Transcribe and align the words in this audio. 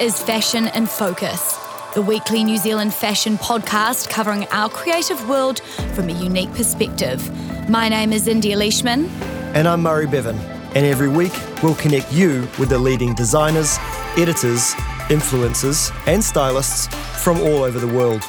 Is 0.00 0.18
Fashion 0.18 0.68
in 0.68 0.86
Focus, 0.86 1.58
the 1.92 2.00
weekly 2.00 2.42
New 2.42 2.56
Zealand 2.56 2.94
fashion 2.94 3.36
podcast 3.36 4.08
covering 4.08 4.46
our 4.46 4.70
creative 4.70 5.28
world 5.28 5.60
from 5.94 6.08
a 6.08 6.12
unique 6.12 6.50
perspective. 6.54 7.20
My 7.68 7.90
name 7.90 8.14
is 8.14 8.26
India 8.26 8.56
Leishman. 8.56 9.10
And 9.54 9.68
I'm 9.68 9.82
Murray 9.82 10.06
Bevan. 10.06 10.38
And 10.74 10.86
every 10.86 11.08
week, 11.08 11.34
we'll 11.62 11.74
connect 11.74 12.10
you 12.14 12.48
with 12.58 12.70
the 12.70 12.78
leading 12.78 13.14
designers, 13.14 13.76
editors, 14.16 14.72
influencers, 15.10 15.92
and 16.06 16.24
stylists 16.24 16.86
from 17.22 17.38
all 17.38 17.62
over 17.64 17.78
the 17.78 17.92
world. 17.94 18.22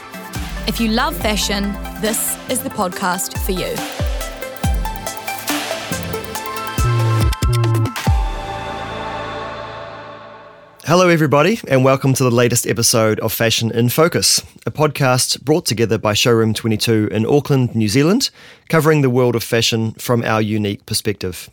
If 0.67 0.81
you 0.81 0.90
love 0.90 1.15
fashion, 1.15 1.71
this 2.01 2.38
is 2.49 2.62
the 2.62 2.70
podcast 2.70 3.38
for 3.45 3.53
you. 3.53 3.77
Hello, 10.91 11.07
everybody, 11.07 11.57
and 11.69 11.85
welcome 11.85 12.13
to 12.13 12.21
the 12.25 12.29
latest 12.29 12.67
episode 12.67 13.17
of 13.21 13.31
Fashion 13.31 13.71
in 13.71 13.87
Focus, 13.87 14.41
a 14.65 14.71
podcast 14.71 15.41
brought 15.41 15.65
together 15.65 15.97
by 15.97 16.13
Showroom 16.13 16.53
22 16.53 17.07
in 17.13 17.25
Auckland, 17.25 17.73
New 17.73 17.87
Zealand, 17.87 18.29
covering 18.67 19.01
the 19.01 19.09
world 19.09 19.33
of 19.33 19.41
fashion 19.41 19.93
from 19.93 20.21
our 20.25 20.41
unique 20.41 20.85
perspective. 20.85 21.49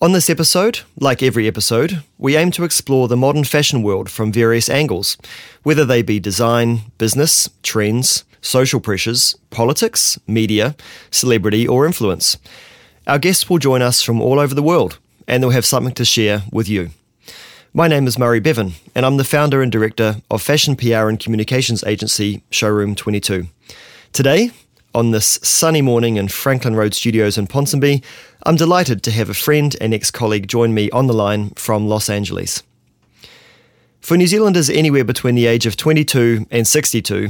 On 0.00 0.10
this 0.10 0.28
episode, 0.28 0.80
like 0.98 1.22
every 1.22 1.46
episode, 1.46 2.02
we 2.18 2.36
aim 2.36 2.50
to 2.50 2.64
explore 2.64 3.06
the 3.06 3.16
modern 3.16 3.44
fashion 3.44 3.84
world 3.84 4.10
from 4.10 4.32
various 4.32 4.68
angles, 4.68 5.16
whether 5.62 5.84
they 5.84 6.02
be 6.02 6.18
design, 6.18 6.80
business, 6.98 7.50
trends, 7.62 8.24
social 8.40 8.80
pressures, 8.80 9.36
politics, 9.50 10.18
media, 10.26 10.74
celebrity, 11.12 11.68
or 11.68 11.86
influence. 11.86 12.36
Our 13.06 13.20
guests 13.20 13.48
will 13.48 13.58
join 13.58 13.80
us 13.80 14.02
from 14.02 14.20
all 14.20 14.40
over 14.40 14.56
the 14.56 14.60
world, 14.60 14.98
and 15.28 15.40
they'll 15.40 15.50
have 15.50 15.64
something 15.64 15.94
to 15.94 16.04
share 16.04 16.42
with 16.50 16.68
you. 16.68 16.90
My 17.72 17.86
name 17.86 18.08
is 18.08 18.18
Murray 18.18 18.40
Bevan, 18.40 18.72
and 18.96 19.06
I'm 19.06 19.16
the 19.16 19.22
founder 19.22 19.62
and 19.62 19.70
director 19.70 20.16
of 20.28 20.42
fashion 20.42 20.74
PR 20.74 21.08
and 21.08 21.20
communications 21.20 21.84
agency 21.84 22.42
Showroom 22.50 22.96
22. 22.96 23.46
Today, 24.12 24.50
on 24.92 25.12
this 25.12 25.38
sunny 25.44 25.80
morning 25.80 26.16
in 26.16 26.26
Franklin 26.26 26.74
Road 26.74 26.94
Studios 26.94 27.38
in 27.38 27.46
Ponsonby, 27.46 28.02
I'm 28.42 28.56
delighted 28.56 29.04
to 29.04 29.12
have 29.12 29.30
a 29.30 29.34
friend 29.34 29.76
and 29.80 29.94
ex 29.94 30.10
colleague 30.10 30.48
join 30.48 30.74
me 30.74 30.90
on 30.90 31.06
the 31.06 31.12
line 31.12 31.50
from 31.50 31.86
Los 31.86 32.10
Angeles. 32.10 32.64
For 34.00 34.16
New 34.16 34.26
Zealanders 34.26 34.68
anywhere 34.68 35.04
between 35.04 35.36
the 35.36 35.46
age 35.46 35.64
of 35.64 35.76
22 35.76 36.46
and 36.50 36.66
62, 36.66 37.28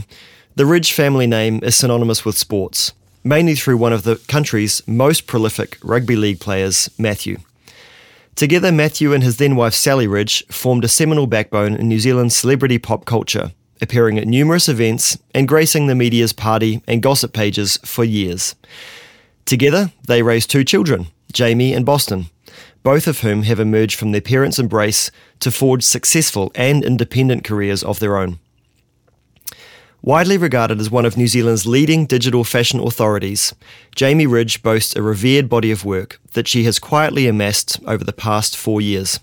the 0.57 0.65
Ridge 0.65 0.93
family 0.95 1.27
name 1.27 1.61
is 1.63 1.77
synonymous 1.77 2.25
with 2.25 2.39
sports, 2.39 2.95
mainly 3.23 3.57
through 3.57 3.77
one 3.77 3.93
of 3.93 4.05
the 4.05 4.17
country's 4.27 4.81
most 4.89 5.27
prolific 5.27 5.77
rugby 5.83 6.17
league 6.17 6.41
players, 6.41 6.89
Matthew. 6.97 7.41
Together, 8.35 8.73
Matthew 8.73 9.13
and 9.13 9.23
his 9.23 9.37
then 9.37 9.57
wife 9.57 9.75
Sally 9.75 10.07
Ridge 10.07 10.47
formed 10.47 10.85
a 10.85 10.89
seminal 10.89 11.27
backbone 11.27 11.75
in 11.75 11.89
New 11.89 11.99
Zealand's 11.99 12.37
celebrity 12.37 12.79
pop 12.79 13.05
culture, 13.05 13.53
appearing 13.83 14.19
at 14.19 14.27
numerous 14.27 14.69
events 14.69 15.19
and 15.35 15.49
gracing 15.49 15.87
the 15.87 15.95
media's 15.95 16.33
party 16.33 16.83
and 16.87 17.03
gossip 17.03 17.33
pages 17.33 17.79
for 17.85 18.05
years. 18.05 18.55
Together, 19.45 19.93
they 20.07 20.23
raised 20.23 20.51
two 20.51 20.65
children, 20.65 21.09
Jamie 21.33 21.75
and 21.75 21.85
Boston, 21.85 22.27
both 22.83 23.07
of 23.07 23.21
whom 23.21 23.43
have 23.43 23.61
emerged 23.61 23.99
from 23.99 24.13
their 24.13 24.21
parents' 24.21 24.59
embrace 24.59 25.11
to 25.41 25.51
forge 25.51 25.83
successful 25.83 26.51
and 26.55 26.85
independent 26.85 27.45
careers 27.45 27.83
of 27.83 27.99
their 27.99 28.17
own. 28.17 28.39
Widely 30.03 30.39
regarded 30.39 30.81
as 30.81 30.91
one 30.91 31.05
of 31.05 31.19
New 31.19 31.27
Zealand's 31.27 31.67
leading 31.67 32.07
digital 32.07 32.43
fashion 32.43 32.81
authorities, 32.81 33.55
Jamie 33.95 34.27
Ridge 34.27 34.63
boasts 34.63 34.97
a 34.97 35.03
revered 35.03 35.47
body 35.51 35.71
of 35.71 35.85
work 35.85 36.19
that 36.33 36.49
she 36.49 36.65
has 36.65 36.79
quietly 36.79 37.29
amassed 37.29 37.79
over 37.87 38.03
the 38.03 38.15
past 38.15 38.57
four 38.57 38.81
years. 38.81 39.21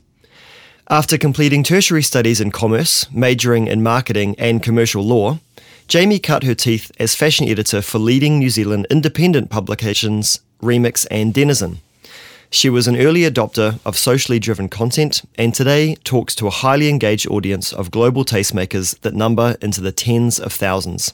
After 0.87 1.17
completing 1.17 1.63
tertiary 1.63 2.03
studies 2.03 2.39
in 2.39 2.51
commerce, 2.51 3.11
majoring 3.11 3.66
in 3.66 3.81
marketing 3.81 4.35
and 4.37 4.61
commercial 4.61 5.03
law, 5.03 5.39
Jamie 5.87 6.19
cut 6.19 6.43
her 6.43 6.53
teeth 6.53 6.91
as 6.99 7.16
fashion 7.16 7.47
editor 7.47 7.81
for 7.81 7.97
leading 7.97 8.37
New 8.37 8.51
Zealand 8.51 8.85
independent 8.91 9.49
publications 9.49 10.41
Remix 10.61 11.07
and 11.09 11.33
Denizen. 11.33 11.79
She 12.50 12.69
was 12.69 12.88
an 12.88 12.96
early 12.96 13.22
adopter 13.22 13.80
of 13.85 13.97
socially 13.97 14.40
driven 14.40 14.69
content 14.69 15.22
and 15.35 15.53
today 15.53 15.96
talks 16.03 16.34
to 16.35 16.47
a 16.47 16.52
highly 16.52 16.88
engaged 16.88 17.28
audience 17.28 17.74
of 17.74 17.91
global 17.91 18.24
tastemakers 18.24 18.97
that 19.02 19.13
number 19.13 19.58
into 19.62 19.81
the 19.81 19.91
tens 19.91 20.40
of 20.40 20.53
thousands. 20.53 21.13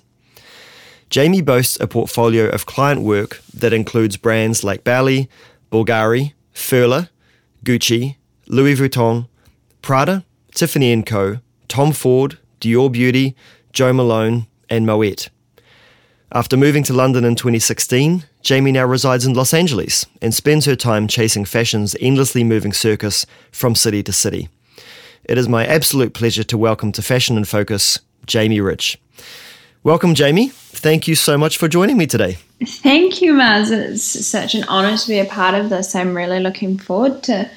Jamie 1.09 1.41
boasts 1.41 1.79
a 1.79 1.87
portfolio 1.87 2.47
of 2.49 2.65
client 2.65 3.01
work 3.01 3.41
that 3.53 3.73
includes 3.73 4.17
brands 4.17 4.63
like 4.63 4.83
Bally, 4.83 5.27
Bulgari, 5.71 6.33
Furla, 6.53 7.09
Gucci, 7.65 8.15
Louis 8.47 8.75
Vuitton, 8.75 9.27
Prada, 9.81 10.25
Tiffany 10.53 11.01
& 11.03 11.03
Co., 11.03 11.39
Tom 11.67 11.91
Ford, 11.93 12.37
Dior 12.61 12.91
Beauty, 12.91 13.35
Jo 13.71 13.91
Malone, 13.91 14.45
and 14.69 14.85
Moet. 14.85 15.29
After 16.31 16.57
moving 16.57 16.83
to 16.83 16.93
London 16.93 17.25
in 17.25 17.35
2016, 17.35 18.23
Jamie 18.43 18.73
now 18.73 18.83
resides 18.83 19.25
in 19.25 19.33
Los 19.33 19.53
Angeles 19.53 20.05
and 20.21 20.35
spends 20.35 20.65
her 20.65 20.75
time 20.75 21.07
chasing 21.07 21.45
fashion's 21.45 21.95
endlessly 22.01 22.43
moving 22.43 22.73
circus 22.73 23.25
from 23.53 23.73
city 23.73 24.03
to 24.03 24.11
city. 24.11 24.49
It 25.23 25.37
is 25.37 25.47
my 25.47 25.65
absolute 25.65 26.13
pleasure 26.13 26.43
to 26.43 26.57
welcome 26.57 26.91
to 26.91 27.01
Fashion 27.01 27.37
in 27.37 27.45
Focus 27.45 27.99
Jamie 28.25 28.59
Ridge. 28.59 29.01
Welcome, 29.81 30.13
Jamie. 30.13 30.49
Thank 30.49 31.07
you 31.07 31.15
so 31.15 31.37
much 31.37 31.57
for 31.57 31.69
joining 31.69 31.97
me 31.97 32.05
today. 32.05 32.37
Thank 32.65 33.21
you, 33.21 33.33
Maz. 33.33 33.71
It's 33.71 34.03
such 34.03 34.55
an 34.55 34.65
honor 34.65 34.97
to 34.97 35.07
be 35.07 35.19
a 35.19 35.25
part 35.25 35.55
of 35.55 35.69
this. 35.69 35.95
I'm 35.95 36.13
really 36.13 36.41
looking 36.41 36.77
forward 36.77 37.23
to 37.23 37.49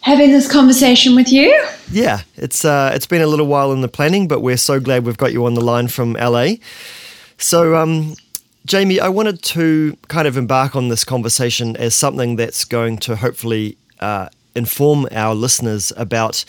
having 0.00 0.30
this 0.30 0.50
conversation 0.50 1.14
with 1.14 1.30
you. 1.30 1.50
Yeah, 1.90 2.22
it's 2.36 2.64
uh, 2.64 2.92
it's 2.94 3.06
been 3.06 3.20
a 3.20 3.26
little 3.26 3.46
while 3.46 3.70
in 3.72 3.82
the 3.82 3.88
planning, 3.88 4.28
but 4.28 4.40
we're 4.40 4.56
so 4.56 4.80
glad 4.80 5.04
we've 5.04 5.18
got 5.18 5.34
you 5.34 5.44
on 5.44 5.52
the 5.52 5.60
line 5.60 5.88
from 5.88 6.14
LA. 6.14 6.54
So, 7.36 7.76
um, 7.76 8.14
Jamie, 8.64 9.00
I 9.00 9.08
wanted 9.08 9.42
to 9.42 9.96
kind 10.08 10.28
of 10.28 10.36
embark 10.36 10.76
on 10.76 10.88
this 10.88 11.04
conversation 11.04 11.76
as 11.76 11.94
something 11.94 12.36
that's 12.36 12.64
going 12.64 12.98
to 12.98 13.16
hopefully 13.16 13.76
uh, 13.98 14.28
inform 14.54 15.08
our 15.10 15.34
listeners 15.34 15.92
about 15.96 16.44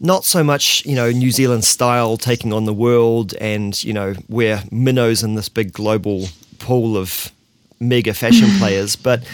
not 0.00 0.24
so 0.24 0.44
much, 0.44 0.84
you 0.84 0.94
know, 0.94 1.10
New 1.10 1.30
Zealand 1.30 1.64
style 1.64 2.18
taking 2.18 2.52
on 2.52 2.66
the 2.66 2.74
world 2.74 3.32
and, 3.34 3.82
you 3.82 3.92
know, 3.92 4.14
we're 4.28 4.62
minnows 4.70 5.22
in 5.22 5.34
this 5.34 5.48
big 5.48 5.72
global 5.72 6.26
pool 6.58 6.96
of 6.96 7.32
mega 7.80 8.12
fashion 8.12 8.48
players, 8.58 8.94
but 8.94 9.26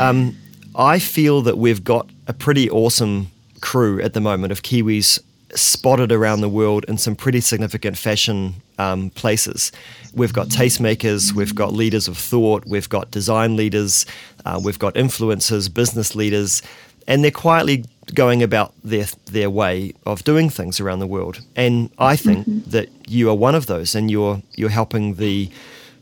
um, 0.00 0.36
I 0.74 0.98
feel 0.98 1.42
that 1.42 1.56
we've 1.56 1.84
got 1.84 2.08
a 2.26 2.32
pretty 2.32 2.68
awesome 2.68 3.30
crew 3.60 4.00
at 4.00 4.12
the 4.12 4.20
moment 4.20 4.50
of 4.50 4.62
Kiwis 4.62 5.20
spotted 5.54 6.10
around 6.10 6.40
the 6.40 6.48
world 6.48 6.84
in 6.88 6.98
some 6.98 7.16
pretty 7.16 7.40
significant 7.40 7.96
fashion 7.96 8.54
um, 8.78 9.10
places. 9.10 9.72
We've 10.14 10.32
got 10.32 10.48
tastemakers, 10.48 11.32
we've 11.32 11.54
got 11.54 11.72
leaders 11.72 12.08
of 12.08 12.16
thought, 12.16 12.64
we've 12.66 12.88
got 12.88 13.10
design 13.10 13.56
leaders, 13.56 14.06
uh, 14.44 14.60
we've 14.62 14.78
got 14.78 14.94
influencers, 14.94 15.72
business 15.72 16.14
leaders, 16.14 16.62
and 17.06 17.24
they're 17.24 17.30
quietly 17.30 17.84
going 18.14 18.42
about 18.42 18.72
their 18.82 19.06
their 19.26 19.50
way 19.50 19.92
of 20.06 20.24
doing 20.24 20.48
things 20.50 20.80
around 20.80 21.00
the 21.00 21.06
world. 21.06 21.40
And 21.56 21.90
I 21.98 22.16
think 22.16 22.46
mm-hmm. 22.46 22.70
that 22.70 22.88
you 23.08 23.28
are 23.30 23.34
one 23.34 23.54
of 23.54 23.66
those, 23.66 23.94
and 23.94 24.10
you're 24.10 24.42
you're 24.56 24.70
helping 24.70 25.14
the 25.14 25.50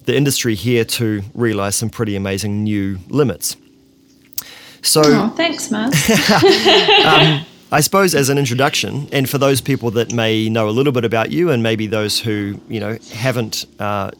the 0.04 0.16
industry 0.16 0.54
here 0.54 0.84
to 0.84 1.22
realize 1.34 1.76
some 1.76 1.90
pretty 1.90 2.16
amazing 2.16 2.62
new 2.62 2.98
limits. 3.08 3.56
So, 4.82 5.02
oh, 5.04 5.28
thanks, 5.36 5.68
Maz. 5.68 5.92
um, 7.04 7.44
I 7.72 7.80
suppose 7.80 8.14
as 8.14 8.28
an 8.28 8.38
introduction, 8.38 9.08
and 9.10 9.28
for 9.28 9.38
those 9.38 9.60
people 9.60 9.90
that 9.92 10.12
may 10.12 10.48
know 10.48 10.68
a 10.68 10.70
little 10.70 10.92
bit 10.92 11.04
about 11.04 11.32
you, 11.32 11.50
and 11.50 11.62
maybe 11.62 11.86
those 11.86 12.20
who 12.20 12.60
you 12.68 12.78
know 12.78 12.98
haven't 13.12 13.66
uh, 13.80 14.12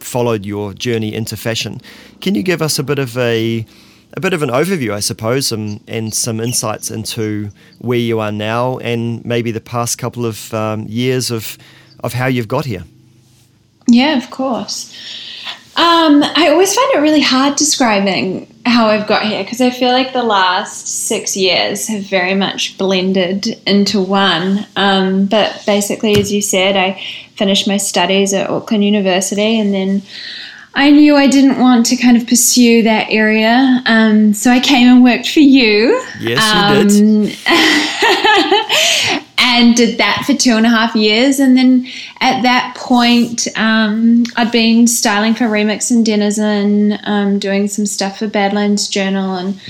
followed 0.00 0.46
your 0.46 0.72
journey 0.72 1.14
into 1.14 1.36
fashion, 1.36 1.80
can 2.20 2.34
you 2.34 2.42
give 2.42 2.62
us 2.62 2.78
a 2.78 2.82
bit 2.82 2.98
of 2.98 3.16
a 3.18 3.66
a 4.16 4.20
bit 4.20 4.32
of 4.32 4.42
an 4.42 4.48
overview, 4.48 4.92
I 4.92 5.00
suppose, 5.00 5.50
and, 5.52 5.80
and 5.88 6.14
some 6.14 6.40
insights 6.40 6.90
into 6.90 7.50
where 7.78 7.98
you 7.98 8.20
are 8.20 8.32
now, 8.32 8.78
and 8.78 9.24
maybe 9.24 9.50
the 9.50 9.60
past 9.60 9.98
couple 9.98 10.24
of 10.24 10.54
um, 10.54 10.86
years 10.88 11.30
of 11.30 11.58
of 12.02 12.14
how 12.14 12.26
you've 12.26 12.48
got 12.48 12.64
here? 12.64 12.84
Yeah, 13.86 14.16
of 14.16 14.30
course. 14.30 14.92
Um, 15.76 16.22
I 16.22 16.48
always 16.50 16.74
find 16.74 16.94
it 16.94 16.98
really 16.98 17.20
hard 17.20 17.56
describing 17.56 18.46
how 18.66 18.86
I've 18.86 19.06
got 19.06 19.26
here 19.26 19.42
because 19.44 19.60
I 19.60 19.70
feel 19.70 19.90
like 19.90 20.12
the 20.12 20.22
last 20.22 20.86
six 20.86 21.36
years 21.36 21.86
have 21.88 22.02
very 22.04 22.34
much 22.34 22.78
blended 22.78 23.60
into 23.66 24.00
one. 24.00 24.66
Um, 24.76 25.26
but 25.26 25.62
basically, 25.66 26.18
as 26.18 26.32
you 26.32 26.40
said, 26.40 26.76
I 26.76 27.00
finished 27.36 27.68
my 27.68 27.76
studies 27.76 28.32
at 28.32 28.48
Auckland 28.48 28.84
University 28.84 29.60
and 29.60 29.74
then 29.74 30.02
I 30.74 30.90
knew 30.90 31.14
I 31.14 31.26
didn't 31.26 31.60
want 31.60 31.86
to 31.86 31.96
kind 31.96 32.16
of 32.16 32.26
pursue 32.26 32.82
that 32.82 33.08
area. 33.10 33.82
Um, 33.86 34.34
so 34.34 34.50
I 34.50 34.60
came 34.60 34.88
and 34.88 35.04
worked 35.04 35.28
for 35.28 35.40
you. 35.40 36.02
Yes, 36.20 36.90
you 36.90 37.28
did. 37.28 39.20
And 39.46 39.76
did 39.76 39.98
that 39.98 40.24
for 40.26 40.32
two 40.32 40.56
and 40.56 40.64
a 40.64 40.70
half 40.70 40.96
years. 40.96 41.38
And 41.38 41.54
then 41.54 41.86
at 42.20 42.42
that 42.42 42.74
point, 42.76 43.46
um, 43.56 44.24
I'd 44.36 44.50
been 44.50 44.86
styling 44.86 45.34
for 45.34 45.44
Remix 45.44 45.90
and 45.90 46.04
Denizen, 46.04 46.98
um, 47.04 47.38
doing 47.38 47.68
some 47.68 47.84
stuff 47.84 48.18
for 48.20 48.26
Badlands 48.26 48.88
Journal, 48.88 49.34
and 49.34 49.60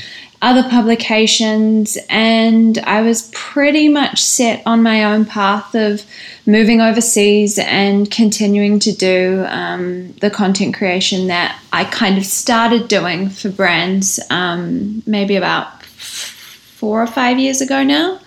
other 0.45 0.69
publications, 0.69 1.97
and 2.11 2.77
I 2.81 3.01
was 3.01 3.31
pretty 3.33 3.89
much 3.89 4.23
set 4.23 4.63
on 4.67 4.83
my 4.83 5.05
own 5.05 5.25
path 5.25 5.75
of 5.75 6.05
moving 6.45 6.83
overseas 6.83 7.59
and 7.59 8.11
continuing 8.11 8.79
to 8.81 8.93
do 8.93 9.47
um, 9.49 10.13
the 10.21 10.29
content 10.29 10.77
creation 10.77 11.29
that 11.29 11.59
I 11.73 11.85
kind 11.85 12.19
of 12.19 12.27
started 12.27 12.89
doing 12.89 13.31
for 13.31 13.49
brands 13.49 14.21
um, 14.29 15.03
maybe 15.07 15.37
about 15.37 15.83
four 15.83 17.03
or 17.03 17.07
five 17.07 17.39
years 17.39 17.63
ago 17.63 17.83
now. 17.83 18.21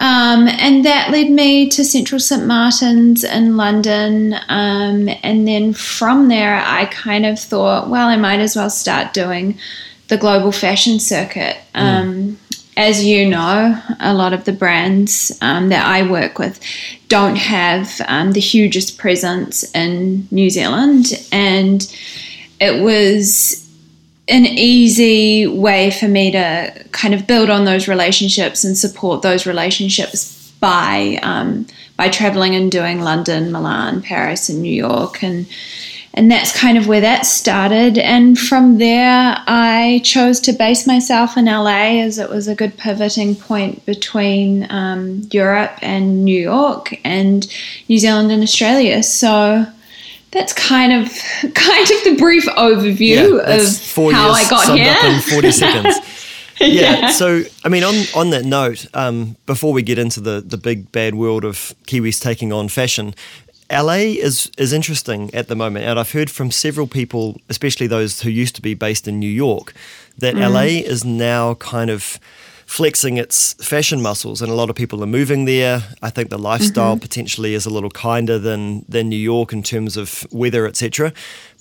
Um, 0.00 0.48
and 0.48 0.82
that 0.86 1.10
led 1.10 1.30
me 1.30 1.68
to 1.68 1.84
Central 1.84 2.18
St. 2.18 2.46
Martin's 2.46 3.22
in 3.22 3.58
London. 3.58 4.34
Um, 4.48 5.10
and 5.22 5.46
then 5.46 5.74
from 5.74 6.28
there, 6.28 6.62
I 6.64 6.86
kind 6.86 7.26
of 7.26 7.38
thought, 7.38 7.90
well, 7.90 8.08
I 8.08 8.16
might 8.16 8.40
as 8.40 8.56
well 8.56 8.70
start 8.70 9.12
doing 9.12 9.58
the 10.08 10.16
global 10.16 10.52
fashion 10.52 11.00
circuit. 11.00 11.58
Mm. 11.74 11.80
Um, 11.80 12.38
as 12.78 13.04
you 13.04 13.28
know, 13.28 13.78
a 14.00 14.14
lot 14.14 14.32
of 14.32 14.46
the 14.46 14.52
brands 14.52 15.36
um, 15.42 15.68
that 15.68 15.84
I 15.84 16.10
work 16.10 16.38
with 16.38 16.60
don't 17.08 17.36
have 17.36 18.00
um, 18.08 18.32
the 18.32 18.40
hugest 18.40 18.96
presence 18.96 19.70
in 19.74 20.26
New 20.30 20.48
Zealand. 20.48 21.12
And 21.30 21.94
it 22.58 22.82
was 22.82 23.59
an 24.30 24.46
easy 24.46 25.46
way 25.46 25.90
for 25.90 26.08
me 26.08 26.30
to 26.30 26.84
kind 26.92 27.14
of 27.14 27.26
build 27.26 27.50
on 27.50 27.64
those 27.64 27.88
relationships 27.88 28.64
and 28.64 28.76
support 28.78 29.22
those 29.22 29.44
relationships 29.46 30.52
by 30.60 31.18
um, 31.22 31.66
by 31.96 32.08
traveling 32.08 32.54
and 32.54 32.70
doing 32.70 33.00
London, 33.00 33.52
Milan, 33.52 34.02
Paris, 34.02 34.48
and 34.48 34.62
New 34.62 34.72
York, 34.72 35.22
and 35.22 35.46
and 36.14 36.30
that's 36.30 36.56
kind 36.56 36.76
of 36.76 36.86
where 36.86 37.00
that 37.00 37.22
started. 37.26 37.98
And 37.98 38.38
from 38.38 38.78
there, 38.78 39.36
I 39.46 40.00
chose 40.04 40.40
to 40.40 40.52
base 40.52 40.86
myself 40.86 41.36
in 41.36 41.44
LA 41.44 42.00
as 42.00 42.18
it 42.18 42.28
was 42.30 42.48
a 42.48 42.54
good 42.54 42.76
pivoting 42.76 43.36
point 43.36 43.84
between 43.86 44.70
um, 44.70 45.22
Europe 45.30 45.78
and 45.82 46.24
New 46.24 46.40
York, 46.40 46.98
and 47.04 47.46
New 47.88 47.98
Zealand 47.98 48.30
and 48.30 48.42
Australia. 48.42 49.02
So 49.02 49.66
that's 50.32 50.52
kind 50.52 50.92
of 50.92 51.08
kind 51.54 51.90
of 51.90 52.04
the 52.04 52.16
brief 52.18 52.46
overview 52.46 53.38
yeah, 53.38 53.56
of 53.56 54.12
how 54.14 54.30
I 54.30 54.48
got 54.48 54.76
here. 54.76 54.92
Up 54.92 55.04
in 55.04 55.20
Forty 55.20 55.52
seconds. 55.52 55.96
yeah, 56.60 57.00
yeah, 57.00 57.10
So, 57.10 57.42
I 57.64 57.68
mean, 57.68 57.84
on 57.84 57.94
on 58.14 58.30
that 58.30 58.44
note, 58.44 58.86
um, 58.94 59.36
before 59.46 59.72
we 59.72 59.82
get 59.82 59.98
into 59.98 60.20
the 60.20 60.40
the 60.40 60.58
big 60.58 60.92
bad 60.92 61.14
world 61.14 61.44
of 61.44 61.74
Kiwis 61.86 62.20
taking 62.20 62.52
on 62.52 62.68
fashion, 62.68 63.14
LA 63.70 64.16
is 64.18 64.50
is 64.58 64.72
interesting 64.72 65.32
at 65.34 65.48
the 65.48 65.56
moment, 65.56 65.86
and 65.86 65.98
I've 65.98 66.12
heard 66.12 66.30
from 66.30 66.50
several 66.50 66.86
people, 66.86 67.40
especially 67.48 67.86
those 67.86 68.20
who 68.22 68.30
used 68.30 68.54
to 68.56 68.62
be 68.62 68.74
based 68.74 69.06
in 69.08 69.18
New 69.18 69.30
York, 69.30 69.72
that 70.18 70.34
mm. 70.34 70.52
LA 70.52 70.84
is 70.88 71.04
now 71.04 71.54
kind 71.54 71.90
of 71.90 72.18
flexing 72.70 73.16
its 73.16 73.54
fashion 73.54 74.00
muscles, 74.00 74.40
and 74.40 74.48
a 74.48 74.54
lot 74.54 74.70
of 74.70 74.76
people 74.76 75.02
are 75.02 75.06
moving 75.06 75.44
there. 75.44 75.82
I 76.02 76.10
think 76.10 76.30
the 76.30 76.38
lifestyle 76.38 76.94
mm-hmm. 76.94 77.00
potentially 77.00 77.54
is 77.54 77.66
a 77.66 77.70
little 77.70 77.90
kinder 77.90 78.38
than 78.38 78.84
than 78.88 79.08
New 79.08 79.16
York 79.16 79.52
in 79.52 79.64
terms 79.64 79.96
of 79.96 80.24
weather, 80.30 80.68
etc. 80.68 81.12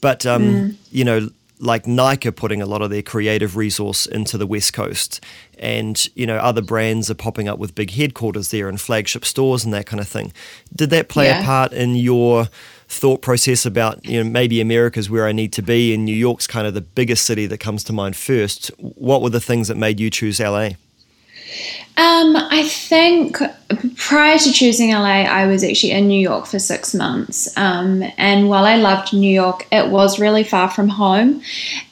But 0.02 0.28
um, 0.28 0.44
mm. 0.44 0.76
you 0.92 1.04
know, 1.04 1.30
like 1.60 1.88
Nike 1.88 2.30
are 2.30 2.32
putting 2.32 2.62
a 2.62 2.68
lot 2.68 2.84
of 2.84 2.92
their 2.92 3.02
creative 3.02 3.58
resource 3.58 4.06
into 4.06 4.38
the 4.38 4.46
West 4.46 4.74
Coast, 4.74 5.20
and 5.58 6.08
you 6.16 6.28
know, 6.28 6.38
other 6.38 6.62
brands 6.62 7.10
are 7.10 7.16
popping 7.16 7.48
up 7.48 7.58
with 7.58 7.74
big 7.74 7.90
headquarters 7.90 8.52
there 8.52 8.70
and 8.70 8.80
flagship 8.80 9.26
stores 9.26 9.66
and 9.66 9.74
that 9.74 9.88
kind 9.88 10.00
of 10.00 10.08
thing. 10.08 10.32
Did 10.76 10.92
that 10.92 11.10
play 11.10 11.26
yeah. 11.26 11.42
a 11.42 11.44
part 11.44 11.74
in 11.74 11.96
your 11.96 12.50
thought 12.88 13.24
process 13.24 13.66
about 13.66 14.06
you 14.06 14.24
know 14.24 14.30
maybe 14.30 14.62
America's 14.62 15.10
where 15.10 15.26
I 15.26 15.32
need 15.32 15.54
to 15.54 15.64
be 15.64 15.92
and 15.92 16.06
New 16.06 16.16
York's 16.16 16.46
kind 16.46 16.68
of 16.68 16.76
the 16.76 16.82
biggest 16.82 17.26
city 17.26 17.48
that 17.48 17.58
comes 17.58 17.84
to 17.86 17.94
mind 17.94 18.16
first? 18.16 18.68
What 18.78 19.24
were 19.24 19.32
the 19.32 19.42
things 19.42 19.70
that 19.70 19.76
made 19.76 20.00
you 20.00 20.12
choose 20.12 20.40
LA? 20.40 20.70
Um, 21.98 22.38
I 22.38 22.64
think 22.64 23.40
prior 23.98 24.38
to 24.38 24.52
choosing 24.54 24.92
LA, 24.92 25.24
I 25.24 25.48
was 25.48 25.66
actually 25.66 25.92
in 25.92 26.08
New 26.08 26.20
York 26.20 26.46
for 26.46 26.58
six 26.58 26.96
months. 26.96 27.56
Um, 27.58 28.04
and 28.18 28.48
while 28.48 28.64
I 28.64 28.78
loved 28.78 29.12
New 29.12 29.30
York, 29.30 29.68
it 29.70 29.90
was 29.90 30.18
really 30.18 30.46
far 30.46 30.70
from 30.70 30.88
home. 30.88 31.42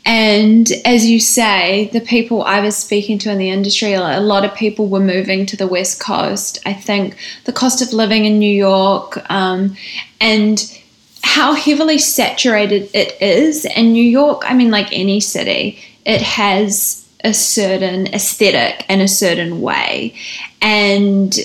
And 0.05 0.71
as 0.85 1.05
you 1.05 1.19
say, 1.19 1.89
the 1.91 1.99
people 1.99 2.43
I 2.43 2.61
was 2.61 2.77
speaking 2.77 3.17
to 3.19 3.31
in 3.31 3.37
the 3.37 3.49
industry, 3.49 3.93
a 3.93 4.21
lot 4.21 4.45
of 4.45 4.55
people 4.55 4.87
were 4.87 5.01
moving 5.01 5.45
to 5.47 5.57
the 5.57 5.67
West 5.67 5.99
Coast. 5.99 6.59
I 6.65 6.71
think 6.73 7.17
the 7.43 7.51
cost 7.51 7.81
of 7.81 7.91
living 7.91 8.23
in 8.23 8.39
New 8.39 8.53
York 8.53 9.29
um, 9.29 9.75
and 10.21 10.79
how 11.21 11.53
heavily 11.53 11.97
saturated 11.97 12.89
it 12.93 13.21
is. 13.21 13.65
And 13.75 13.91
New 13.91 14.03
York, 14.03 14.43
I 14.45 14.53
mean, 14.53 14.71
like 14.71 14.87
any 14.93 15.19
city, 15.19 15.79
it 16.05 16.21
has 16.21 17.06
a 17.27 17.33
certain 17.33 18.07
aesthetic 18.13 18.85
in 18.89 19.01
a 19.01 19.07
certain 19.07 19.61
way. 19.61 20.15
And 20.61 21.37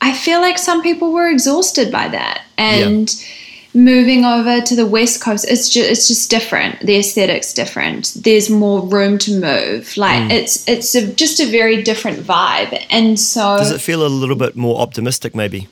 I 0.00 0.14
feel 0.14 0.40
like 0.40 0.56
some 0.56 0.82
people 0.82 1.12
were 1.12 1.28
exhausted 1.28 1.92
by 1.92 2.08
that. 2.08 2.42
And 2.56 3.14
yeah. 3.14 3.80
moving 3.82 4.24
over 4.24 4.62
to 4.62 4.74
the 4.74 4.86
West 4.86 5.22
Coast, 5.22 5.44
it's 5.46 5.68
just 5.68 5.90
it's 5.90 6.08
just 6.08 6.30
different. 6.30 6.80
The 6.80 6.96
aesthetic's 6.96 7.52
different. 7.52 8.14
There's 8.16 8.48
more 8.48 8.80
room 8.80 9.18
to 9.18 9.38
move. 9.38 9.94
Like 9.98 10.22
mm. 10.22 10.30
it's 10.30 10.66
it's 10.66 10.94
a, 10.94 11.12
just 11.14 11.38
a 11.38 11.46
very 11.50 11.82
different 11.82 12.20
vibe. 12.20 12.82
And 12.88 13.20
so 13.20 13.58
Does 13.58 13.70
it 13.70 13.80
feel 13.82 14.06
a 14.06 14.08
little 14.08 14.36
bit 14.36 14.56
more 14.56 14.80
optimistic 14.80 15.34
maybe? 15.34 15.68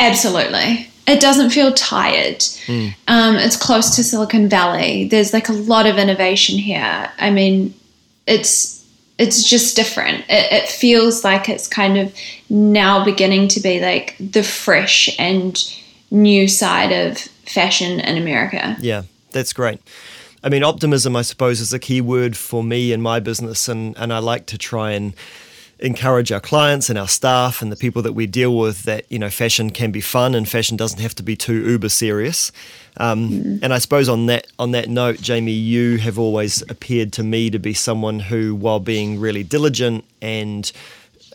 Absolutely 0.00 0.88
it 1.06 1.20
doesn't 1.20 1.50
feel 1.50 1.72
tired. 1.72 2.38
Mm. 2.66 2.94
Um, 3.08 3.36
it's 3.36 3.56
close 3.56 3.96
to 3.96 4.04
Silicon 4.04 4.48
Valley. 4.48 5.08
There's 5.08 5.32
like 5.32 5.48
a 5.48 5.52
lot 5.52 5.86
of 5.86 5.98
innovation 5.98 6.58
here. 6.58 7.10
I 7.18 7.30
mean, 7.30 7.74
it's 8.26 8.82
it's 9.18 9.48
just 9.48 9.76
different. 9.76 10.20
It, 10.28 10.52
it 10.52 10.68
feels 10.68 11.22
like 11.22 11.48
it's 11.48 11.68
kind 11.68 11.98
of 11.98 12.14
now 12.48 13.04
beginning 13.04 13.48
to 13.48 13.60
be 13.60 13.80
like 13.80 14.16
the 14.18 14.42
fresh 14.42 15.14
and 15.18 15.62
new 16.10 16.48
side 16.48 16.92
of 16.92 17.18
fashion 17.46 18.00
in 18.00 18.16
America. 18.16 18.76
Yeah, 18.80 19.02
that's 19.30 19.52
great. 19.52 19.80
I 20.44 20.48
mean, 20.48 20.64
optimism, 20.64 21.14
I 21.14 21.22
suppose, 21.22 21.60
is 21.60 21.72
a 21.72 21.78
key 21.78 22.00
word 22.00 22.36
for 22.36 22.64
me 22.64 22.92
in 22.92 23.00
my 23.00 23.20
business, 23.20 23.68
and, 23.68 23.96
and 23.96 24.12
I 24.12 24.18
like 24.18 24.46
to 24.46 24.58
try 24.58 24.90
and 24.90 25.14
encourage 25.82 26.30
our 26.30 26.40
clients 26.40 26.88
and 26.88 26.98
our 26.98 27.08
staff 27.08 27.60
and 27.60 27.72
the 27.72 27.76
people 27.76 28.02
that 28.02 28.12
we 28.12 28.24
deal 28.26 28.56
with 28.56 28.84
that 28.84 29.04
you 29.10 29.18
know 29.18 29.28
fashion 29.28 29.68
can 29.70 29.90
be 29.90 30.00
fun 30.00 30.34
and 30.34 30.48
fashion 30.48 30.76
doesn't 30.76 31.00
have 31.00 31.14
to 31.16 31.22
be 31.22 31.36
too 31.36 31.68
uber 31.68 31.88
serious. 31.88 32.52
Um, 32.96 33.30
mm. 33.30 33.58
And 33.62 33.74
I 33.74 33.78
suppose 33.78 34.08
on 34.08 34.26
that 34.26 34.46
on 34.58 34.70
that 34.72 34.88
note, 34.88 35.20
Jamie, 35.20 35.52
you 35.52 35.98
have 35.98 36.18
always 36.18 36.62
appeared 36.70 37.12
to 37.14 37.22
me 37.22 37.50
to 37.50 37.58
be 37.58 37.74
someone 37.74 38.20
who, 38.20 38.54
while 38.54 38.80
being 38.80 39.18
really 39.18 39.42
diligent 39.42 40.04
and 40.20 40.70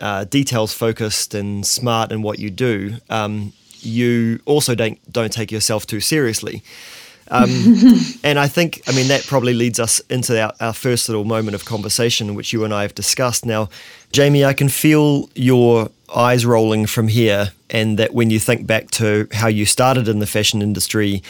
uh, 0.01 0.23
details 0.23 0.73
focused 0.73 1.33
and 1.33 1.65
smart 1.65 2.11
in 2.11 2.21
what 2.21 2.39
you 2.39 2.49
do, 2.49 2.97
um, 3.09 3.53
you 3.79 4.39
also 4.45 4.75
don't 4.75 4.99
don't 5.11 5.33
take 5.33 5.51
yourself 5.51 5.85
too 5.85 5.99
seriously. 5.99 6.63
Um, 7.29 7.49
and 8.23 8.39
I 8.39 8.47
think, 8.47 8.81
I 8.87 8.93
mean, 8.93 9.09
that 9.09 9.25
probably 9.25 9.53
leads 9.53 9.79
us 9.79 9.99
into 10.09 10.41
our, 10.41 10.53
our, 10.61 10.73
first 10.73 11.09
little 11.09 11.25
moment 11.25 11.55
of 11.55 11.65
conversation, 11.65 12.35
which 12.35 12.53
you 12.53 12.63
and 12.63 12.73
I 12.73 12.83
have 12.83 12.95
discussed. 12.95 13.45
Now, 13.45 13.67
Jamie, 14.11 14.45
I 14.45 14.53
can 14.53 14.69
feel 14.69 15.29
your 15.35 15.89
eyes 16.15 16.45
rolling 16.45 16.85
from 16.85 17.07
here, 17.07 17.51
and 17.69 17.99
that 17.99 18.13
when 18.13 18.29
you 18.29 18.39
think 18.39 18.65
back 18.65 18.91
to 18.91 19.27
how 19.33 19.47
you 19.47 19.65
started 19.65 20.07
in 20.07 20.19
the 20.19 20.27
fashion 20.27 20.61
industry, 20.61 21.21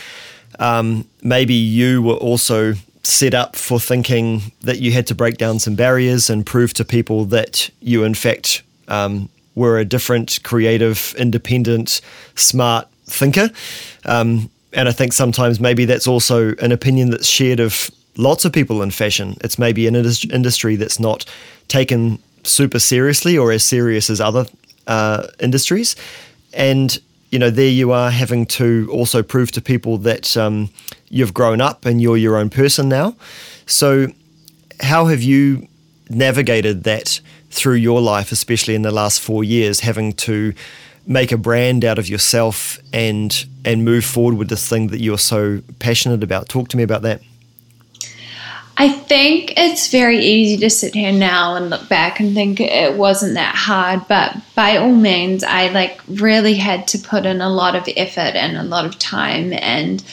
um, 0.60 1.08
maybe 1.22 1.54
you 1.54 2.02
were 2.02 2.16
also 2.16 2.74
set 3.04 3.34
up 3.34 3.56
for 3.56 3.80
thinking 3.80 4.52
that 4.62 4.80
you 4.80 4.92
had 4.92 5.08
to 5.08 5.16
break 5.16 5.38
down 5.38 5.60
some 5.60 5.76
barriers 5.76 6.30
and 6.30 6.46
prove 6.46 6.74
to 6.74 6.86
people 6.86 7.26
that 7.26 7.70
you, 7.80 8.04
in 8.04 8.14
fact, 8.14 8.62
um, 8.88 9.30
were 9.56 9.80
a 9.80 9.86
different, 9.86 10.40
creative, 10.44 11.16
independent, 11.18 12.02
smart 12.36 12.88
thinker. 13.06 13.50
Um, 14.06 14.50
and 14.74 14.88
I 14.88 14.92
think 14.92 15.14
sometimes 15.14 15.60
maybe 15.60 15.86
that's 15.86 16.08
also 16.08 16.54
an 16.56 16.72
opinion 16.72 17.10
that's 17.10 17.28
shared 17.28 17.60
of 17.60 17.90
lots 18.18 18.46
of 18.46 18.52
people 18.52 18.82
in 18.82 18.92
fashion. 18.92 19.36
It's 19.42 19.58
maybe 19.58 19.88
an 19.88 19.96
industry 19.96 20.76
that's 20.76 21.00
not 21.00 21.26
taken 21.68 22.20
super 22.48 22.80
seriously 22.80 23.38
or 23.38 23.52
as 23.52 23.64
serious 23.64 24.10
as 24.10 24.22
other 24.22 24.46
uh, 24.88 25.28
industries. 25.40 25.96
And, 26.54 26.98
you 27.32 27.40
know, 27.40 27.50
there 27.50 27.70
you 27.70 27.92
are 27.92 28.10
having 28.10 28.46
to 28.48 28.90
also 28.92 29.22
prove 29.22 29.52
to 29.52 29.62
people 29.62 29.98
that 30.00 30.36
um, 30.38 30.70
you've 31.10 31.34
grown 31.34 31.62
up 31.62 31.86
and 31.86 32.02
you're 32.02 32.18
your 32.18 32.38
own 32.38 32.50
person 32.50 32.90
now. 32.90 33.16
So, 33.66 34.08
how 34.80 35.06
have 35.08 35.24
you 35.24 35.68
navigated 36.10 36.84
that 36.84 37.20
through 37.50 37.76
your 37.76 38.02
life, 38.02 38.32
especially 38.32 38.76
in 38.76 38.84
the 38.84 38.92
last 38.92 39.20
four 39.20 39.44
years, 39.44 39.82
having 39.82 40.14
to 40.14 40.54
make 41.06 41.32
a 41.32 41.38
brand 41.38 41.86
out 41.86 41.98
of 41.98 42.10
yourself 42.10 42.78
and 42.92 43.46
and 43.66 43.84
move 43.84 44.06
forward 44.06 44.38
with 44.38 44.50
this 44.50 44.68
thing 44.68 44.88
that 44.88 45.00
you're 45.00 45.18
so 45.18 45.62
passionate 45.80 46.24
about. 46.24 46.50
Talk 46.50 46.68
to 46.70 46.78
me 46.78 46.84
about 46.84 47.02
that. 47.02 47.22
I 48.80 48.90
think 48.90 49.54
it's 49.58 49.88
very 49.88 50.20
easy 50.20 50.56
to 50.58 50.70
sit 50.70 50.94
here 50.94 51.12
now 51.12 51.56
and 51.56 51.72
look 51.72 51.90
back 51.90 52.20
and 52.20 52.36
think 52.36 52.60
it 52.62 52.96
wasn't 52.96 53.34
that 53.34 53.56
hard, 53.56 54.08
but 54.08 54.38
by 54.54 54.78
all 54.78 54.94
means, 54.94 55.44
I 55.44 55.70
like 55.70 56.00
really 56.08 56.54
had 56.54 56.88
to 56.90 57.00
put 57.00 57.26
in 57.26 57.42
a 57.42 57.50
lot 57.50 57.76
of 57.76 57.90
effort 57.98 58.36
and 58.36 58.56
a 58.56 58.62
lot 58.62 58.86
of 58.86 59.00
time, 59.00 59.52
and 59.54 60.04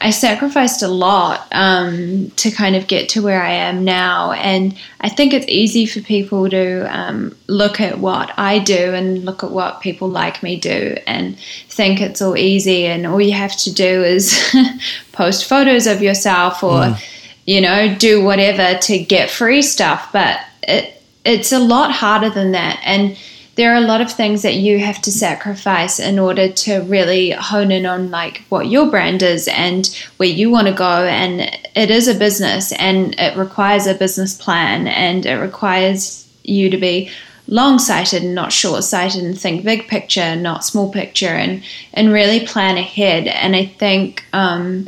I 0.00 0.10
sacrificed 0.10 0.82
a 0.82 0.88
lot 0.88 1.48
um, 1.52 2.30
to 2.36 2.50
kind 2.50 2.76
of 2.76 2.88
get 2.88 3.08
to 3.10 3.22
where 3.22 3.42
I 3.42 3.52
am 3.52 3.84
now. 3.84 4.32
And 4.32 4.76
I 5.00 5.08
think 5.08 5.32
it's 5.32 5.48
easy 5.48 5.86
for 5.86 6.00
people 6.00 6.50
to 6.50 6.94
um, 6.94 7.34
look 7.46 7.80
at 7.80 8.00
what 8.00 8.38
I 8.38 8.58
do 8.58 8.92
and 8.92 9.24
look 9.24 9.42
at 9.42 9.50
what 9.50 9.80
people 9.80 10.08
like 10.08 10.42
me 10.42 10.60
do 10.60 10.96
and 11.06 11.38
think 11.68 12.02
it's 12.02 12.20
all 12.20 12.36
easy, 12.36 12.84
and 12.84 13.06
all 13.06 13.20
you 13.20 13.32
have 13.32 13.56
to 13.60 13.72
do 13.72 14.04
is 14.04 14.54
post 15.12 15.46
photos 15.46 15.86
of 15.86 16.02
yourself 16.02 16.62
or. 16.62 16.80
Mm 16.82 17.16
you 17.50 17.60
know, 17.60 17.92
do 17.96 18.22
whatever 18.22 18.78
to 18.78 18.96
get 18.96 19.28
free 19.28 19.60
stuff. 19.60 20.10
But 20.12 20.38
it, 20.62 21.02
it's 21.24 21.50
a 21.50 21.58
lot 21.58 21.90
harder 21.90 22.30
than 22.30 22.52
that. 22.52 22.80
And 22.84 23.18
there 23.56 23.72
are 23.72 23.82
a 23.82 23.88
lot 23.88 24.00
of 24.00 24.12
things 24.12 24.42
that 24.42 24.54
you 24.54 24.78
have 24.78 25.02
to 25.02 25.10
sacrifice 25.10 25.98
in 25.98 26.20
order 26.20 26.48
to 26.48 26.78
really 26.82 27.32
hone 27.32 27.72
in 27.72 27.86
on 27.86 28.08
like 28.12 28.44
what 28.50 28.68
your 28.68 28.88
brand 28.88 29.24
is 29.24 29.48
and 29.48 29.88
where 30.18 30.28
you 30.28 30.48
want 30.48 30.68
to 30.68 30.72
go 30.72 31.04
and 31.06 31.40
it 31.74 31.90
is 31.90 32.06
a 32.06 32.14
business 32.14 32.70
and 32.74 33.16
it 33.18 33.36
requires 33.36 33.88
a 33.88 33.94
business 33.94 34.40
plan 34.40 34.86
and 34.86 35.26
it 35.26 35.34
requires 35.34 36.32
you 36.44 36.70
to 36.70 36.76
be 36.76 37.10
long 37.48 37.80
sighted 37.80 38.22
and 38.22 38.34
not 38.34 38.52
short 38.52 38.84
sighted 38.84 39.24
and 39.24 39.38
think 39.38 39.64
big 39.64 39.88
picture 39.88 40.36
not 40.36 40.64
small 40.64 40.90
picture 40.90 41.26
and 41.26 41.62
and 41.94 42.12
really 42.12 42.46
plan 42.46 42.78
ahead 42.78 43.26
and 43.26 43.56
i 43.56 43.66
think 43.66 44.24
um, 44.32 44.86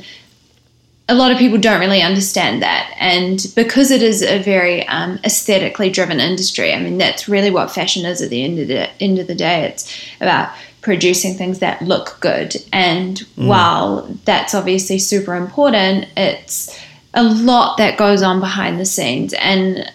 a 1.08 1.14
lot 1.14 1.32
of 1.32 1.38
people 1.38 1.58
don't 1.58 1.80
really 1.80 2.00
understand 2.00 2.62
that. 2.62 2.94
And 2.98 3.46
because 3.56 3.90
it 3.90 4.02
is 4.02 4.22
a 4.22 4.40
very 4.42 4.86
um, 4.86 5.18
aesthetically 5.24 5.90
driven 5.90 6.20
industry, 6.20 6.72
I 6.72 6.80
mean, 6.80 6.98
that's 6.98 7.28
really 7.28 7.50
what 7.50 7.70
fashion 7.70 8.06
is 8.06 8.22
at 8.22 8.30
the 8.30 8.44
end 8.44 8.58
of 8.58 8.68
the, 8.68 8.88
end 9.02 9.18
of 9.18 9.26
the 9.26 9.34
day. 9.34 9.64
It's 9.64 9.92
about 10.20 10.52
producing 10.80 11.34
things 11.34 11.58
that 11.58 11.82
look 11.82 12.18
good. 12.20 12.56
And 12.72 13.18
mm. 13.36 13.46
while 13.46 14.02
that's 14.24 14.54
obviously 14.54 14.98
super 14.98 15.34
important, 15.34 16.06
it's 16.16 16.78
a 17.14 17.22
lot 17.22 17.78
that 17.78 17.98
goes 17.98 18.22
on 18.22 18.40
behind 18.40 18.80
the 18.80 18.86
scenes. 18.86 19.34
And 19.34 19.90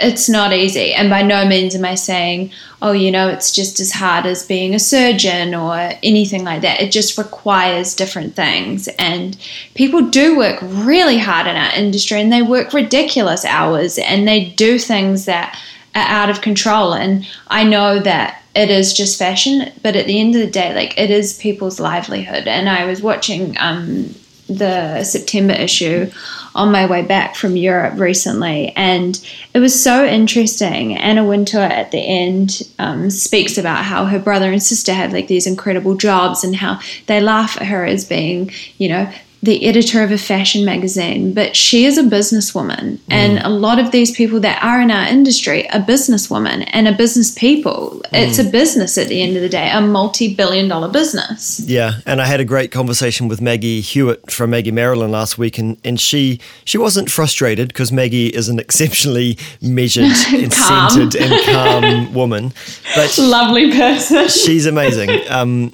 it's 0.00 0.28
not 0.28 0.52
easy. 0.52 0.92
And 0.92 1.10
by 1.10 1.22
no 1.22 1.46
means 1.46 1.74
am 1.74 1.84
I 1.84 1.94
saying, 1.94 2.50
oh, 2.82 2.92
you 2.92 3.10
know, 3.10 3.28
it's 3.28 3.52
just 3.52 3.80
as 3.80 3.92
hard 3.92 4.26
as 4.26 4.46
being 4.46 4.74
a 4.74 4.78
surgeon 4.78 5.54
or 5.54 5.74
anything 6.02 6.44
like 6.44 6.62
that. 6.62 6.80
It 6.80 6.92
just 6.92 7.18
requires 7.18 7.94
different 7.94 8.34
things. 8.34 8.88
And 8.98 9.36
people 9.74 10.08
do 10.08 10.36
work 10.36 10.58
really 10.62 11.18
hard 11.18 11.46
in 11.46 11.56
our 11.56 11.72
industry 11.74 12.20
and 12.20 12.32
they 12.32 12.42
work 12.42 12.72
ridiculous 12.72 13.44
hours 13.44 13.98
and 13.98 14.26
they 14.26 14.46
do 14.50 14.78
things 14.78 15.26
that 15.26 15.58
are 15.94 16.06
out 16.06 16.30
of 16.30 16.40
control. 16.40 16.94
And 16.94 17.28
I 17.48 17.64
know 17.64 17.98
that 18.00 18.42
it 18.54 18.70
is 18.70 18.92
just 18.92 19.18
fashion, 19.18 19.72
but 19.82 19.94
at 19.96 20.06
the 20.06 20.20
end 20.20 20.34
of 20.34 20.40
the 20.40 20.50
day, 20.50 20.74
like 20.74 20.98
it 20.98 21.10
is 21.10 21.38
people's 21.38 21.78
livelihood. 21.78 22.48
And 22.48 22.68
I 22.68 22.84
was 22.84 23.02
watching 23.02 23.56
um, 23.58 24.14
the 24.48 25.04
September 25.04 25.54
issue 25.54 26.10
on 26.54 26.72
my 26.72 26.86
way 26.86 27.02
back 27.02 27.36
from 27.36 27.56
Europe 27.56 27.98
recently, 27.98 28.72
and 28.76 29.24
it 29.54 29.58
was 29.58 29.82
so 29.82 30.04
interesting. 30.04 30.96
Anna 30.96 31.24
Wintour 31.24 31.60
at 31.60 31.90
the 31.90 31.98
end 31.98 32.62
um, 32.78 33.10
speaks 33.10 33.58
about 33.58 33.84
how 33.84 34.04
her 34.04 34.18
brother 34.18 34.50
and 34.50 34.62
sister 34.62 34.92
had 34.92 35.12
like 35.12 35.28
these 35.28 35.46
incredible 35.46 35.94
jobs 35.94 36.44
and 36.44 36.56
how 36.56 36.80
they 37.06 37.20
laugh 37.20 37.56
at 37.60 37.66
her 37.66 37.84
as 37.84 38.04
being, 38.04 38.50
you 38.78 38.88
know, 38.88 39.12
the 39.42 39.66
editor 39.66 40.02
of 40.02 40.12
a 40.12 40.18
fashion 40.18 40.66
magazine, 40.66 41.32
but 41.32 41.56
she 41.56 41.86
is 41.86 41.96
a 41.96 42.02
businesswoman. 42.02 42.96
Mm. 42.96 43.00
And 43.08 43.38
a 43.38 43.48
lot 43.48 43.78
of 43.78 43.90
these 43.90 44.10
people 44.10 44.38
that 44.40 44.62
are 44.62 44.80
in 44.82 44.90
our 44.90 45.06
industry 45.06 45.68
are 45.70 45.80
businesswomen 45.80 46.68
and 46.72 46.86
are 46.86 46.94
business 46.94 47.30
people. 47.34 48.02
Mm. 48.12 48.28
It's 48.28 48.38
a 48.38 48.44
business 48.44 48.98
at 48.98 49.08
the 49.08 49.22
end 49.22 49.36
of 49.36 49.42
the 49.42 49.48
day, 49.48 49.70
a 49.70 49.80
multi 49.80 50.34
billion 50.34 50.68
dollar 50.68 50.88
business. 50.88 51.60
Yeah. 51.60 52.00
And 52.04 52.20
I 52.20 52.26
had 52.26 52.40
a 52.40 52.44
great 52.44 52.70
conversation 52.70 53.28
with 53.28 53.40
Maggie 53.40 53.80
Hewitt 53.80 54.30
from 54.30 54.50
Maggie 54.50 54.72
Marilyn 54.72 55.10
last 55.10 55.38
week, 55.38 55.56
and, 55.56 55.78
and 55.84 55.98
she, 55.98 56.38
she 56.66 56.76
wasn't 56.76 57.10
frustrated 57.10 57.68
because 57.68 57.90
Maggie 57.90 58.28
is 58.28 58.50
an 58.50 58.58
exceptionally 58.70 59.38
measured 59.62 60.04
and 60.34 60.52
centered 60.52 61.16
and 61.16 61.44
calm 61.46 62.12
woman. 62.12 62.52
But 62.94 63.16
lovely 63.18 63.72
person. 63.72 64.28
She's 64.28 64.66
amazing. 64.66 65.10
Um, 65.30 65.72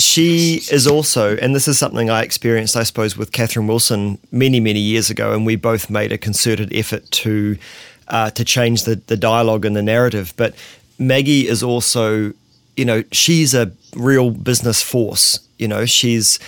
she 0.00 0.62
is 0.70 0.86
also, 0.86 1.36
and 1.36 1.54
this 1.54 1.68
is 1.68 1.78
something 1.78 2.10
I 2.10 2.22
experienced, 2.22 2.76
I 2.76 2.82
suppose, 2.82 3.16
with 3.16 3.32
Catherine 3.32 3.66
Wilson 3.66 4.18
many, 4.30 4.60
many 4.60 4.80
years 4.80 5.10
ago, 5.10 5.32
and 5.32 5.46
we 5.46 5.56
both 5.56 5.90
made 5.90 6.12
a 6.12 6.18
concerted 6.18 6.72
effort 6.74 7.10
to 7.10 7.58
uh, 8.08 8.30
to 8.30 8.44
change 8.44 8.84
the 8.84 8.96
the 9.06 9.16
dialogue 9.16 9.64
and 9.64 9.76
the 9.76 9.82
narrative. 9.82 10.32
But 10.36 10.54
Maggie 10.98 11.48
is 11.48 11.62
also, 11.62 12.32
you 12.76 12.84
know, 12.84 13.04
she's 13.12 13.54
a 13.54 13.72
real 13.94 14.30
business 14.30 14.82
force. 14.82 15.40
You 15.58 15.68
know, 15.68 15.86
she's 15.86 16.38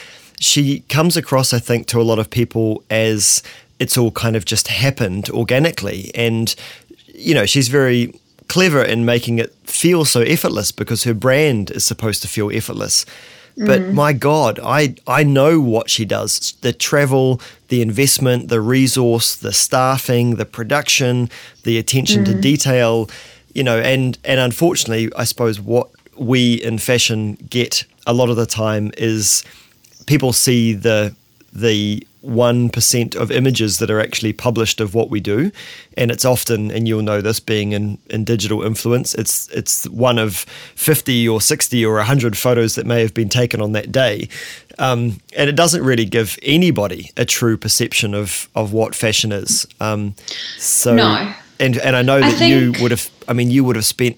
she 0.40 0.80
comes 0.88 1.16
across, 1.16 1.52
I 1.52 1.58
think, 1.58 1.86
to 1.88 2.00
a 2.00 2.02
lot 2.02 2.18
of 2.18 2.30
people 2.30 2.82
as 2.90 3.42
it's 3.78 3.96
all 3.96 4.10
kind 4.10 4.36
of 4.36 4.44
just 4.44 4.68
happened 4.68 5.30
organically, 5.30 6.10
and 6.14 6.54
you 7.14 7.34
know, 7.34 7.46
she's 7.46 7.68
very 7.68 8.12
clever 8.48 8.82
in 8.82 9.04
making 9.04 9.38
it 9.38 9.54
feel 9.64 10.04
so 10.04 10.20
effortless 10.20 10.72
because 10.72 11.04
her 11.04 11.14
brand 11.14 11.70
is 11.70 11.84
supposed 11.84 12.20
to 12.22 12.28
feel 12.28 12.50
effortless. 12.50 13.06
But 13.56 13.82
mm. 13.82 13.92
my 13.92 14.12
God, 14.12 14.58
I, 14.62 14.94
I 15.06 15.24
know 15.24 15.60
what 15.60 15.90
she 15.90 16.04
does 16.04 16.52
the 16.62 16.72
travel, 16.72 17.40
the 17.68 17.82
investment, 17.82 18.48
the 18.48 18.60
resource, 18.60 19.36
the 19.36 19.52
staffing, 19.52 20.36
the 20.36 20.44
production, 20.44 21.28
the 21.64 21.78
attention 21.78 22.22
mm. 22.22 22.26
to 22.26 22.40
detail, 22.40 23.10
you 23.52 23.62
know, 23.62 23.78
and, 23.78 24.18
and 24.24 24.40
unfortunately, 24.40 25.10
I 25.16 25.24
suppose 25.24 25.60
what 25.60 25.90
we 26.16 26.54
in 26.54 26.78
fashion 26.78 27.34
get 27.50 27.84
a 28.06 28.12
lot 28.12 28.30
of 28.30 28.36
the 28.36 28.46
time 28.46 28.92
is 28.96 29.44
people 30.06 30.32
see 30.32 30.72
the 30.74 31.14
the 31.52 32.06
1% 32.24 33.16
of 33.16 33.30
images 33.30 33.78
that 33.78 33.90
are 33.90 34.00
actually 34.00 34.32
published 34.32 34.80
of 34.80 34.94
what 34.94 35.10
we 35.10 35.20
do. 35.20 35.50
And 35.96 36.10
it's 36.10 36.24
often 36.24 36.70
and 36.70 36.86
you'll 36.86 37.02
know 37.02 37.20
this 37.20 37.40
being 37.40 37.72
in, 37.72 37.98
in 38.08 38.24
digital 38.24 38.62
influence 38.62 39.14
it's 39.14 39.48
it's 39.48 39.88
one 39.88 40.18
of 40.18 40.46
50 40.76 41.28
or 41.28 41.40
60 41.40 41.84
or 41.84 41.96
100 41.96 42.36
photos 42.36 42.74
that 42.74 42.86
may 42.86 43.00
have 43.00 43.14
been 43.14 43.28
taken 43.28 43.60
on 43.60 43.72
that 43.72 43.92
day. 43.92 44.28
Um, 44.78 45.20
and 45.36 45.48
it 45.48 45.56
doesn't 45.56 45.84
really 45.84 46.04
give 46.04 46.38
anybody 46.42 47.10
a 47.16 47.24
true 47.24 47.56
perception 47.56 48.14
of 48.14 48.48
of 48.54 48.72
what 48.72 48.94
fashion 48.94 49.32
is. 49.32 49.66
Um, 49.80 50.14
so 50.58 50.94
no. 50.94 51.32
and 51.58 51.76
and 51.78 51.96
I 51.96 52.02
know 52.02 52.20
that 52.20 52.40
I 52.40 52.46
you 52.46 52.72
would 52.80 52.90
have 52.90 53.10
I 53.28 53.32
mean 53.32 53.50
you 53.50 53.64
would 53.64 53.76
have 53.76 53.84
spent 53.84 54.16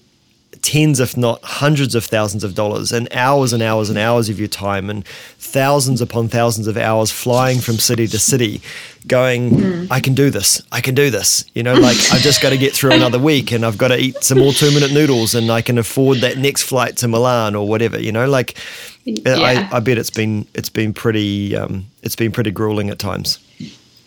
tens, 0.65 0.99
if 0.99 1.15
not 1.15 1.39
hundreds 1.43 1.93
of 1.93 2.03
thousands 2.03 2.43
of 2.43 2.55
dollars 2.55 2.91
and 2.91 3.07
hours 3.11 3.53
and 3.53 3.61
hours 3.61 3.91
and 3.91 3.99
hours 3.99 4.29
of 4.29 4.39
your 4.39 4.47
time 4.47 4.89
and 4.89 5.05
thousands 5.37 6.01
upon 6.01 6.27
thousands 6.27 6.65
of 6.65 6.75
hours 6.75 7.11
flying 7.11 7.59
from 7.59 7.75
city 7.75 8.07
to 8.07 8.17
city 8.17 8.61
going, 9.05 9.51
mm. 9.51 9.87
I 9.91 9.99
can 9.99 10.15
do 10.15 10.31
this. 10.31 10.63
I 10.71 10.81
can 10.81 10.95
do 10.95 11.11
this. 11.11 11.45
You 11.53 11.61
know, 11.61 11.75
like 11.75 11.97
I've 12.11 12.21
just 12.21 12.41
got 12.41 12.49
to 12.49 12.57
get 12.57 12.73
through 12.73 12.93
another 12.93 13.19
week 13.19 13.51
and 13.51 13.63
I've 13.63 13.77
got 13.77 13.89
to 13.89 13.99
eat 13.99 14.23
some 14.23 14.39
more 14.39 14.53
two 14.53 14.71
minute 14.71 14.91
noodles 14.91 15.35
and 15.35 15.51
I 15.51 15.61
can 15.61 15.77
afford 15.77 16.17
that 16.19 16.39
next 16.39 16.63
flight 16.63 16.97
to 16.97 17.07
Milan 17.07 17.53
or 17.53 17.67
whatever, 17.67 18.01
you 18.01 18.11
know, 18.11 18.27
like 18.27 18.57
yeah. 19.03 19.35
I, 19.35 19.77
I 19.77 19.79
bet 19.81 19.99
it's 19.99 20.09
been, 20.09 20.47
it's 20.55 20.69
been 20.69 20.95
pretty, 20.95 21.55
um, 21.55 21.85
it's 22.01 22.15
been 22.15 22.31
pretty 22.31 22.49
grueling 22.49 22.89
at 22.89 22.97
times. 22.97 23.37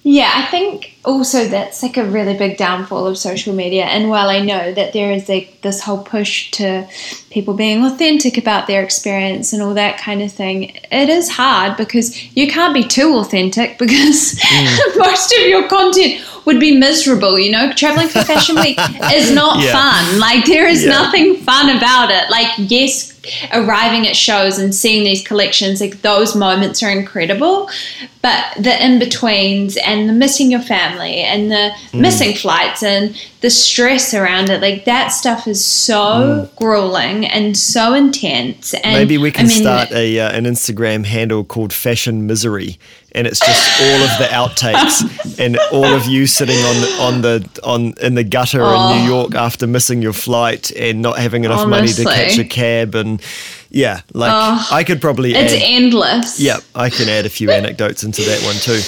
Yeah, 0.04 0.32
I 0.34 0.50
think 0.50 0.96
also 1.04 1.48
that's 1.48 1.82
like 1.82 1.96
a 1.96 2.04
really 2.04 2.36
big 2.36 2.56
downfall 2.56 3.06
of 3.06 3.18
social 3.18 3.54
media. 3.54 3.84
And 3.84 4.08
while 4.08 4.28
I 4.28 4.40
know 4.40 4.72
that 4.72 4.92
there 4.92 5.12
is 5.12 5.28
like 5.28 5.60
this 5.62 5.82
whole 5.82 6.02
push 6.02 6.50
to 6.52 6.86
people 7.30 7.54
being 7.54 7.84
authentic 7.84 8.38
about 8.38 8.66
their 8.66 8.82
experience 8.82 9.52
and 9.52 9.62
all 9.62 9.74
that 9.74 9.98
kind 9.98 10.22
of 10.22 10.32
thing, 10.32 10.74
it 10.90 11.08
is 11.08 11.28
hard 11.28 11.76
because 11.76 12.34
you 12.36 12.48
can't 12.50 12.72
be 12.72 12.84
too 12.84 13.14
authentic 13.16 13.78
because 13.78 14.34
mm. 14.34 14.98
most 14.98 15.32
of 15.32 15.46
your 15.46 15.68
content 15.68 16.24
would 16.48 16.58
be 16.58 16.76
miserable. 16.76 17.38
You 17.38 17.52
know, 17.52 17.72
traveling 17.74 18.08
for 18.08 18.22
Fashion 18.22 18.56
Week 18.56 18.78
is 19.12 19.30
not 19.30 19.62
yeah. 19.62 19.72
fun. 19.72 20.18
Like 20.18 20.46
there 20.46 20.66
is 20.66 20.82
yeah. 20.84 20.90
nothing 20.90 21.36
fun 21.36 21.76
about 21.76 22.10
it. 22.10 22.30
Like 22.30 22.50
yes, 22.56 23.18
arriving 23.52 24.08
at 24.08 24.16
shows 24.16 24.58
and 24.58 24.74
seeing 24.74 25.04
these 25.04 25.26
collections, 25.26 25.80
like 25.80 26.00
those 26.02 26.34
moments 26.34 26.82
are 26.82 26.90
incredible. 26.90 27.68
But 28.22 28.44
the 28.58 28.84
in 28.84 28.98
betweens 28.98 29.76
and 29.76 30.08
the 30.08 30.12
missing 30.12 30.50
your 30.50 30.60
family 30.60 31.16
and 31.20 31.50
the 31.50 31.70
mm. 31.92 32.00
missing 32.00 32.34
flights 32.34 32.82
and 32.82 33.14
the 33.42 33.50
stress 33.50 34.14
around 34.14 34.50
it, 34.50 34.60
like 34.60 34.86
that 34.86 35.08
stuff 35.08 35.46
is 35.46 35.64
so 35.64 36.48
mm. 36.50 36.56
grueling 36.56 37.17
and 37.24 37.56
so 37.56 37.94
intense. 37.94 38.74
And 38.74 38.94
maybe 38.94 39.18
we 39.18 39.30
can 39.30 39.46
I 39.46 39.48
mean, 39.48 39.58
start 39.62 39.92
a 39.92 40.20
uh, 40.20 40.30
an 40.30 40.44
Instagram 40.44 41.04
handle 41.04 41.44
called 41.44 41.72
Fashion 41.72 42.26
Misery, 42.26 42.78
and 43.12 43.26
it's 43.26 43.40
just 43.40 43.80
all 43.80 44.02
of 44.02 44.18
the 44.18 44.24
outtakes 44.30 45.38
and 45.38 45.58
all 45.72 45.84
of 45.84 46.06
you 46.06 46.26
sitting 46.26 46.58
on 46.58 46.76
on 47.00 47.22
the 47.22 47.60
on 47.64 47.94
in 48.00 48.14
the 48.14 48.24
gutter 48.24 48.62
oh. 48.62 48.92
in 48.92 48.98
New 48.98 49.10
York 49.10 49.34
after 49.34 49.66
missing 49.66 50.02
your 50.02 50.12
flight 50.12 50.70
and 50.72 51.02
not 51.02 51.18
having 51.18 51.44
enough 51.44 51.60
Honestly. 51.60 52.04
money 52.04 52.18
to 52.18 52.22
catch 52.22 52.38
a 52.38 52.44
cab 52.48 52.94
and 52.94 53.22
yeah, 53.70 54.00
like 54.14 54.32
oh, 54.32 54.68
I 54.70 54.84
could 54.84 55.00
probably 55.00 55.34
it's 55.34 55.52
add, 55.52 55.62
endless. 55.62 56.40
Yeah, 56.40 56.58
I 56.74 56.90
can 56.90 57.08
add 57.08 57.26
a 57.26 57.30
few 57.30 57.50
anecdotes 57.50 58.02
into 58.02 58.22
that 58.22 58.42
one 58.44 58.56
too. 58.56 58.80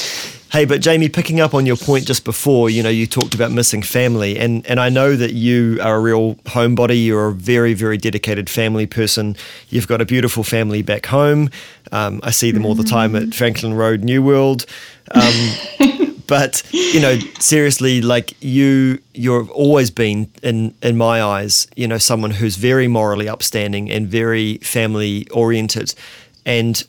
Hey, 0.52 0.64
but 0.64 0.80
Jamie, 0.80 1.09
picking 1.09 1.38
up 1.38 1.54
on 1.54 1.64
your 1.64 1.76
point 1.76 2.09
just 2.09 2.25
before, 2.25 2.71
you 2.71 2.83
know, 2.83 2.88
you 2.88 3.07
talked 3.07 3.37
about 3.37 3.52
missing 3.52 3.83
family, 3.83 4.37
and 4.37 4.66
and 4.66 4.80
I 4.80 4.88
know 4.88 5.14
that 5.14 5.33
you 5.33 5.78
are 5.80 5.95
a 5.95 6.00
real 6.00 6.35
homebody. 6.47 7.07
You're 7.07 7.28
a 7.28 7.33
very, 7.33 7.73
very 7.73 7.97
dedicated 7.97 8.50
family 8.50 8.85
person. 8.85 9.37
You've 9.69 9.87
got 9.87 10.00
a 10.00 10.04
beautiful 10.04 10.42
family 10.42 10.83
back 10.83 11.07
home. 11.07 11.50
Um, 11.92 12.19
I 12.25 12.33
see 12.33 12.50
them 12.50 12.66
all 12.66 12.75
the 12.75 12.83
time 12.83 13.14
at 13.14 13.33
Franklin 13.33 13.75
Road, 13.75 14.02
New 14.02 14.25
World. 14.25 14.66
Um, 15.12 16.16
but 16.26 16.64
you 16.73 17.00
know, 17.00 17.16
seriously, 17.38 18.02
like 18.02 18.35
you, 18.42 18.99
you've 19.14 19.50
always 19.52 19.92
been 19.92 20.28
in 20.42 20.75
in 20.83 20.97
my 20.97 21.23
eyes, 21.23 21.69
you 21.76 21.87
know, 21.87 21.99
someone 21.99 22.33
who's 22.33 22.57
very 22.57 22.88
morally 22.88 23.28
upstanding 23.28 23.88
and 23.88 24.09
very 24.09 24.59
family 24.59 25.28
oriented. 25.30 25.95
And 26.45 26.83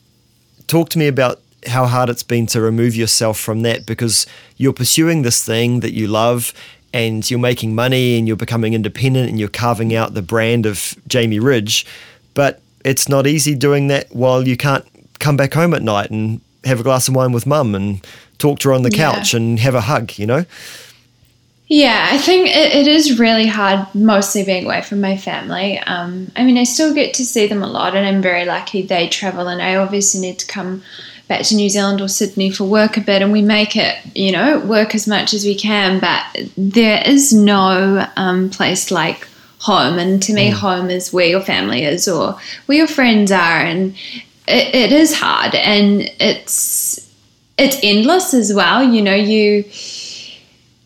talk 0.66 0.88
to 0.88 0.98
me 0.98 1.06
about 1.06 1.41
how 1.66 1.86
hard 1.86 2.08
it's 2.08 2.22
been 2.22 2.46
to 2.46 2.60
remove 2.60 2.96
yourself 2.96 3.38
from 3.38 3.62
that 3.62 3.86
because 3.86 4.26
you're 4.56 4.72
pursuing 4.72 5.22
this 5.22 5.44
thing 5.44 5.80
that 5.80 5.92
you 5.92 6.06
love 6.06 6.52
and 6.92 7.28
you're 7.30 7.40
making 7.40 7.74
money 7.74 8.18
and 8.18 8.26
you're 8.26 8.36
becoming 8.36 8.74
independent 8.74 9.28
and 9.28 9.38
you're 9.38 9.48
carving 9.48 9.94
out 9.94 10.14
the 10.14 10.22
brand 10.22 10.66
of 10.66 10.94
Jamie 11.06 11.38
Ridge. 11.38 11.86
But 12.34 12.60
it's 12.84 13.08
not 13.08 13.26
easy 13.26 13.54
doing 13.54 13.88
that 13.88 14.14
while 14.14 14.46
you 14.46 14.56
can't 14.56 14.84
come 15.18 15.36
back 15.36 15.54
home 15.54 15.72
at 15.74 15.82
night 15.82 16.10
and 16.10 16.40
have 16.64 16.80
a 16.80 16.82
glass 16.82 17.08
of 17.08 17.14
wine 17.14 17.32
with 17.32 17.46
mum 17.46 17.74
and 17.74 18.04
talk 18.38 18.58
to 18.60 18.68
her 18.68 18.74
on 18.74 18.82
the 18.82 18.90
yeah. 18.90 19.12
couch 19.12 19.34
and 19.34 19.58
have 19.60 19.74
a 19.74 19.82
hug, 19.82 20.18
you 20.18 20.26
know? 20.26 20.44
Yeah, 21.68 22.08
I 22.10 22.18
think 22.18 22.48
it, 22.48 22.74
it 22.74 22.86
is 22.86 23.18
really 23.18 23.46
hard, 23.46 23.94
mostly 23.94 24.44
being 24.44 24.66
away 24.66 24.82
from 24.82 25.00
my 25.00 25.16
family. 25.16 25.78
Um, 25.78 26.30
I 26.36 26.44
mean, 26.44 26.58
I 26.58 26.64
still 26.64 26.92
get 26.92 27.14
to 27.14 27.24
see 27.24 27.46
them 27.46 27.62
a 27.62 27.66
lot, 27.66 27.96
and 27.96 28.06
I'm 28.06 28.20
very 28.20 28.44
lucky 28.44 28.82
they 28.82 29.08
travel, 29.08 29.48
and 29.48 29.62
I 29.62 29.76
obviously 29.76 30.20
need 30.20 30.38
to 30.40 30.46
come 30.46 30.82
back 31.32 31.46
to 31.46 31.54
New 31.54 31.70
Zealand 31.70 32.02
or 32.02 32.08
Sydney 32.08 32.50
for 32.50 32.64
work 32.64 32.98
a 32.98 33.00
bit, 33.00 33.22
and 33.22 33.32
we 33.32 33.40
make 33.40 33.74
it, 33.74 33.96
you 34.14 34.30
know, 34.30 34.60
work 34.60 34.94
as 34.94 35.06
much 35.08 35.32
as 35.32 35.46
we 35.46 35.54
can. 35.54 35.98
But 35.98 36.22
there 36.58 37.02
is 37.06 37.32
no 37.32 38.06
um, 38.16 38.50
place 38.50 38.90
like 38.90 39.26
home, 39.58 39.98
and 39.98 40.22
to 40.24 40.34
me, 40.34 40.50
mm. 40.50 40.52
home 40.52 40.90
is 40.90 41.10
where 41.10 41.26
your 41.26 41.40
family 41.40 41.84
is 41.84 42.06
or 42.06 42.38
where 42.66 42.76
your 42.76 42.86
friends 42.86 43.32
are, 43.32 43.60
and 43.60 43.94
it, 44.46 44.74
it 44.74 44.92
is 44.92 45.18
hard, 45.18 45.54
and 45.54 46.02
it's 46.20 47.10
it's 47.56 47.78
endless 47.82 48.34
as 48.34 48.52
well. 48.52 48.82
You 48.84 49.00
know, 49.00 49.14
you 49.14 49.64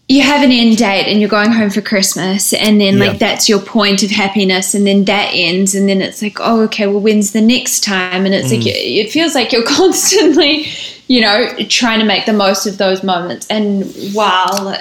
you 0.08 0.22
have 0.22 0.42
an 0.44 0.52
end 0.52 0.76
date 0.76 1.06
and 1.06 1.20
you're 1.20 1.28
going 1.28 1.50
home 1.50 1.70
for 1.70 1.80
Christmas, 1.80 2.52
and 2.52 2.80
then 2.80 2.98
like 2.98 3.18
that's 3.18 3.48
your 3.48 3.58
point 3.58 4.02
of 4.04 4.10
happiness, 4.10 4.74
and 4.74 4.86
then 4.86 5.04
that 5.06 5.30
ends, 5.32 5.74
and 5.74 5.88
then 5.88 6.00
it's 6.00 6.22
like, 6.22 6.38
oh, 6.40 6.62
okay, 6.62 6.86
well, 6.86 7.00
when's 7.00 7.32
the 7.32 7.40
next 7.40 7.82
time? 7.82 8.24
And 8.24 8.34
it's 8.34 8.48
mm. 8.48 8.58
like 8.58 8.66
it 8.66 9.10
feels 9.10 9.34
like 9.34 9.52
you're 9.52 9.66
constantly, 9.66 10.66
you 11.08 11.20
know, 11.20 11.52
trying 11.68 11.98
to 11.98 12.04
make 12.04 12.24
the 12.24 12.32
most 12.32 12.66
of 12.66 12.78
those 12.78 13.02
moments. 13.02 13.48
And 13.48 13.84
while 14.12 14.76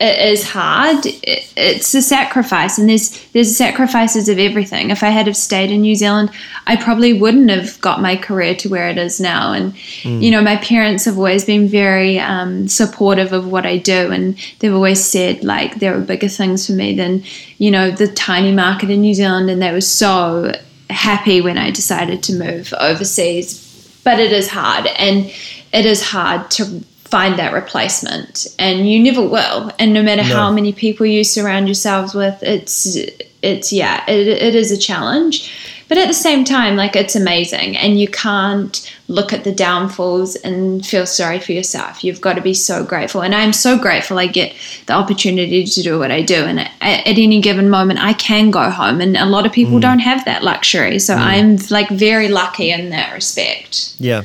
it 0.00 0.32
is 0.32 0.48
hard. 0.48 1.04
It's 1.04 1.92
a 1.92 2.00
sacrifice, 2.00 2.78
and 2.78 2.88
there's 2.88 3.20
there's 3.32 3.56
sacrifices 3.56 4.28
of 4.28 4.38
everything. 4.38 4.90
If 4.90 5.02
I 5.02 5.08
had 5.08 5.26
have 5.26 5.36
stayed 5.36 5.72
in 5.72 5.80
New 5.80 5.96
Zealand, 5.96 6.30
I 6.68 6.76
probably 6.76 7.12
wouldn't 7.12 7.50
have 7.50 7.80
got 7.80 8.00
my 8.00 8.14
career 8.14 8.54
to 8.56 8.68
where 8.68 8.88
it 8.88 8.96
is 8.96 9.18
now. 9.18 9.52
And 9.52 9.74
mm. 9.74 10.22
you 10.22 10.30
know, 10.30 10.40
my 10.40 10.56
parents 10.56 11.04
have 11.04 11.16
always 11.16 11.44
been 11.44 11.66
very 11.66 12.20
um, 12.20 12.68
supportive 12.68 13.32
of 13.32 13.50
what 13.50 13.66
I 13.66 13.78
do, 13.78 14.12
and 14.12 14.38
they've 14.60 14.74
always 14.74 15.04
said 15.04 15.42
like 15.42 15.80
there 15.80 15.96
are 15.96 16.00
bigger 16.00 16.28
things 16.28 16.68
for 16.68 16.74
me 16.74 16.94
than 16.94 17.24
you 17.58 17.72
know 17.72 17.90
the 17.90 18.06
tiny 18.06 18.52
market 18.52 18.90
in 18.90 19.00
New 19.00 19.14
Zealand, 19.14 19.50
and 19.50 19.60
they 19.60 19.72
were 19.72 19.80
so 19.80 20.52
happy 20.90 21.40
when 21.40 21.58
I 21.58 21.72
decided 21.72 22.22
to 22.24 22.34
move 22.34 22.72
overseas. 22.78 23.64
But 24.04 24.20
it 24.20 24.30
is 24.30 24.48
hard, 24.48 24.86
and 24.86 25.24
it 25.72 25.86
is 25.86 26.02
hard 26.02 26.52
to 26.52 26.84
find 27.08 27.38
that 27.38 27.52
replacement. 27.52 28.46
And 28.58 28.88
you 28.88 29.02
never 29.02 29.26
will. 29.26 29.72
And 29.78 29.92
no 29.92 30.02
matter 30.02 30.22
no. 30.22 30.36
how 30.36 30.52
many 30.52 30.72
people 30.72 31.06
you 31.06 31.24
surround 31.24 31.66
yourselves 31.66 32.14
with 32.14 32.42
it's 32.42 32.96
it's 33.40 33.72
yeah 33.72 34.04
it, 34.08 34.26
it 34.28 34.54
is 34.54 34.70
a 34.70 34.76
challenge. 34.76 35.54
But 35.88 35.96
at 35.96 36.06
the 36.06 36.14
same 36.14 36.44
time 36.44 36.76
like 36.76 36.94
it's 36.96 37.16
amazing. 37.16 37.78
And 37.78 37.98
you 37.98 38.08
can't 38.08 38.94
look 39.08 39.32
at 39.32 39.44
the 39.44 39.52
downfalls 39.52 40.36
and 40.36 40.84
feel 40.84 41.06
sorry 41.06 41.40
for 41.40 41.52
yourself. 41.52 42.04
You've 42.04 42.20
got 42.20 42.34
to 42.34 42.42
be 42.42 42.52
so 42.52 42.84
grateful. 42.84 43.22
And 43.22 43.34
i'm 43.34 43.54
so 43.54 43.78
grateful 43.78 44.18
i 44.18 44.26
get 44.26 44.54
the 44.84 44.92
opportunity 44.92 45.64
to 45.64 45.82
do 45.82 45.98
what 45.98 46.10
i 46.10 46.20
do. 46.20 46.44
And 46.44 46.60
at, 46.60 46.72
at 46.82 47.18
any 47.18 47.40
given 47.40 47.70
moment 47.70 48.00
i 48.00 48.12
can 48.12 48.50
go 48.50 48.68
home. 48.68 49.00
And 49.00 49.16
a 49.16 49.24
lot 49.24 49.46
of 49.46 49.52
people 49.52 49.78
mm. 49.78 49.82
don't 49.82 50.00
have 50.00 50.26
that 50.26 50.44
luxury. 50.44 50.98
So 50.98 51.16
mm. 51.16 51.20
i'm 51.20 51.56
like 51.70 51.88
very 51.88 52.28
lucky 52.28 52.70
in 52.70 52.90
that 52.90 53.14
respect. 53.14 53.94
Yeah 53.98 54.24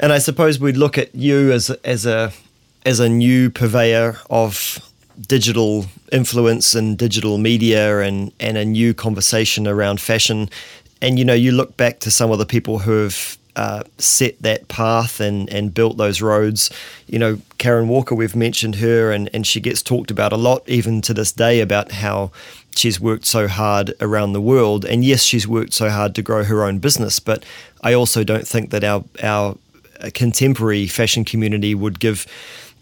and 0.00 0.12
I 0.12 0.18
suppose 0.18 0.58
we'd 0.58 0.76
look 0.76 0.98
at 0.98 1.14
you 1.14 1.52
as 1.52 1.70
as 1.84 2.06
a 2.06 2.32
as 2.84 2.98
a 2.98 3.08
new 3.08 3.50
purveyor 3.50 4.16
of 4.30 4.78
digital 5.28 5.86
influence 6.10 6.74
and 6.74 6.98
digital 6.98 7.38
media 7.38 8.00
and 8.00 8.32
and 8.40 8.56
a 8.56 8.64
new 8.64 8.94
conversation 8.94 9.68
around 9.68 10.00
fashion. 10.00 10.48
And 11.02 11.18
you 11.18 11.24
know, 11.24 11.34
you 11.34 11.52
look 11.52 11.76
back 11.76 12.00
to 12.00 12.10
some 12.10 12.30
of 12.30 12.38
the 12.38 12.46
people 12.46 12.80
who 12.80 13.02
have 13.04 13.38
uh, 13.56 13.82
set 13.98 14.40
that 14.40 14.68
path 14.68 15.20
and, 15.20 15.50
and 15.50 15.74
built 15.74 15.96
those 15.96 16.22
roads. 16.22 16.70
You 17.06 17.18
know, 17.18 17.38
Karen 17.58 17.88
Walker, 17.88 18.14
we've 18.14 18.36
mentioned 18.36 18.76
her, 18.76 19.10
and, 19.10 19.28
and 19.34 19.46
she 19.46 19.60
gets 19.60 19.82
talked 19.82 20.10
about 20.10 20.32
a 20.32 20.36
lot, 20.36 20.62
even 20.68 21.02
to 21.02 21.14
this 21.14 21.32
day, 21.32 21.60
about 21.60 21.92
how 21.92 22.30
she's 22.76 23.00
worked 23.00 23.26
so 23.26 23.48
hard 23.48 23.92
around 24.00 24.32
the 24.32 24.40
world. 24.40 24.84
And 24.84 25.04
yes, 25.04 25.22
she's 25.22 25.48
worked 25.48 25.74
so 25.74 25.90
hard 25.90 26.14
to 26.14 26.22
grow 26.22 26.44
her 26.44 26.64
own 26.64 26.78
business, 26.78 27.18
but 27.18 27.44
I 27.82 27.92
also 27.92 28.24
don't 28.24 28.46
think 28.46 28.70
that 28.70 28.84
our, 28.84 29.04
our 29.22 29.56
contemporary 30.14 30.86
fashion 30.86 31.24
community 31.24 31.74
would 31.74 32.00
give 32.00 32.26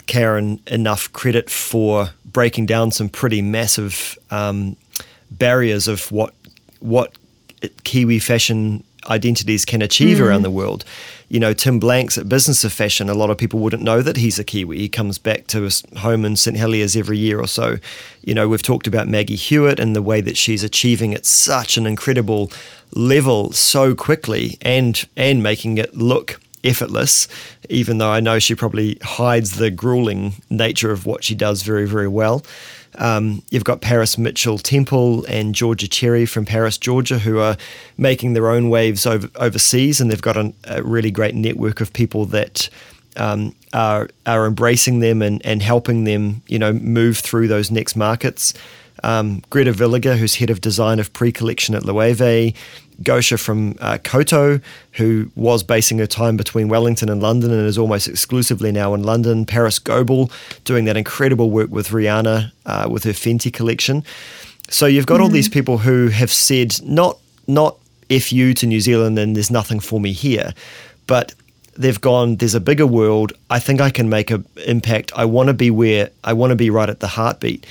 Karen 0.06 0.60
enough 0.66 1.12
credit 1.12 1.50
for 1.50 2.10
breaking 2.24 2.66
down 2.66 2.90
some 2.90 3.08
pretty 3.08 3.42
massive 3.42 4.18
um, 4.30 4.76
barriers 5.30 5.88
of 5.88 6.10
what 6.12 6.34
what 6.80 7.12
Kiwi 7.84 8.18
fashion 8.18 8.84
identities 9.08 9.64
can 9.64 9.82
achieve 9.82 10.18
mm. 10.18 10.26
around 10.26 10.42
the 10.42 10.50
world. 10.50 10.84
You 11.28 11.40
know, 11.40 11.52
Tim 11.52 11.78
Blanks 11.78 12.16
at 12.16 12.28
Business 12.28 12.64
of 12.64 12.72
Fashion, 12.72 13.08
a 13.08 13.14
lot 13.14 13.30
of 13.30 13.36
people 13.36 13.60
wouldn't 13.60 13.82
know 13.82 14.00
that 14.00 14.16
he's 14.16 14.38
a 14.38 14.44
Kiwi. 14.44 14.78
He 14.78 14.88
comes 14.88 15.18
back 15.18 15.46
to 15.48 15.62
his 15.62 15.82
home 15.98 16.24
in 16.24 16.36
St 16.36 16.56
Heliers 16.56 16.96
every 16.96 17.18
year 17.18 17.38
or 17.38 17.46
so. 17.46 17.78
You 18.22 18.34
know, 18.34 18.48
we've 18.48 18.62
talked 18.62 18.86
about 18.86 19.08
Maggie 19.08 19.36
Hewitt 19.36 19.78
and 19.78 19.94
the 19.94 20.02
way 20.02 20.20
that 20.20 20.36
she's 20.36 20.62
achieving 20.62 21.14
at 21.14 21.26
such 21.26 21.76
an 21.76 21.86
incredible 21.86 22.50
level 22.94 23.52
so 23.52 23.94
quickly 23.94 24.56
and 24.62 25.06
and 25.16 25.42
making 25.42 25.76
it 25.76 25.94
look 25.94 26.40
effortless, 26.64 27.28
even 27.68 27.98
though 27.98 28.10
I 28.10 28.20
know 28.20 28.38
she 28.38 28.54
probably 28.54 28.98
hides 29.02 29.56
the 29.56 29.70
grueling 29.70 30.34
nature 30.50 30.90
of 30.90 31.06
what 31.06 31.24
she 31.24 31.34
does 31.34 31.62
very, 31.62 31.86
very 31.86 32.08
well. 32.08 32.44
Um, 32.96 33.42
you've 33.50 33.64
got 33.64 33.80
Paris 33.80 34.18
Mitchell 34.18 34.58
Temple 34.58 35.24
and 35.26 35.54
Georgia 35.54 35.86
Cherrie 35.88 36.26
from 36.26 36.44
Paris, 36.44 36.78
Georgia, 36.78 37.18
who 37.18 37.38
are 37.38 37.56
making 37.96 38.32
their 38.32 38.50
own 38.50 38.70
waves 38.70 39.06
over, 39.06 39.28
overseas, 39.36 40.00
and 40.00 40.10
they've 40.10 40.22
got 40.22 40.36
a, 40.36 40.52
a 40.64 40.82
really 40.82 41.10
great 41.10 41.34
network 41.34 41.80
of 41.80 41.92
people 41.92 42.24
that 42.26 42.68
um, 43.16 43.54
are 43.72 44.08
are 44.26 44.46
embracing 44.46 45.00
them 45.00 45.22
and, 45.22 45.44
and 45.44 45.62
helping 45.62 46.04
them, 46.04 46.42
you 46.46 46.58
know, 46.58 46.72
move 46.72 47.18
through 47.18 47.48
those 47.48 47.70
next 47.70 47.94
markets. 47.94 48.54
Um, 49.04 49.42
Greta 49.50 49.72
Villiger, 49.72 50.16
who's 50.16 50.36
head 50.36 50.50
of 50.50 50.60
design 50.60 50.98
of 50.98 51.12
pre-collection 51.12 51.74
at 51.74 51.84
Loewe, 51.84 52.52
Gosia 53.02 53.38
from 53.38 53.76
uh, 53.80 53.98
Kowtow, 53.98 54.60
who 54.92 55.30
was 55.36 55.62
basing 55.62 55.98
her 55.98 56.06
time 56.06 56.36
between 56.36 56.68
Wellington 56.68 57.08
and 57.08 57.22
London 57.22 57.52
and 57.52 57.66
is 57.66 57.78
almost 57.78 58.08
exclusively 58.08 58.72
now 58.72 58.94
in 58.94 59.02
London. 59.02 59.46
Parris 59.46 59.78
Goebel 59.78 60.30
doing 60.64 60.84
that 60.86 60.96
incredible 60.96 61.50
work 61.50 61.70
with 61.70 61.88
Rihanna 61.88 62.50
uh, 62.66 62.88
with 62.90 63.04
her 63.04 63.12
Fenty 63.12 63.52
collection. 63.52 64.04
So 64.68 64.86
you've 64.86 65.06
got 65.06 65.14
mm-hmm. 65.16 65.24
all 65.24 65.28
these 65.30 65.48
people 65.48 65.78
who 65.78 66.08
have 66.08 66.32
said 66.32 66.80
not 66.82 67.18
not 67.46 67.76
if 68.08 68.32
you 68.32 68.54
to 68.54 68.66
New 68.66 68.80
Zealand 68.80 69.18
and 69.18 69.36
there's 69.36 69.50
nothing 69.50 69.80
for 69.80 70.00
me 70.00 70.12
here, 70.12 70.52
but 71.06 71.34
they've 71.76 72.00
gone 72.00 72.36
there's 72.36 72.54
a 72.54 72.60
bigger 72.60 72.86
world. 72.86 73.32
I 73.48 73.60
think 73.60 73.80
I 73.80 73.90
can 73.90 74.08
make 74.08 74.30
an 74.30 74.44
impact. 74.66 75.12
I 75.14 75.24
want 75.24 75.48
to 75.48 75.54
be 75.54 75.70
where 75.70 76.10
I 76.24 76.32
want 76.32 76.50
to 76.50 76.56
be 76.56 76.70
right 76.70 76.90
at 76.90 77.00
the 77.00 77.06
heartbeat. 77.06 77.64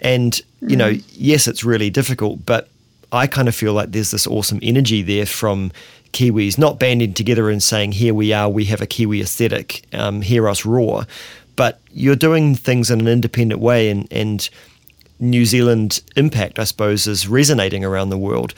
And 0.00 0.32
mm-hmm. 0.32 0.70
you 0.70 0.76
know, 0.76 0.92
mm-hmm. 0.92 1.08
yes, 1.12 1.48
it's 1.48 1.64
really 1.64 1.88
difficult, 1.88 2.44
but 2.44 2.68
I 3.16 3.26
kind 3.26 3.48
of 3.48 3.54
feel 3.54 3.72
like 3.72 3.92
there's 3.92 4.10
this 4.10 4.26
awesome 4.26 4.60
energy 4.62 5.02
there 5.02 5.26
from 5.26 5.72
Kiwis, 6.12 6.58
not 6.58 6.78
banding 6.78 7.14
together 7.14 7.50
and 7.50 7.62
saying, 7.62 7.92
here 7.92 8.14
we 8.14 8.32
are, 8.32 8.48
we 8.48 8.66
have 8.66 8.80
a 8.80 8.86
Kiwi 8.86 9.20
aesthetic, 9.20 9.82
um, 9.92 10.22
hear 10.22 10.48
us 10.48 10.64
roar. 10.64 11.06
But 11.56 11.80
you're 11.90 12.16
doing 12.16 12.54
things 12.54 12.90
in 12.90 13.00
an 13.00 13.08
independent 13.08 13.60
way, 13.60 13.90
and, 13.90 14.06
and 14.10 14.48
New 15.18 15.44
Zealand 15.44 16.02
impact, 16.14 16.58
I 16.58 16.64
suppose, 16.64 17.06
is 17.06 17.26
resonating 17.26 17.84
around 17.84 18.10
the 18.10 18.18
world. 18.18 18.54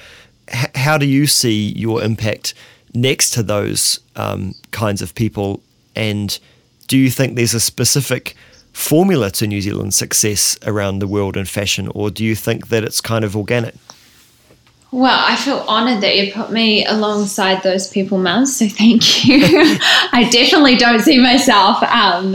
H- 0.48 0.70
how 0.74 0.98
do 0.98 1.06
you 1.06 1.26
see 1.26 1.72
your 1.72 2.02
impact 2.02 2.54
next 2.94 3.30
to 3.30 3.42
those 3.42 4.00
um, 4.16 4.54
kinds 4.70 5.02
of 5.02 5.14
people? 5.14 5.62
And 5.94 6.38
do 6.88 6.98
you 6.98 7.10
think 7.10 7.36
there's 7.36 7.54
a 7.54 7.60
specific 7.60 8.34
formula 8.72 9.30
to 9.32 9.46
New 9.46 9.60
Zealand's 9.60 9.96
success 9.96 10.58
around 10.66 10.98
the 10.98 11.08
world 11.08 11.36
in 11.36 11.44
fashion, 11.44 11.88
or 11.94 12.10
do 12.10 12.24
you 12.24 12.34
think 12.34 12.68
that 12.68 12.84
it's 12.84 13.00
kind 13.00 13.24
of 13.24 13.36
organic? 13.36 13.74
Well, 14.90 15.22
I 15.22 15.36
feel 15.36 15.58
honoured 15.68 16.00
that 16.00 16.16
you 16.16 16.32
put 16.32 16.50
me 16.50 16.86
alongside 16.86 17.62
those 17.62 17.88
people, 17.88 18.18
Maz. 18.18 18.46
So 18.48 18.68
thank 18.68 19.26
you. 19.26 19.42
I 19.44 20.28
definitely 20.32 20.76
don't 20.76 21.00
see 21.00 21.20
myself 21.20 21.82
um, 21.82 22.34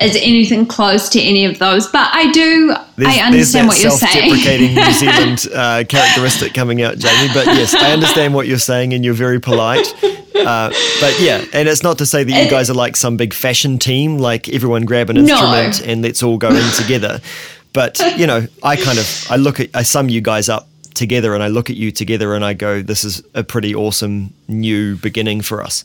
as 0.00 0.16
anything 0.16 0.66
close 0.66 1.08
to 1.10 1.20
any 1.20 1.44
of 1.44 1.60
those, 1.60 1.86
but 1.86 2.10
I 2.12 2.32
do. 2.32 2.74
There's, 2.96 3.16
I 3.16 3.20
understand 3.20 3.68
what 3.68 3.80
you're 3.80 3.92
saying. 3.92 4.12
Self-deprecating 4.12 4.74
New 4.74 4.92
Zealand 4.92 5.46
uh, 5.54 5.84
characteristic 5.88 6.54
coming 6.54 6.82
out, 6.82 6.98
Jamie. 6.98 7.32
But 7.32 7.46
yes, 7.46 7.72
I 7.72 7.92
understand 7.92 8.34
what 8.34 8.48
you're 8.48 8.58
saying, 8.58 8.94
and 8.94 9.04
you're 9.04 9.14
very 9.14 9.38
polite. 9.38 9.86
Uh, 10.34 10.70
but 11.00 11.20
yeah, 11.20 11.44
and 11.52 11.68
it's 11.68 11.84
not 11.84 11.98
to 11.98 12.06
say 12.06 12.24
that 12.24 12.44
you 12.44 12.50
guys 12.50 12.68
are 12.68 12.74
like 12.74 12.96
some 12.96 13.16
big 13.16 13.32
fashion 13.32 13.78
team, 13.78 14.18
like 14.18 14.48
everyone 14.48 14.86
grab 14.86 15.08
an 15.08 15.18
instrument 15.18 15.80
no. 15.80 15.92
and 15.92 16.02
let's 16.02 16.20
all 16.20 16.36
go 16.36 16.48
in 16.48 16.68
together. 16.72 17.20
But 17.72 18.00
you 18.16 18.26
know, 18.26 18.48
I 18.60 18.74
kind 18.74 18.98
of 18.98 19.26
I 19.30 19.36
look 19.36 19.60
at 19.60 19.70
I 19.72 19.84
sum 19.84 20.08
you 20.08 20.20
guys 20.20 20.48
up 20.48 20.66
together 20.94 21.34
and 21.34 21.42
I 21.42 21.48
look 21.48 21.70
at 21.70 21.76
you 21.76 21.90
together 21.90 22.34
and 22.34 22.44
I 22.44 22.54
go, 22.54 22.82
this 22.82 23.04
is 23.04 23.22
a 23.34 23.44
pretty 23.44 23.74
awesome 23.74 24.32
new 24.48 24.96
beginning 24.96 25.42
for 25.42 25.62
us. 25.62 25.84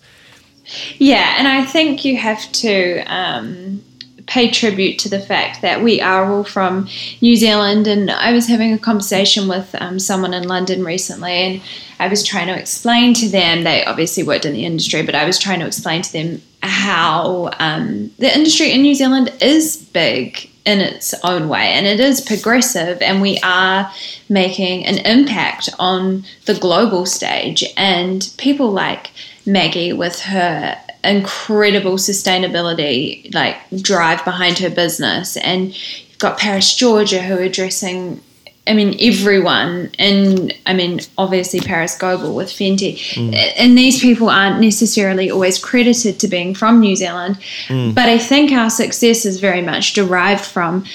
Yeah, 0.98 1.36
and 1.38 1.48
I 1.48 1.64
think 1.66 2.04
you 2.04 2.18
have 2.18 2.52
to 2.54 3.00
um, 3.04 3.82
pay 4.28 4.52
tribute 4.52 5.00
to 5.00 5.10
the 5.10 5.20
fact 5.20 5.62
that 5.62 5.82
we 5.82 6.02
are 6.02 6.32
all 6.32 6.44
from 6.44 6.88
New 7.22 7.36
Zealand. 7.36 7.88
And 7.88 8.12
I 8.12 8.34
was 8.34 8.48
having 8.48 8.74
a 8.74 8.78
conversation 8.78 9.48
with 9.48 9.74
um, 9.80 10.00
someone 10.00 10.34
in 10.34 10.48
London 10.48 10.84
recently, 10.84 11.32
and 11.32 11.62
I 12.00 12.08
was 12.08 12.24
trying 12.24 12.48
to 12.48 12.60
explain 12.60 13.14
to 13.16 13.30
them, 13.30 13.64
they 13.64 13.84
obviously 13.86 14.24
worked 14.24 14.46
in 14.46 14.54
the 14.54 14.66
industry, 14.66 15.04
but 15.04 15.16
I 15.16 15.26
was 15.26 15.40
trying 15.40 15.60
to 15.62 15.66
explain 15.66 16.02
to 16.04 16.14
them 16.14 16.42
how 16.62 17.52
um, 17.60 18.12
the 18.20 18.34
industry 18.36 18.72
in 18.72 18.82
New 18.82 18.94
Zealand 18.94 19.32
is 19.42 19.78
big 19.78 20.50
in 20.68 20.82
its 20.82 21.16
own 21.24 21.48
way. 21.48 21.72
And 21.72 21.88
it 21.88 22.02
is 22.02 22.20
progressive 22.20 23.02
and 23.02 23.22
we 23.22 23.40
are 23.40 23.90
making 24.28 24.86
an 24.86 24.98
impact 25.00 25.70
on 25.80 26.26
the 26.46 26.56
global 26.56 27.06
stage. 27.06 27.64
And 27.78 28.30
people 28.38 28.70
like 28.72 29.12
Maggie 29.46 29.94
with 29.94 30.20
her 30.24 30.78
incredible 31.06 31.94
sustainability 31.94 33.34
like 33.34 33.56
drive 33.82 34.26
behind 34.26 34.60
her 34.60 34.70
business. 34.70 35.38
And 35.38 35.68
you've 35.68 36.18
got 36.20 36.38
Paris 36.38 36.76
Georgia 36.76 37.22
who 37.22 37.38
are 37.38 37.44
addressing 37.44 38.22
I 38.68 38.74
mean, 38.74 38.96
everyone, 39.00 39.92
and 39.98 40.54
I 40.66 40.74
mean, 40.74 41.00
obviously 41.18 41.60
Parris 41.60 41.98
Goebel 41.98 42.36
with 42.36 42.50
Fenty, 42.50 42.96
mm. 43.16 43.54
and 43.58 43.78
these 43.78 44.02
people 44.02 44.30
aren't 44.30 44.60
necessarily 44.60 45.32
always 45.32 45.58
credited 45.58 46.20
to 46.20 46.28
being 46.28 46.54
from 46.54 46.80
New 46.80 46.96
Zealand, 46.96 47.38
mm. 47.68 47.96
but 47.96 48.10
I 48.10 48.18
think 48.18 48.52
our 48.52 48.70
success 48.70 49.26
is 49.26 49.40
very 49.40 49.62
much 49.62 49.94
derived 49.94 50.46
from 50.46 50.86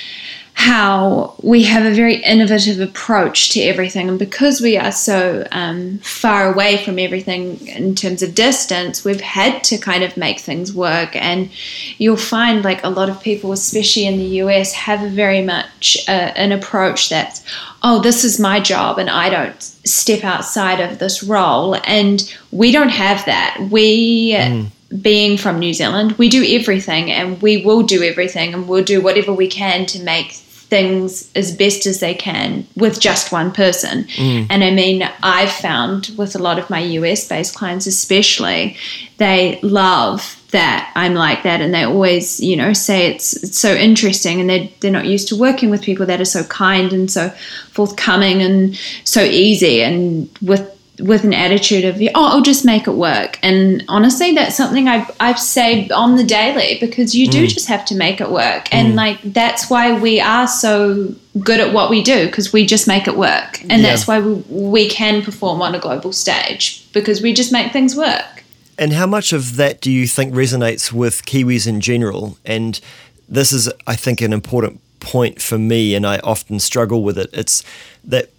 how 0.55 1.35
we 1.43 1.63
have 1.65 1.85
a 1.85 1.95
very 1.95 2.17
innovative 2.17 2.79
approach 2.79 3.51
to 3.51 3.61
everything. 3.61 4.09
And 4.09 4.19
because 4.19 4.61
we 4.61 4.77
are 4.77 4.93
so 4.93 5.47
um, 5.51 5.99
far 5.99 6.53
away 6.53 6.85
from 6.85 6.99
everything 6.99 7.67
in 7.67 7.95
terms 7.95 8.23
of 8.23 8.35
distance, 8.35 9.05
we've 9.05 9.21
had 9.21 9.65
to 9.65 9.79
kind 9.79 10.05
of 10.05 10.17
make 10.17 10.41
things 10.41 10.73
work. 10.73 11.17
And 11.17 11.51
you'll 11.99 12.17
find 12.17 12.65
like 12.65 12.85
a 12.85 12.91
lot 12.91 13.09
of 13.09 13.23
people, 13.23 13.53
especially 13.53 14.07
in 14.07 14.19
the 14.19 14.43
US, 14.43 14.73
have 14.73 15.03
a 15.03 15.09
very 15.09 15.43
much 15.43 15.97
uh, 16.07 16.33
an 16.37 16.53
approach 16.53 17.09
that's, 17.09 17.43
oh, 17.83 18.01
this 18.03 18.23
is 18.23 18.39
my 18.39 18.61
job 18.61 18.99
and 18.99 19.09
I 19.09 19.31
don't 19.31 19.63
step 19.63 20.23
outside 20.23 20.81
of 20.81 20.99
this 20.99 21.23
role. 21.23 21.77
And 21.85 22.33
we 22.51 22.73
don't 22.73 22.91
have 22.91 23.25
that. 23.25 23.69
We. 23.71 24.33
Mm 24.33 24.71
being 25.01 25.39
from 25.39 25.59
New 25.59 25.73
Zealand, 25.73 26.13
we 26.13 26.29
do 26.29 26.45
everything 26.45 27.11
and 27.11 27.41
we 27.41 27.65
will 27.65 27.83
do 27.83 28.03
everything 28.03 28.53
and 28.53 28.69
we'll 28.69 28.85
do 28.85 29.01
whatever 29.01 29.33
we 29.33 29.49
can 29.49 29.87
to 29.87 30.03
make 30.03 30.33
things 30.33 31.31
as 31.35 31.55
best 31.55 31.85
as 31.85 32.01
they 32.01 32.15
can 32.15 32.67
with 32.77 32.99
just 32.99 33.31
one 33.31 33.53
person. 33.53 34.05
Mm. 34.05 34.47
And 34.49 34.65
I 34.65 34.71
mean, 34.71 35.07
I've 35.23 35.53
found 35.53 36.11
with 36.17 36.35
a 36.35 36.39
lot 36.39 36.59
of 36.59 36.71
my 36.71 36.81
US 36.81 37.29
based 37.29 37.55
clients, 37.55 37.87
especially, 37.87 38.79
they 39.19 39.61
love 39.63 40.43
that 40.53 40.91
I'm 40.97 41.13
like 41.13 41.43
that 41.43 41.61
and 41.61 41.75
they 41.75 41.83
always, 41.83 42.41
you 42.41 42.57
know, 42.57 42.73
say 42.73 43.07
it's, 43.07 43.35
it's 43.43 43.59
so 43.59 43.75
interesting 43.75 44.41
and 44.41 44.49
they're, 44.49 44.69
they're 44.81 44.91
not 44.91 45.05
used 45.05 45.29
to 45.29 45.37
working 45.37 45.69
with 45.69 45.83
people 45.83 46.07
that 46.07 46.23
are 46.23 46.27
so 46.27 46.43
kind 46.45 46.91
and 46.95 47.11
so 47.11 47.29
forthcoming 47.73 48.41
and 48.41 48.75
so 49.05 49.23
easy 49.23 49.83
and 49.83 50.31
with 50.41 50.72
with 50.99 51.25
an 51.25 51.33
attitude 51.33 51.85
of, 51.85 52.01
oh, 52.15 52.27
I'll 52.27 52.43
just 52.43 52.65
make 52.65 52.87
it 52.87 52.93
work. 52.93 53.39
And 53.43 53.85
honestly, 53.89 54.33
that's 54.33 54.57
something 54.57 54.89
I, 54.89 55.09
I 55.21 55.35
say 55.35 55.89
on 55.89 56.17
the 56.17 56.25
daily 56.25 56.79
because 56.81 57.15
you 57.15 57.27
do 57.29 57.47
mm. 57.47 57.49
just 57.49 57.67
have 57.69 57.85
to 57.87 57.95
make 57.95 58.21
it 58.21 58.31
work. 58.31 58.73
And 58.73 58.93
mm. 58.93 58.97
like, 58.97 59.21
that's 59.23 59.71
why 59.71 59.99
we 59.99 60.21
are 60.21 60.47
so 60.47 61.15
good 61.41 61.61
at 61.61 61.73
what 61.73 61.89
we 61.89 62.03
do 62.03 62.27
because 62.27 62.53
we 62.53 62.67
just 62.67 62.87
make 62.87 63.09
it 63.09 63.17
work. 63.17 63.63
And 63.63 63.83
yeah. 63.83 63.89
that's 63.89 64.07
why 64.07 64.21
we, 64.21 64.35
we 64.49 64.89
can 64.89 65.23
perform 65.23 65.63
on 65.63 65.75
a 65.75 65.79
global 65.79 66.13
stage 66.13 66.87
because 66.93 67.23
we 67.23 67.33
just 67.33 67.53
make 67.53 67.73
things 67.73 67.97
work. 67.97 68.45
And 68.79 68.93
how 68.93 69.07
much 69.07 69.33
of 69.33 69.57
that 69.57 69.81
do 69.81 69.91
you 69.91 70.07
think 70.07 70.35
resonates 70.35 70.93
with 70.93 71.25
Kiwis 71.25 71.67
in 71.67 71.81
general? 71.81 72.39
And 72.45 72.81
this 73.29 73.53
is, 73.53 73.71
I 73.87 73.97
think, 73.97 74.21
an 74.21 74.33
important 74.33 74.81
point 75.01 75.41
for 75.41 75.59
me, 75.59 75.95
and 75.95 76.07
I 76.07 76.19
often 76.19 76.59
struggle 76.61 77.03
with 77.03 77.19
it. 77.19 77.31
It's 77.33 77.65
that 78.05 78.31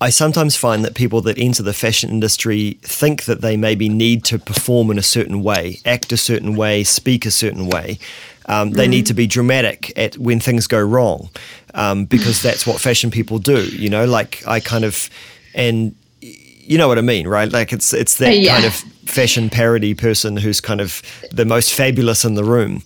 I 0.00 0.10
sometimes 0.10 0.56
find 0.56 0.84
that 0.84 0.94
people 0.94 1.20
that 1.22 1.38
enter 1.38 1.62
the 1.62 1.72
fashion 1.72 2.10
industry 2.10 2.78
think 2.82 3.24
that 3.24 3.40
they 3.40 3.56
maybe 3.56 3.88
need 3.88 4.24
to 4.26 4.38
perform 4.38 4.90
in 4.92 4.98
a 4.98 5.02
certain 5.02 5.42
way, 5.42 5.80
act 5.84 6.12
a 6.12 6.16
certain 6.16 6.54
way, 6.54 6.84
speak 6.84 7.26
a 7.26 7.32
certain 7.32 7.68
way. 7.68 7.98
Um, 8.46 8.70
they 8.70 8.86
mm. 8.86 8.90
need 8.90 9.06
to 9.06 9.14
be 9.14 9.26
dramatic 9.26 9.92
at 9.96 10.16
when 10.16 10.40
things 10.40 10.66
go 10.66 10.80
wrong, 10.80 11.30
um, 11.74 12.04
because 12.04 12.40
that's 12.40 12.66
what 12.66 12.80
fashion 12.80 13.10
people 13.10 13.38
do. 13.38 13.64
You 13.66 13.90
know, 13.90 14.06
like 14.06 14.46
I 14.46 14.60
kind 14.60 14.84
of, 14.84 15.10
and 15.52 15.94
you 16.20 16.78
know 16.78 16.86
what 16.86 16.98
I 16.98 17.02
mean, 17.02 17.26
right? 17.26 17.50
Like 17.50 17.72
it's 17.72 17.92
it's 17.92 18.16
that 18.16 18.38
yeah. 18.38 18.54
kind 18.54 18.66
of 18.66 18.74
fashion 19.08 19.50
parody 19.50 19.94
person 19.94 20.36
who's 20.36 20.60
kind 20.60 20.80
of 20.80 21.02
the 21.32 21.44
most 21.44 21.74
fabulous 21.74 22.24
in 22.24 22.34
the 22.34 22.44
room. 22.44 22.82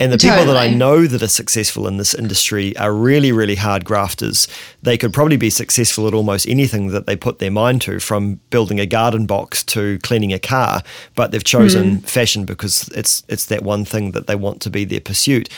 And 0.00 0.12
the 0.12 0.16
totally. 0.16 0.40
people 0.40 0.54
that 0.54 0.60
I 0.60 0.70
know 0.70 1.06
that 1.06 1.22
are 1.22 1.28
successful 1.28 1.88
in 1.88 1.96
this 1.96 2.14
industry 2.14 2.76
are 2.76 2.92
really, 2.92 3.32
really 3.32 3.56
hard 3.56 3.84
grafters. 3.84 4.46
They 4.82 4.96
could 4.96 5.12
probably 5.12 5.36
be 5.36 5.50
successful 5.50 6.06
at 6.06 6.14
almost 6.14 6.46
anything 6.46 6.88
that 6.88 7.06
they 7.06 7.16
put 7.16 7.40
their 7.40 7.50
mind 7.50 7.82
to, 7.82 7.98
from 7.98 8.40
building 8.50 8.78
a 8.78 8.86
garden 8.86 9.26
box 9.26 9.64
to 9.64 9.98
cleaning 10.00 10.32
a 10.32 10.38
car. 10.38 10.82
But 11.16 11.32
they've 11.32 11.42
chosen 11.42 11.98
mm. 11.98 12.08
fashion 12.08 12.44
because 12.44 12.88
it's 12.94 13.24
it's 13.28 13.46
that 13.46 13.62
one 13.62 13.84
thing 13.84 14.12
that 14.12 14.28
they 14.28 14.36
want 14.36 14.60
to 14.62 14.70
be 14.70 14.84
their 14.84 15.00
pursuit. 15.00 15.48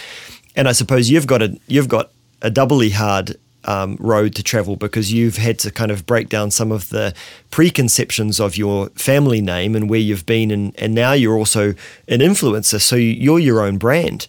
And 0.56 0.68
I 0.68 0.72
suppose 0.72 1.10
you've 1.10 1.26
got 1.26 1.42
a 1.42 1.58
you've 1.66 1.88
got 1.88 2.10
a 2.40 2.50
doubly 2.50 2.90
hard 2.90 3.36
um, 3.64 3.96
road 4.00 4.34
to 4.36 4.42
travel 4.42 4.76
because 4.76 5.12
you've 5.12 5.36
had 5.36 5.58
to 5.60 5.70
kind 5.70 5.90
of 5.90 6.06
break 6.06 6.28
down 6.28 6.50
some 6.50 6.72
of 6.72 6.88
the 6.88 7.14
preconceptions 7.50 8.40
of 8.40 8.56
your 8.56 8.88
family 8.90 9.40
name 9.40 9.74
and 9.74 9.90
where 9.90 10.00
you've 10.00 10.26
been, 10.26 10.50
and, 10.50 10.74
and 10.78 10.94
now 10.94 11.12
you're 11.12 11.36
also 11.36 11.70
an 12.08 12.20
influencer, 12.20 12.80
so 12.80 12.96
you're 12.96 13.38
your 13.38 13.62
own 13.62 13.78
brand. 13.78 14.26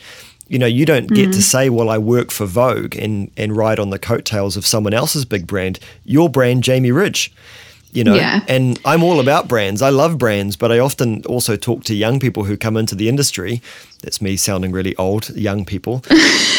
You 0.47 0.59
know, 0.59 0.67
you 0.67 0.85
don't 0.85 1.07
get 1.07 1.29
mm. 1.29 1.33
to 1.33 1.41
say, 1.41 1.69
"Well, 1.69 1.89
I 1.89 1.97
work 1.97 2.29
for 2.29 2.45
Vogue" 2.45 2.95
and 2.97 3.31
and 3.37 3.55
ride 3.55 3.79
on 3.79 3.89
the 3.89 3.99
coattails 3.99 4.57
of 4.57 4.65
someone 4.65 4.93
else's 4.93 5.23
big 5.23 5.47
brand. 5.47 5.79
Your 6.03 6.27
brand, 6.29 6.63
Jamie 6.63 6.91
Ridge 6.91 7.33
you 7.93 8.03
know 8.03 8.15
yeah. 8.15 8.39
and 8.47 8.79
i'm 8.85 9.03
all 9.03 9.19
about 9.19 9.47
brands 9.47 9.81
i 9.81 9.89
love 9.89 10.17
brands 10.17 10.55
but 10.55 10.71
i 10.71 10.79
often 10.79 11.23
also 11.25 11.55
talk 11.55 11.83
to 11.83 11.93
young 11.93 12.19
people 12.19 12.43
who 12.43 12.57
come 12.57 12.77
into 12.77 12.95
the 12.95 13.09
industry 13.09 13.61
that's 14.01 14.21
me 14.21 14.35
sounding 14.35 14.71
really 14.71 14.95
old 14.95 15.29
young 15.29 15.65
people. 15.65 16.03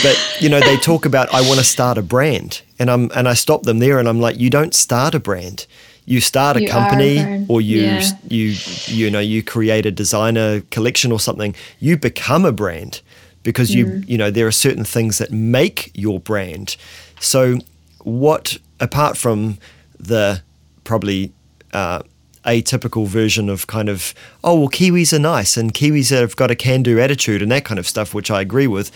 But 0.03 0.37
you 0.41 0.49
know 0.49 0.61
they 0.61 0.77
talk 0.77 1.05
about 1.05 1.33
i 1.33 1.41
want 1.41 1.59
to 1.59 1.65
start 1.65 1.97
a 1.97 2.03
brand 2.03 2.63
and 2.79 2.91
i'm 2.91 3.09
and 3.15 3.29
i 3.29 3.35
stop 3.35 3.63
them 3.63 3.79
there 3.79 4.01
and 4.01 4.09
i'm 4.09 4.21
like 4.21 4.37
you 4.41 4.51
don't 4.51 4.75
start 4.75 5.15
a 5.15 5.21
brand. 5.21 5.67
You 6.05 6.21
start 6.21 6.57
a 6.57 6.63
you 6.63 6.69
company 6.69 7.19
a 7.19 7.47
or 7.49 7.61
you 7.61 7.83
yeah. 7.83 8.03
you 8.29 8.57
you 8.87 9.11
know 9.11 9.21
you 9.21 9.43
create 9.43 9.87
a 9.87 9.93
designer 9.93 10.63
collection 10.73 11.13
or 11.13 11.21
something. 11.21 11.55
You 11.79 11.97
become 11.97 12.45
a 12.45 12.51
brand 12.51 13.03
because 13.45 13.73
you 13.73 13.87
mm. 13.87 14.09
you 14.09 14.19
know 14.19 14.31
there 14.31 14.47
are 14.47 14.53
certain 14.53 14.85
things 14.85 15.19
that 15.19 15.31
make 15.31 15.93
your 15.95 16.19
brand. 16.19 16.77
So 17.21 17.59
what 18.03 18.59
apart 18.81 19.17
from 19.17 19.59
the 19.99 20.43
probably 20.83 21.33
uh, 21.73 22.03
atypical 22.45 23.07
version 23.07 23.49
of 23.49 23.67
kind 23.67 23.89
of 23.89 24.15
oh 24.43 24.59
well 24.59 24.69
Kiwis 24.69 25.13
are 25.13 25.19
nice 25.19 25.57
and 25.57 25.73
Kiwis 25.73 26.11
have 26.11 26.37
got 26.37 26.51
a 26.51 26.57
can-do 26.57 26.99
attitude 26.99 27.43
and 27.43 27.51
that 27.53 27.65
kind 27.65 27.79
of 27.79 27.87
stuff, 27.87 28.15
which 28.15 28.31
I 28.31 28.41
agree 28.41 28.67
with. 28.67 28.91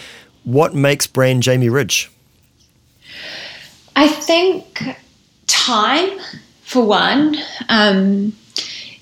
What 0.45 0.75
makes 0.75 1.07
brand 1.07 1.43
Jamie 1.43 1.69
Ridge? 1.69 2.11
I 3.97 4.09
think 4.09 4.85
time, 5.47 6.19
for 6.63 6.85
one. 6.85 7.37
Um, 7.69 8.33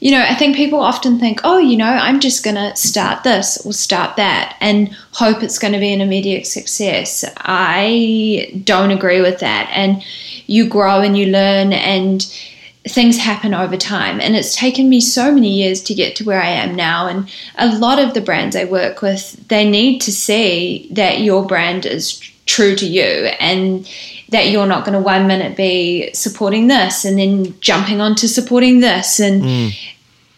you 0.00 0.10
know, 0.10 0.22
I 0.22 0.34
think 0.34 0.54
people 0.54 0.80
often 0.80 1.18
think, 1.18 1.40
oh, 1.44 1.58
you 1.58 1.76
know, 1.76 1.86
I'm 1.86 2.20
just 2.20 2.44
going 2.44 2.56
to 2.56 2.76
start 2.76 3.24
this 3.24 3.64
or 3.64 3.72
start 3.72 4.16
that 4.16 4.56
and 4.60 4.94
hope 5.12 5.42
it's 5.42 5.58
going 5.58 5.72
to 5.72 5.78
be 5.78 5.92
an 5.92 6.02
immediate 6.02 6.46
success. 6.46 7.24
I 7.38 8.62
don't 8.64 8.90
agree 8.90 9.22
with 9.22 9.40
that. 9.40 9.70
And 9.72 10.04
you 10.46 10.68
grow 10.68 11.00
and 11.00 11.16
you 11.16 11.26
learn 11.26 11.72
and 11.72 12.20
things 12.88 13.16
happen 13.16 13.54
over 13.54 13.76
time. 13.76 14.20
And 14.20 14.36
it's 14.36 14.54
taken 14.54 14.88
me 14.88 15.00
so 15.00 15.32
many 15.32 15.48
years 15.48 15.82
to 15.84 15.94
get 15.94 16.16
to 16.16 16.24
where 16.24 16.42
I 16.42 16.48
am 16.48 16.74
now. 16.74 17.06
And 17.06 17.32
a 17.56 17.78
lot 17.78 17.98
of 17.98 18.14
the 18.14 18.20
brands 18.20 18.56
I 18.56 18.64
work 18.64 19.00
with, 19.00 19.48
they 19.48 19.68
need 19.68 20.00
to 20.02 20.12
see 20.12 20.88
that 20.92 21.20
your 21.20 21.46
brand 21.46 21.86
is 21.86 22.18
true 22.46 22.76
to 22.76 22.86
you. 22.86 23.02
And 23.40 23.88
that 24.34 24.50
you're 24.50 24.66
not 24.66 24.84
going 24.84 24.94
to 24.94 25.00
one 25.00 25.26
minute 25.26 25.56
be 25.56 26.10
supporting 26.12 26.66
this 26.66 27.04
and 27.04 27.18
then 27.18 27.58
jumping 27.60 28.00
onto 28.00 28.26
supporting 28.26 28.80
this 28.80 29.20
and 29.20 29.42
mm. 29.42 29.78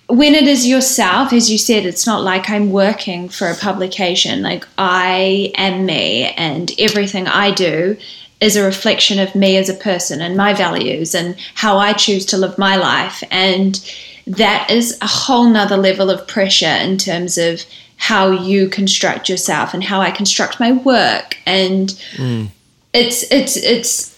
when 0.08 0.34
it 0.34 0.46
is 0.46 0.66
yourself 0.66 1.32
as 1.32 1.50
you 1.50 1.56
said 1.56 1.86
it's 1.86 2.06
not 2.06 2.22
like 2.22 2.50
i'm 2.50 2.70
working 2.70 3.28
for 3.28 3.48
a 3.48 3.54
publication 3.54 4.42
like 4.42 4.66
i 4.76 5.50
am 5.56 5.86
me 5.86 6.24
and 6.36 6.72
everything 6.78 7.26
i 7.26 7.50
do 7.50 7.96
is 8.40 8.56
a 8.56 8.64
reflection 8.64 9.18
of 9.18 9.34
me 9.34 9.56
as 9.56 9.68
a 9.68 9.74
person 9.74 10.20
and 10.20 10.36
my 10.36 10.52
values 10.52 11.14
and 11.14 11.36
how 11.54 11.78
i 11.78 11.92
choose 11.92 12.26
to 12.26 12.36
live 12.36 12.56
my 12.58 12.76
life 12.76 13.22
and 13.30 13.90
that 14.26 14.68
is 14.70 14.98
a 15.00 15.06
whole 15.06 15.48
nother 15.48 15.76
level 15.76 16.10
of 16.10 16.26
pressure 16.26 16.66
in 16.66 16.98
terms 16.98 17.38
of 17.38 17.64
how 17.96 18.30
you 18.30 18.68
construct 18.68 19.28
yourself 19.28 19.72
and 19.72 19.82
how 19.82 20.00
I 20.00 20.10
construct 20.10 20.60
my 20.60 20.72
work 20.72 21.36
and 21.46 21.88
mm. 22.16 22.48
it's 22.92 23.22
it's 23.32 23.56
it's 23.56 24.16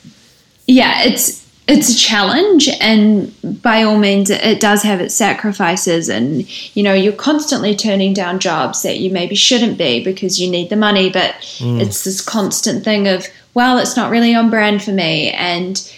yeah 0.66 1.04
it's 1.04 1.46
it's 1.68 1.90
a 1.90 1.96
challenge 1.96 2.68
and 2.81 3.33
by 3.62 3.83
all 3.83 3.98
means 3.98 4.31
it 4.31 4.59
does 4.59 4.83
have 4.83 5.00
its 5.00 5.14
sacrifices 5.14 6.09
and 6.09 6.48
you 6.74 6.83
know 6.83 6.94
you're 6.94 7.12
constantly 7.12 7.76
turning 7.76 8.14
down 8.14 8.38
jobs 8.38 8.83
that 8.83 8.98
you 8.98 9.11
maybe 9.11 9.35
shouldn't 9.35 9.76
be 9.76 10.02
because 10.02 10.40
you 10.40 10.50
need 10.50 10.70
the 10.70 10.76
money 10.76 11.11
but 11.11 11.35
mm. 11.59 11.78
it's 11.81 12.04
this 12.04 12.22
constant 12.22 12.83
thing 12.83 13.07
of 13.07 13.26
well 13.52 13.78
it's 13.78 13.96
not 13.96 14.11
really 14.11 14.35
on 14.35 14.48
brand 14.48 14.83
for 14.83 14.92
me 14.92 15.31
and 15.33 15.92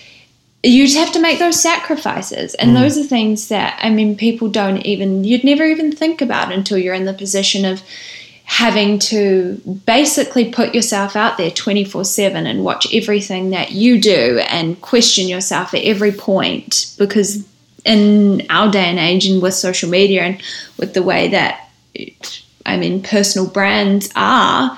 you 0.63 0.85
just 0.85 0.99
have 0.99 1.13
to 1.13 1.21
make 1.21 1.39
those 1.39 1.61
sacrifices 1.61 2.55
and 2.57 2.73
mm. 2.73 2.81
those 2.81 2.99
are 2.99 3.05
things 3.05 3.49
that 3.49 3.79
i 3.81 3.89
mean 3.89 4.17
people 4.17 4.49
don't 4.49 4.85
even 4.85 5.23
you'd 5.23 5.45
never 5.45 5.65
even 5.65 5.93
think 5.93 6.21
about 6.21 6.53
until 6.53 6.77
you're 6.77 6.95
in 6.95 7.05
the 7.05 7.15
position 7.15 7.65
of 7.65 7.81
having 8.51 8.99
to 8.99 9.55
basically 9.87 10.51
put 10.51 10.75
yourself 10.75 11.15
out 11.15 11.39
there 11.39 11.53
24/7 11.53 12.47
and 12.47 12.65
watch 12.65 12.93
everything 12.93 13.51
that 13.51 13.71
you 13.71 14.01
do 14.01 14.41
and 14.49 14.81
question 14.81 15.29
yourself 15.29 15.73
at 15.73 15.85
every 15.85 16.11
point 16.11 16.93
because 16.99 17.45
in 17.85 18.45
our 18.51 18.69
day 18.69 18.87
and 18.87 18.99
age 18.99 19.25
and 19.25 19.41
with 19.41 19.55
social 19.55 19.89
media 19.89 20.23
and 20.23 20.43
with 20.79 20.95
the 20.95 21.03
way 21.03 21.29
that 21.29 21.71
I 22.67 22.77
mean 22.77 23.05
personal 23.05 23.49
brands 23.49 24.11
are 24.17 24.77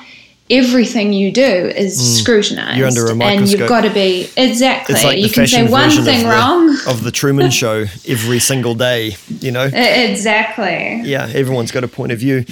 everything 0.50 1.14
you 1.14 1.32
do 1.32 1.42
is 1.42 1.98
mm. 1.98 2.20
scrutinized. 2.20 2.76
You're 2.76 2.88
under 2.88 3.06
a 3.06 3.14
microscope. 3.14 3.40
And 3.40 3.50
you've 3.50 3.68
got 3.70 3.80
to 3.82 3.90
be 3.90 4.28
exactly. 4.36 5.02
Like 5.02 5.18
you 5.18 5.30
can 5.30 5.46
say 5.46 5.66
one 5.66 5.90
thing 5.90 6.26
of 6.26 6.30
wrong 6.30 6.66
the, 6.66 6.90
of 6.90 7.04
the 7.04 7.10
Truman 7.10 7.50
Show 7.62 7.86
every 8.06 8.38
single 8.38 8.74
day. 8.74 9.16
You 9.40 9.50
know. 9.50 9.64
Exactly. 9.64 11.00
Yeah, 11.04 11.30
everyone's 11.32 11.72
got 11.72 11.84
a 11.84 11.88
point 11.88 12.12
of 12.12 12.18
view. 12.18 12.44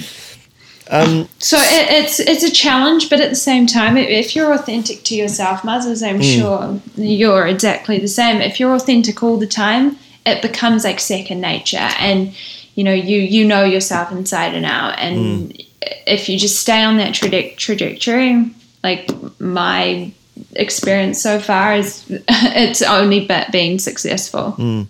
Um, 0.91 1.29
so 1.39 1.57
it, 1.57 2.03
it's 2.03 2.19
it's 2.19 2.43
a 2.43 2.51
challenge, 2.51 3.09
but 3.09 3.21
at 3.21 3.29
the 3.29 3.35
same 3.35 3.65
time, 3.65 3.95
if 3.97 4.35
you're 4.35 4.51
authentic 4.51 5.03
to 5.05 5.15
yourself, 5.15 5.61
Maz, 5.61 5.85
I'm 6.05 6.19
mm. 6.19 6.37
sure 6.37 6.81
you're 6.95 7.47
exactly 7.47 7.97
the 7.99 8.09
same. 8.09 8.41
If 8.41 8.59
you're 8.59 8.75
authentic 8.75 9.23
all 9.23 9.37
the 9.37 9.47
time, 9.47 9.97
it 10.25 10.41
becomes 10.41 10.83
like 10.83 10.99
second 10.99 11.39
nature, 11.39 11.77
and 11.77 12.35
you 12.75 12.83
know 12.83 12.93
you 12.93 13.19
you 13.19 13.45
know 13.45 13.63
yourself 13.63 14.11
inside 14.11 14.53
and 14.53 14.65
out, 14.65 14.99
and 14.99 15.51
mm 15.51 15.65
if 16.05 16.29
you 16.29 16.37
just 16.37 16.59
stay 16.59 16.83
on 16.83 16.97
that 16.97 17.13
traje- 17.13 17.55
trajectory, 17.57 18.51
like 18.83 19.09
my 19.39 20.11
experience 20.53 21.21
so 21.21 21.39
far 21.39 21.75
is 21.75 22.05
it's 22.09 22.81
only 22.81 23.25
but 23.25 23.51
being 23.51 23.79
successful. 23.79 24.53
Mm. 24.57 24.87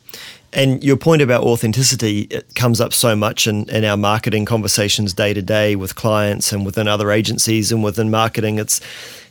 And 0.54 0.84
your 0.84 0.98
point 0.98 1.22
about 1.22 1.44
authenticity 1.44 2.22
it 2.24 2.56
comes 2.56 2.82
up 2.82 2.94
so 2.94 3.16
much 3.16 3.48
in, 3.48 3.70
in 3.70 3.86
our 3.86 3.96
marketing 3.96 4.46
conversations 4.46 5.14
day 5.14 5.34
to 5.34 5.42
day 5.42 5.76
with 5.76 5.96
clients 5.96 6.52
and 6.52 6.66
within 6.66 6.88
other 6.88 7.12
agencies 7.12 7.72
and 7.72 7.84
within 7.84 8.12
marketing. 8.12 8.60
It's 8.60 8.82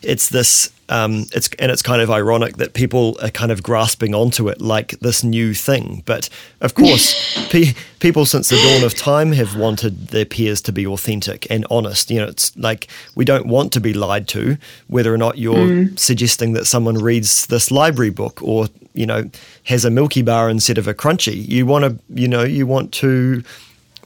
it's 0.03 0.29
this 0.29 0.71
um, 0.91 1.27
it's 1.33 1.49
and 1.61 1.71
it's 1.71 1.83
kind 1.83 2.03
of 2.03 2.11
ironic 2.11 2.57
that 2.57 2.75
people 2.75 3.17
are 3.23 3.31
kind 3.31 3.53
of 3.53 3.63
grasping 3.63 4.13
onto 4.13 4.49
it 4.49 4.61
like 4.61 4.99
this 4.99 5.23
new 5.23 5.55
thing. 5.55 6.03
But 6.05 6.29
of 6.61 6.75
course, 6.75 7.49
pe- 7.51 7.75
people 8.01 8.27
since 8.27 8.49
the 8.49 8.57
dawn 8.57 8.85
of 8.85 8.97
time 8.97 9.31
have 9.33 9.57
wanted 9.57 10.09
their 10.09 10.25
peers 10.25 10.61
to 10.63 10.73
be 10.73 10.85
authentic 10.87 11.47
and 11.49 11.65
honest. 11.71 12.11
You 12.11 12.19
know, 12.19 12.27
it's 12.27 12.57
like 12.57 12.89
we 13.15 13.25
don't 13.25 13.47
want 13.47 13.73
to 13.75 13.81
be 13.81 13.95
lied 13.95 14.27
to, 14.29 14.59
whether 14.89 15.15
or 15.15 15.19
not 15.19 15.39
you're 15.39 15.55
mm. 15.55 15.99
suggesting 15.99 16.55
that 16.55 16.67
someone 16.67 16.97
reads 16.97 17.47
this 17.47 17.71
library 17.71 18.11
book 18.11 18.43
or 18.43 18.67
you 18.93 19.07
know 19.07 19.31
has 19.65 19.85
a 19.85 19.91
Milky 19.91 20.23
Bar 20.23 20.51
instead 20.51 20.77
of 20.77 20.89
a 20.89 20.95
Crunchie. 20.95 21.47
You 21.47 21.67
want 21.67 21.85
to, 21.85 22.21
you 22.21 22.27
know, 22.27 22.43
you 22.43 22.67
want 22.67 22.93
to. 22.95 23.45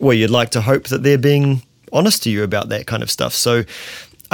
Well, 0.01 0.13
you'd 0.15 0.31
like 0.31 0.51
to 0.51 0.61
hope 0.61 0.89
that 0.89 1.03
they're 1.03 1.17
being 1.17 1.63
honest 1.93 2.25
to 2.25 2.31
you 2.31 2.43
about 2.43 2.69
that 2.69 2.87
kind 2.87 3.03
of 3.03 3.11
stuff. 3.11 3.33
So 3.33 3.65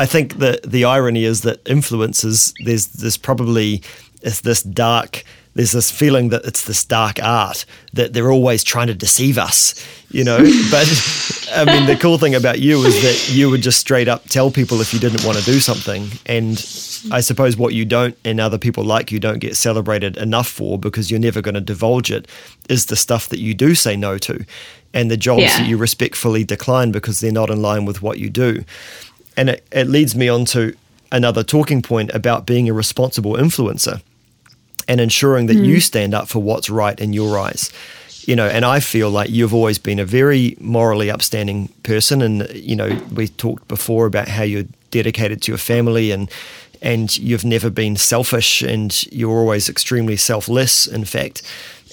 I 0.00 0.06
think 0.06 0.38
that 0.38 0.62
the 0.62 0.86
irony 0.86 1.24
is 1.24 1.42
that 1.42 1.60
influences 1.68 2.54
there's 2.64 2.86
there's 2.86 3.18
probably 3.18 3.82
it's 4.22 4.40
this 4.40 4.62
dark 4.62 5.24
there's 5.54 5.72
this 5.72 5.90
feeling 5.90 6.30
that 6.30 6.42
it's 6.46 6.64
this 6.64 6.86
dark 6.86 7.22
art 7.22 7.66
that 7.92 8.14
they're 8.14 8.30
always 8.30 8.64
trying 8.64 8.86
to 8.86 8.94
deceive 8.94 9.36
us, 9.36 9.74
you 10.10 10.24
know. 10.24 10.38
but 10.70 11.48
I 11.54 11.64
mean, 11.66 11.86
the 11.86 11.98
cool 12.00 12.16
thing 12.18 12.34
about 12.34 12.60
you 12.60 12.82
is 12.84 13.02
that 13.02 13.34
you 13.34 13.50
would 13.50 13.60
just 13.60 13.78
straight 13.78 14.08
up 14.08 14.24
tell 14.24 14.50
people 14.50 14.80
if 14.80 14.94
you 14.94 15.00
didn't 15.00 15.24
want 15.24 15.36
to 15.36 15.44
do 15.44 15.60
something. 15.60 16.06
And 16.24 16.52
I 17.12 17.20
suppose 17.20 17.56
what 17.56 17.74
you 17.74 17.84
don't 17.84 18.16
and 18.24 18.40
other 18.40 18.58
people 18.58 18.84
like 18.84 19.10
you 19.10 19.18
don't 19.18 19.40
get 19.40 19.56
celebrated 19.56 20.16
enough 20.16 20.48
for 20.48 20.78
because 20.78 21.10
you're 21.10 21.20
never 21.20 21.42
going 21.42 21.56
to 21.56 21.60
divulge 21.60 22.10
it 22.10 22.26
is 22.70 22.86
the 22.86 22.96
stuff 22.96 23.28
that 23.28 23.40
you 23.40 23.52
do 23.52 23.74
say 23.74 23.96
no 23.96 24.16
to 24.18 24.44
and 24.92 25.10
the 25.10 25.16
jobs 25.16 25.42
yeah. 25.42 25.58
that 25.58 25.68
you 25.68 25.76
respectfully 25.76 26.44
decline 26.44 26.90
because 26.90 27.20
they're 27.20 27.32
not 27.32 27.50
in 27.50 27.62
line 27.62 27.84
with 27.84 28.02
what 28.02 28.18
you 28.18 28.30
do. 28.30 28.64
And 29.40 29.48
it, 29.48 29.66
it 29.72 29.86
leads 29.86 30.14
me 30.14 30.28
on 30.28 30.44
to 30.46 30.76
another 31.10 31.42
talking 31.42 31.80
point 31.80 32.10
about 32.12 32.44
being 32.44 32.68
a 32.68 32.74
responsible 32.74 33.32
influencer 33.32 34.02
and 34.86 35.00
ensuring 35.00 35.46
that 35.46 35.56
mm. 35.56 35.64
you 35.64 35.80
stand 35.80 36.12
up 36.12 36.28
for 36.28 36.42
what's 36.42 36.68
right 36.68 37.00
in 37.00 37.14
your 37.14 37.38
eyes. 37.38 37.72
You 38.26 38.36
know, 38.36 38.46
and 38.46 38.66
I 38.66 38.80
feel 38.80 39.08
like 39.08 39.30
you've 39.30 39.54
always 39.54 39.78
been 39.78 39.98
a 39.98 40.04
very 40.04 40.58
morally 40.60 41.10
upstanding 41.10 41.68
person. 41.84 42.20
And, 42.20 42.50
you 42.52 42.76
know, 42.76 43.00
we 43.14 43.28
talked 43.28 43.66
before 43.66 44.04
about 44.04 44.28
how 44.28 44.42
you're 44.42 44.66
dedicated 44.90 45.40
to 45.42 45.52
your 45.52 45.58
family 45.58 46.10
and 46.10 46.30
and 46.82 47.16
you've 47.18 47.44
never 47.44 47.70
been 47.70 47.96
selfish 47.96 48.60
and 48.60 49.06
you're 49.10 49.38
always 49.38 49.70
extremely 49.70 50.16
selfless, 50.16 50.86
in 50.86 51.06
fact. 51.06 51.42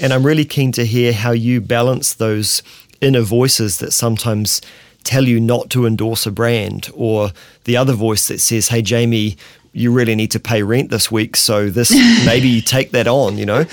And 0.01 0.11
I'm 0.11 0.25
really 0.25 0.45
keen 0.45 0.73
to 0.73 0.85
hear 0.85 1.13
how 1.13 1.31
you 1.31 1.61
balance 1.61 2.13
those 2.13 2.61
inner 2.99 3.21
voices 3.21 3.79
that 3.79 3.93
sometimes 3.93 4.61
tell 5.07 5.25
you 5.25 5.39
not 5.39 5.69
to 5.71 5.85
endorse 5.85 6.25
a 6.25 6.31
brand, 6.31 6.89
or 6.93 7.31
the 7.63 7.77
other 7.77 7.93
voice 7.93 8.27
that 8.27 8.39
says, 8.39 8.67
"Hey, 8.67 8.81
Jamie, 8.81 9.37
you 9.73 9.91
really 9.91 10.15
need 10.15 10.31
to 10.31 10.39
pay 10.39 10.61
rent 10.61 10.89
this 10.89 11.09
week, 11.09 11.35
so 11.35 11.69
this 11.69 11.91
maybe 12.25 12.47
you 12.49 12.61
take 12.61 12.91
that 12.91 13.07
on," 13.07 13.37
you 13.37 13.45
know. 13.45 13.65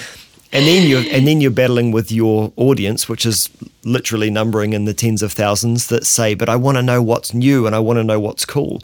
And 0.53 0.66
then 0.66 0.88
you're 0.88 1.03
and 1.11 1.27
then 1.27 1.40
you're 1.40 1.51
battling 1.51 1.90
with 1.90 2.12
your 2.12 2.53
audience, 2.57 3.09
which 3.09 3.27
is 3.27 3.51
literally 3.83 4.31
numbering 4.31 4.73
in 4.73 4.85
the 4.85 4.94
tens 4.94 5.23
of 5.23 5.33
thousands 5.33 5.88
that 5.88 6.07
say, 6.07 6.35
"But 6.35 6.49
I 6.49 6.57
want 6.57 6.79
to 6.79 6.83
know 6.83 7.03
what's 7.03 7.35
new 7.35 7.66
and 7.66 7.75
I 7.75 7.81
want 7.81 7.99
to 7.99 8.05
know 8.05 8.20
what's 8.20 8.44
cool." 8.44 8.81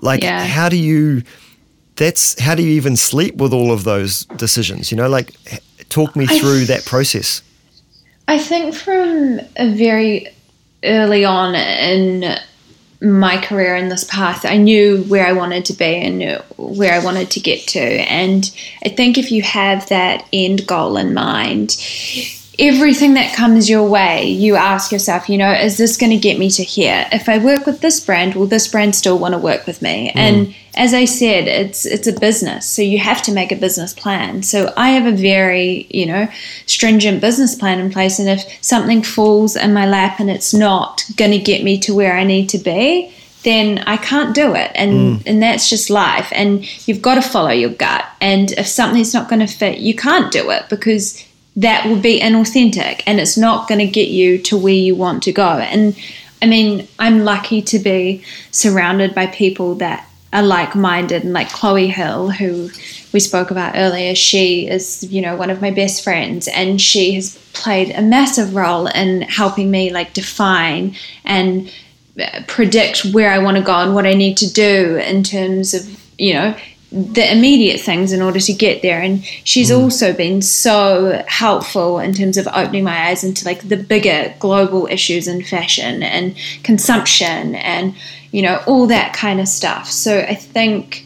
Like, 0.00 0.22
yeah. 0.22 0.44
how 0.44 0.68
do 0.68 0.76
you? 0.76 1.22
That's 1.96 2.38
how 2.38 2.54
do 2.54 2.62
you 2.62 2.72
even 2.72 2.96
sleep 2.96 3.36
with 3.36 3.52
all 3.52 3.72
of 3.72 3.84
those 3.84 4.26
decisions? 4.36 4.92
You 4.92 4.98
know, 4.98 5.08
like, 5.08 5.34
talk 5.88 6.14
me 6.14 6.26
through 6.26 6.66
that 6.66 6.84
process. 6.84 7.42
I 8.28 8.38
think 8.38 8.74
from 8.74 9.40
a 9.56 9.74
very 9.74 10.28
early 10.84 11.24
on 11.24 11.54
in 11.54 12.38
my 13.00 13.40
career 13.40 13.76
in 13.76 13.88
this 13.88 14.04
path, 14.04 14.44
I 14.44 14.56
knew 14.56 15.04
where 15.04 15.26
I 15.26 15.32
wanted 15.32 15.64
to 15.66 15.72
be 15.72 15.84
and 15.84 16.42
where 16.56 16.92
I 16.92 17.04
wanted 17.04 17.30
to 17.32 17.40
get 17.40 17.66
to. 17.68 17.80
And 17.80 18.50
I 18.84 18.88
think 18.88 19.18
if 19.18 19.30
you 19.30 19.42
have 19.42 19.88
that 19.88 20.26
end 20.32 20.66
goal 20.66 20.96
in 20.96 21.14
mind, 21.14 21.76
everything 22.58 23.14
that 23.14 23.34
comes 23.36 23.70
your 23.70 23.88
way, 23.88 24.26
you 24.26 24.56
ask 24.56 24.90
yourself, 24.90 25.28
you 25.28 25.38
know, 25.38 25.52
is 25.52 25.76
this 25.76 25.96
going 25.96 26.10
to 26.10 26.18
get 26.18 26.38
me 26.38 26.50
to 26.50 26.64
here? 26.64 27.06
If 27.12 27.28
I 27.28 27.38
work 27.38 27.66
with 27.66 27.80
this 27.80 28.00
brand, 28.00 28.34
will 28.34 28.46
this 28.46 28.66
brand 28.66 28.96
still 28.96 29.18
want 29.18 29.34
to 29.34 29.38
work 29.38 29.66
with 29.66 29.80
me? 29.80 30.10
Mm. 30.10 30.16
And 30.16 30.54
as 30.74 30.92
I 30.92 31.04
said, 31.04 31.46
it's 31.46 31.86
it's 31.86 32.06
a 32.06 32.18
business, 32.18 32.68
so 32.68 32.82
you 32.82 32.98
have 32.98 33.22
to 33.22 33.32
make 33.32 33.52
a 33.52 33.56
business 33.56 33.94
plan. 33.94 34.42
So 34.42 34.72
I 34.76 34.90
have 34.90 35.12
a 35.12 35.16
very, 35.16 35.86
you 35.90 36.06
know, 36.06 36.28
stringent 36.66 37.20
business 37.20 37.54
plan 37.54 37.78
in 37.78 37.90
place 37.90 38.18
and 38.18 38.28
if 38.28 38.42
something 38.60 39.02
falls 39.02 39.56
in 39.56 39.72
my 39.72 39.86
lap 39.86 40.18
and 40.20 40.30
it's 40.30 40.52
not 40.52 41.04
going 41.16 41.32
to 41.32 41.38
get 41.38 41.62
me 41.62 41.78
to 41.80 41.94
where 41.94 42.16
I 42.16 42.24
need 42.24 42.48
to 42.50 42.58
be, 42.58 43.12
then 43.44 43.78
I 43.86 43.96
can't 43.96 44.34
do 44.34 44.54
it. 44.54 44.72
And 44.74 44.92
mm. 44.92 45.22
and 45.26 45.42
that's 45.42 45.70
just 45.70 45.90
life. 45.90 46.28
And 46.32 46.66
you've 46.88 47.02
got 47.02 47.14
to 47.14 47.22
follow 47.22 47.50
your 47.50 47.70
gut. 47.70 48.04
And 48.20 48.50
if 48.52 48.66
something's 48.66 49.14
not 49.14 49.28
going 49.28 49.46
to 49.46 49.52
fit, 49.52 49.78
you 49.78 49.94
can't 49.94 50.32
do 50.32 50.50
it 50.50 50.68
because 50.68 51.24
that 51.58 51.86
will 51.86 51.98
be 51.98 52.20
inauthentic 52.20 53.02
and 53.04 53.18
it's 53.18 53.36
not 53.36 53.68
going 53.68 53.80
to 53.80 53.86
get 53.86 54.08
you 54.08 54.38
to 54.38 54.56
where 54.56 54.72
you 54.72 54.94
want 54.94 55.24
to 55.24 55.32
go. 55.32 55.58
And 55.58 55.96
I 56.40 56.46
mean, 56.46 56.86
I'm 57.00 57.24
lucky 57.24 57.62
to 57.62 57.80
be 57.80 58.24
surrounded 58.52 59.12
by 59.12 59.26
people 59.26 59.74
that 59.76 60.08
are 60.32 60.42
like 60.42 60.76
minded 60.76 61.24
and 61.24 61.32
like 61.32 61.50
Chloe 61.50 61.88
Hill, 61.88 62.30
who 62.30 62.70
we 63.12 63.18
spoke 63.18 63.50
about 63.50 63.74
earlier. 63.76 64.14
She 64.14 64.68
is, 64.68 65.02
you 65.10 65.20
know, 65.20 65.34
one 65.34 65.50
of 65.50 65.60
my 65.60 65.72
best 65.72 66.04
friends 66.04 66.46
and 66.46 66.80
she 66.80 67.14
has 67.14 67.36
played 67.54 67.90
a 67.90 68.02
massive 68.02 68.54
role 68.54 68.86
in 68.86 69.22
helping 69.22 69.68
me 69.68 69.90
like 69.90 70.12
define 70.12 70.94
and 71.24 71.72
uh, 72.20 72.42
predict 72.46 73.04
where 73.06 73.32
I 73.32 73.38
want 73.38 73.56
to 73.56 73.62
go 73.64 73.74
and 73.74 73.96
what 73.96 74.06
I 74.06 74.14
need 74.14 74.36
to 74.36 74.52
do 74.52 74.96
in 74.96 75.24
terms 75.24 75.74
of, 75.74 75.88
you 76.18 76.34
know, 76.34 76.54
the 76.90 77.30
immediate 77.30 77.80
things 77.80 78.12
in 78.12 78.22
order 78.22 78.40
to 78.40 78.52
get 78.52 78.80
there. 78.82 79.00
And 79.00 79.24
she's 79.44 79.70
mm. 79.70 79.78
also 79.78 80.12
been 80.12 80.40
so 80.40 81.22
helpful 81.26 81.98
in 81.98 82.14
terms 82.14 82.36
of 82.36 82.46
opening 82.48 82.84
my 82.84 83.08
eyes 83.08 83.22
into 83.22 83.44
like 83.44 83.68
the 83.68 83.76
bigger 83.76 84.34
global 84.38 84.86
issues 84.86 85.28
in 85.28 85.44
fashion 85.44 86.02
and 86.02 86.34
consumption 86.62 87.54
and, 87.56 87.94
you 88.32 88.40
know, 88.40 88.62
all 88.66 88.86
that 88.86 89.12
kind 89.12 89.38
of 89.40 89.48
stuff. 89.48 89.86
So 89.88 90.20
I 90.20 90.34
think 90.34 91.04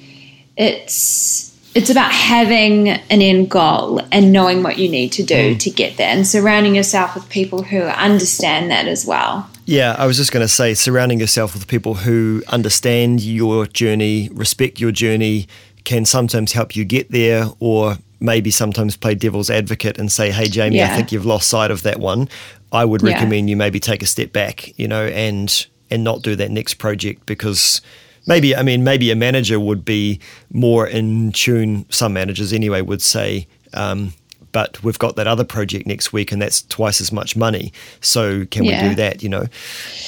it's 0.57 1.51
it's 1.75 1.89
about 1.89 2.13
having 2.13 2.89
an 2.91 3.23
end 3.23 3.51
goal 3.51 4.01
and 4.13 4.31
knowing 4.31 4.63
what 4.63 4.77
you 4.77 4.91
need 4.91 5.11
to 5.13 5.23
do 5.23 5.55
mm. 5.55 5.59
to 5.59 5.71
get 5.71 5.97
there 5.97 6.09
and 6.09 6.27
surrounding 6.27 6.75
yourself 6.75 7.15
with 7.15 7.27
people 7.31 7.63
who 7.63 7.81
understand 7.81 8.71
that 8.71 8.87
as 8.87 9.07
well. 9.07 9.49
Yeah, 9.65 9.95
I 9.97 10.07
was 10.07 10.17
just 10.17 10.33
going 10.33 10.45
to 10.45 10.49
say 10.49 10.75
surrounding 10.75 11.19
yourself 11.19 11.55
with 11.55 11.67
people 11.69 11.95
who 11.95 12.43
understand 12.49 13.23
your 13.23 13.67
journey, 13.67 14.29
respect 14.33 14.81
your 14.81 14.91
journey, 14.91 15.47
can 15.85 16.05
sometimes 16.05 16.53
help 16.53 16.77
you 16.77 16.85
get 16.85 17.11
there 17.11 17.47
or 17.61 17.97
maybe 18.21 18.51
sometimes 18.51 18.97
play 18.97 19.15
devil's 19.15 19.51
advocate 19.51 19.99
and 19.99 20.11
say, 20.11 20.31
"Hey 20.31 20.49
Jamie, 20.49 20.77
yeah. 20.77 20.93
I 20.93 20.97
think 20.97 21.13
you've 21.13 21.27
lost 21.27 21.49
sight 21.49 21.71
of 21.71 21.83
that 21.83 21.99
one." 22.01 22.29
I 22.73 22.85
would 22.85 23.03
recommend 23.03 23.49
yeah. 23.49 23.53
you 23.53 23.57
maybe 23.57 23.79
take 23.79 24.03
a 24.03 24.07
step 24.07 24.33
back, 24.33 24.79
you 24.79 24.89
know, 24.89 25.07
and 25.07 25.67
and 25.91 26.03
not 26.03 26.23
do 26.23 26.35
that 26.37 26.51
next 26.51 26.75
project 26.75 27.27
because 27.27 27.83
maybe 28.27 28.57
I 28.57 28.63
mean 28.63 28.83
maybe 28.85 29.11
a 29.11 29.17
manager 29.17 29.61
would 29.61 29.85
be 29.85 30.21
more 30.53 30.87
in 30.87 31.33
tune. 31.33 31.87
Some 31.91 32.15
managers 32.15 32.53
anyway 32.53 32.81
would 32.81 33.03
say, 33.03 33.47
um, 33.75 34.15
but 34.53 34.83
we've 34.83 34.99
got 34.99 35.17
that 35.17 35.27
other 35.27 35.45
project 35.45 35.87
next 35.87 36.13
week 36.13 36.31
and 36.31 36.41
that's 36.41 36.63
twice 36.63 37.01
as 37.01 37.11
much 37.11 37.37
money. 37.37 37.73
So 38.01 38.45
can 38.47 38.65
yeah. 38.65 38.83
we 38.83 38.91
do 38.91 38.95
that, 38.97 39.23
you 39.23 39.29
know? 39.29 39.47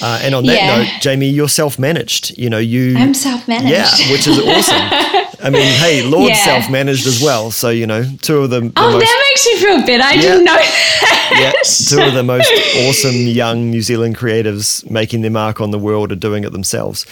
Uh, 0.01 0.21
and 0.23 0.35
on 0.35 0.45
that 0.47 0.57
yeah. 0.57 0.77
note, 0.77 0.89
Jamie, 1.01 1.29
you're 1.29 1.49
self-managed, 1.49 2.39
you 2.39 2.49
know, 2.51 2.59
you... 2.59 2.97
I'm 2.97 3.15
self-managed. 3.15 3.71
Yeah, 3.71 4.13
which 4.13 4.27
is 4.27 4.39
awesome. 4.39 4.77
I 5.43 5.51
mean, 5.51 5.67
hey, 5.79 6.03
Lorde 6.07 6.31
yeah. 6.31 6.45
self-managed 6.45 7.07
as 7.07 7.23
well. 7.23 7.51
So, 7.51 7.71
you 7.71 7.87
know, 7.87 8.05
two 8.23 8.39
of 8.39 8.51
them... 8.51 8.73
Oh, 8.77 8.93
most, 8.93 9.01
that 9.01 9.25
makes 9.31 9.47
me 9.47 9.57
feel 9.57 9.87
better. 9.87 10.03
I 10.05 10.17
didn't 10.17 10.45
know 10.45 10.55
that. 10.55 11.31
Yeah, 11.33 11.53
two 11.89 12.03
of 12.03 12.15
the 12.15 12.23
most 12.23 12.51
awesome 12.87 13.27
young 13.27 13.71
New 13.71 13.83
Zealand 13.83 14.17
creatives 14.17 14.89
making 14.91 15.23
their 15.23 15.31
mark 15.31 15.61
on 15.61 15.71
the 15.71 15.79
world 15.79 16.13
are 16.13 16.17
doing 16.17 16.45
it 16.45 16.53
themselves. 16.53 17.07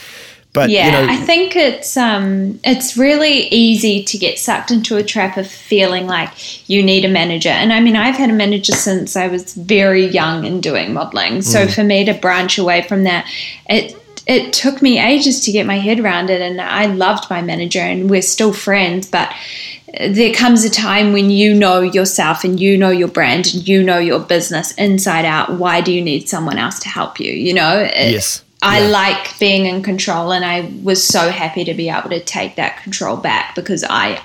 But 0.52 0.68
yeah, 0.68 0.84
you 1.00 1.06
know, 1.06 1.12
I 1.12 1.16
think 1.16 1.56
it's 1.56 1.96
um, 1.96 2.60
it's 2.62 2.96
really 2.98 3.48
easy 3.48 4.04
to 4.04 4.18
get 4.18 4.38
sucked 4.38 4.70
into 4.70 4.96
a 4.96 5.02
trap 5.02 5.38
of 5.38 5.50
feeling 5.50 6.06
like 6.06 6.68
you 6.68 6.82
need 6.82 7.06
a 7.06 7.08
manager. 7.08 7.48
And 7.48 7.72
I 7.72 7.80
mean, 7.80 7.96
I've 7.96 8.16
had 8.16 8.28
a 8.28 8.34
manager 8.34 8.72
since 8.72 9.16
I 9.16 9.28
was 9.28 9.54
very 9.54 10.04
young 10.04 10.44
in 10.44 10.60
doing 10.60 10.92
modeling. 10.92 11.40
So 11.40 11.64
mm. 11.64 11.74
for 11.74 11.84
me 11.84 12.04
to 12.04 12.12
branch 12.12 12.58
away 12.58 12.82
from 12.82 13.04
that, 13.04 13.26
it 13.66 13.96
it 14.26 14.52
took 14.52 14.82
me 14.82 14.98
ages 14.98 15.40
to 15.44 15.52
get 15.52 15.64
my 15.64 15.78
head 15.78 15.98
around 15.98 16.28
it. 16.28 16.42
And 16.42 16.60
I 16.60 16.84
loved 16.84 17.30
my 17.30 17.40
manager, 17.40 17.80
and 17.80 18.10
we're 18.10 18.20
still 18.20 18.52
friends. 18.52 19.08
But 19.08 19.34
there 20.06 20.34
comes 20.34 20.64
a 20.64 20.70
time 20.70 21.14
when 21.14 21.30
you 21.30 21.54
know 21.54 21.80
yourself 21.80 22.44
and 22.44 22.60
you 22.60 22.76
know 22.76 22.90
your 22.90 23.08
brand 23.08 23.54
and 23.54 23.66
you 23.66 23.82
know 23.82 23.98
your 23.98 24.20
business 24.20 24.72
inside 24.72 25.24
out. 25.24 25.54
Why 25.54 25.80
do 25.80 25.94
you 25.94 26.02
need 26.02 26.28
someone 26.28 26.58
else 26.58 26.78
to 26.80 26.90
help 26.90 27.18
you? 27.18 27.32
You 27.32 27.54
know? 27.54 27.78
It, 27.78 28.12
yes 28.12 28.41
I 28.62 28.81
yeah. 28.81 28.88
like 28.88 29.38
being 29.38 29.66
in 29.66 29.83
control, 29.83 30.33
and 30.33 30.44
I 30.44 30.72
was 30.83 31.05
so 31.07 31.31
happy 31.31 31.64
to 31.64 31.75
be 31.75 31.88
able 31.88 32.11
to 32.11 32.20
take 32.20 32.57
that 32.57 32.83
control 32.83 33.16
back 33.16 33.55
because 33.55 33.85
I, 33.88 34.20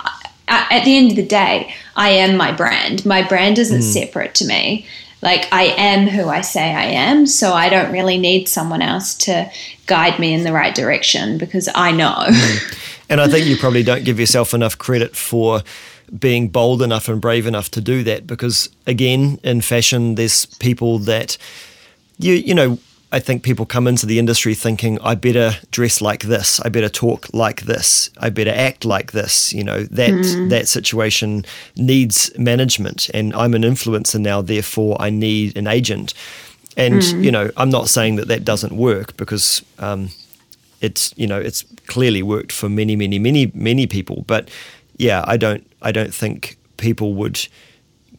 at 0.47 0.85
the 0.85 0.95
end 0.95 1.11
of 1.11 1.15
the 1.15 1.25
day, 1.25 1.73
I 1.95 2.09
am 2.09 2.37
my 2.37 2.51
brand. 2.51 3.05
My 3.05 3.27
brand 3.27 3.57
isn't 3.57 3.81
mm. 3.81 3.93
separate 3.93 4.35
to 4.35 4.45
me. 4.45 4.85
Like 5.23 5.51
I 5.51 5.63
am 5.63 6.07
who 6.07 6.29
I 6.29 6.41
say 6.41 6.75
I 6.75 6.85
am, 6.85 7.25
so 7.25 7.53
I 7.53 7.69
don't 7.69 7.91
really 7.91 8.19
need 8.19 8.47
someone 8.47 8.83
else 8.83 9.15
to 9.15 9.49
guide 9.87 10.19
me 10.19 10.33
in 10.33 10.43
the 10.43 10.53
right 10.53 10.75
direction 10.75 11.39
because 11.39 11.67
I 11.73 11.91
know. 11.91 12.13
Mm. 12.27 12.93
And 13.09 13.21
I 13.21 13.27
think 13.27 13.47
you 13.47 13.57
probably 13.57 13.83
don't 13.83 14.03
give 14.03 14.19
yourself 14.19 14.53
enough 14.53 14.77
credit 14.77 15.15
for 15.15 15.63
being 16.17 16.49
bold 16.49 16.81
enough 16.81 17.09
and 17.09 17.19
brave 17.19 17.47
enough 17.47 17.71
to 17.71 17.81
do 17.81 18.03
that 18.03 18.27
because 18.27 18.69
again 18.85 19.39
in 19.43 19.59
fashion 19.59 20.15
there's 20.15 20.45
people 20.45 20.99
that 20.99 21.37
you 22.17 22.33
you 22.33 22.53
know 22.53 22.79
I 23.17 23.19
think 23.19 23.41
people 23.41 23.65
come 23.65 23.87
into 23.87 24.05
the 24.05 24.19
industry 24.19 24.53
thinking, 24.53 24.99
I 25.01 25.15
better 25.15 25.53
dress 25.71 26.01
like 26.01 26.25
this, 26.25 26.59
I 26.59 26.69
better 26.69 26.87
talk 26.87 27.25
like 27.33 27.63
this, 27.63 28.11
I 28.19 28.29
better 28.29 28.51
act 28.51 28.85
like 28.85 29.11
this. 29.11 29.51
You 29.53 29.63
know, 29.63 29.81
that 29.85 30.11
mm. 30.11 30.49
that 30.51 30.67
situation 30.67 31.43
needs 31.75 32.31
management 32.37 33.09
and 33.15 33.33
I'm 33.33 33.55
an 33.55 33.63
influencer 33.63 34.19
now, 34.19 34.43
therefore 34.43 34.97
I 34.99 35.09
need 35.09 35.57
an 35.57 35.65
agent. 35.65 36.13
And, 36.77 37.01
mm. 37.01 37.23
you 37.23 37.31
know, 37.31 37.49
I'm 37.57 37.71
not 37.71 37.89
saying 37.89 38.17
that 38.17 38.27
that 38.27 38.45
doesn't 38.45 38.77
work 38.77 39.17
because 39.17 39.63
um, 39.79 40.09
it's, 40.79 41.11
you 41.17 41.25
know, 41.25 41.39
it's 41.39 41.63
clearly 41.87 42.21
worked 42.21 42.51
for 42.51 42.69
many, 42.69 42.95
many, 42.95 43.17
many, 43.17 43.51
many 43.55 43.87
people. 43.87 44.25
But 44.27 44.47
yeah, 44.97 45.23
I 45.25 45.37
don't 45.37 45.65
I 45.81 45.91
don't 45.91 46.13
think 46.13 46.55
people 46.77 47.15
would 47.15 47.47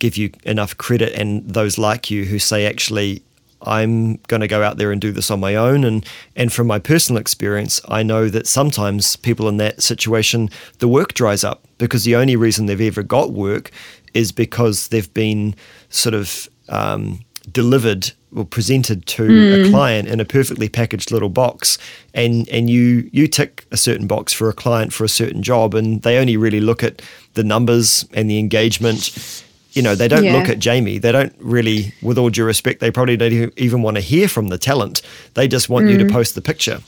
give 0.00 0.16
you 0.16 0.32
enough 0.42 0.76
credit 0.76 1.12
and 1.12 1.48
those 1.48 1.78
like 1.78 2.10
you 2.10 2.24
who 2.24 2.40
say 2.40 2.66
actually 2.66 3.22
I'm 3.62 4.16
going 4.28 4.40
to 4.40 4.48
go 4.48 4.62
out 4.62 4.76
there 4.76 4.92
and 4.92 5.00
do 5.00 5.12
this 5.12 5.30
on 5.30 5.40
my 5.40 5.54
own. 5.54 5.84
And, 5.84 6.06
and 6.36 6.52
from 6.52 6.66
my 6.66 6.78
personal 6.78 7.20
experience, 7.20 7.80
I 7.88 8.02
know 8.02 8.28
that 8.28 8.46
sometimes 8.46 9.16
people 9.16 9.48
in 9.48 9.56
that 9.56 9.82
situation, 9.82 10.50
the 10.78 10.88
work 10.88 11.14
dries 11.14 11.44
up 11.44 11.64
because 11.78 12.04
the 12.04 12.16
only 12.16 12.36
reason 12.36 12.66
they've 12.66 12.80
ever 12.80 13.02
got 13.02 13.32
work 13.32 13.70
is 14.14 14.32
because 14.32 14.88
they've 14.88 15.12
been 15.12 15.54
sort 15.90 16.14
of 16.14 16.48
um, 16.68 17.20
delivered 17.50 18.12
or 18.34 18.44
presented 18.44 19.06
to 19.06 19.22
mm. 19.22 19.66
a 19.66 19.70
client 19.70 20.08
in 20.08 20.20
a 20.20 20.24
perfectly 20.24 20.68
packaged 20.68 21.10
little 21.10 21.30
box 21.30 21.78
and 22.12 22.46
and 22.50 22.68
you 22.68 23.08
you 23.10 23.26
tick 23.26 23.64
a 23.70 23.76
certain 23.76 24.06
box 24.06 24.34
for 24.34 24.50
a 24.50 24.52
client 24.52 24.92
for 24.92 25.04
a 25.04 25.08
certain 25.08 25.42
job 25.42 25.74
and 25.74 26.02
they 26.02 26.18
only 26.18 26.36
really 26.36 26.60
look 26.60 26.82
at 26.82 27.00
the 27.34 27.44
numbers 27.44 28.06
and 28.12 28.28
the 28.28 28.38
engagement 28.38 29.42
you 29.78 29.82
know, 29.82 29.94
they 29.94 30.08
don't 30.08 30.24
yeah. 30.24 30.36
look 30.36 30.48
at 30.48 30.58
Jamie. 30.58 30.98
They 30.98 31.12
don't 31.12 31.32
really, 31.38 31.94
with 32.02 32.18
all 32.18 32.30
due 32.30 32.44
respect, 32.44 32.80
they 32.80 32.90
probably 32.90 33.16
don't 33.16 33.56
even 33.56 33.80
want 33.80 33.96
to 33.96 34.00
hear 34.00 34.26
from 34.26 34.48
the 34.48 34.58
talent. 34.58 35.02
They 35.34 35.46
just 35.46 35.68
want 35.68 35.86
mm. 35.86 35.92
you 35.92 35.98
to 35.98 36.04
mm. 36.04 36.10
post 36.10 36.34
the 36.34 36.42
picture. 36.42 36.80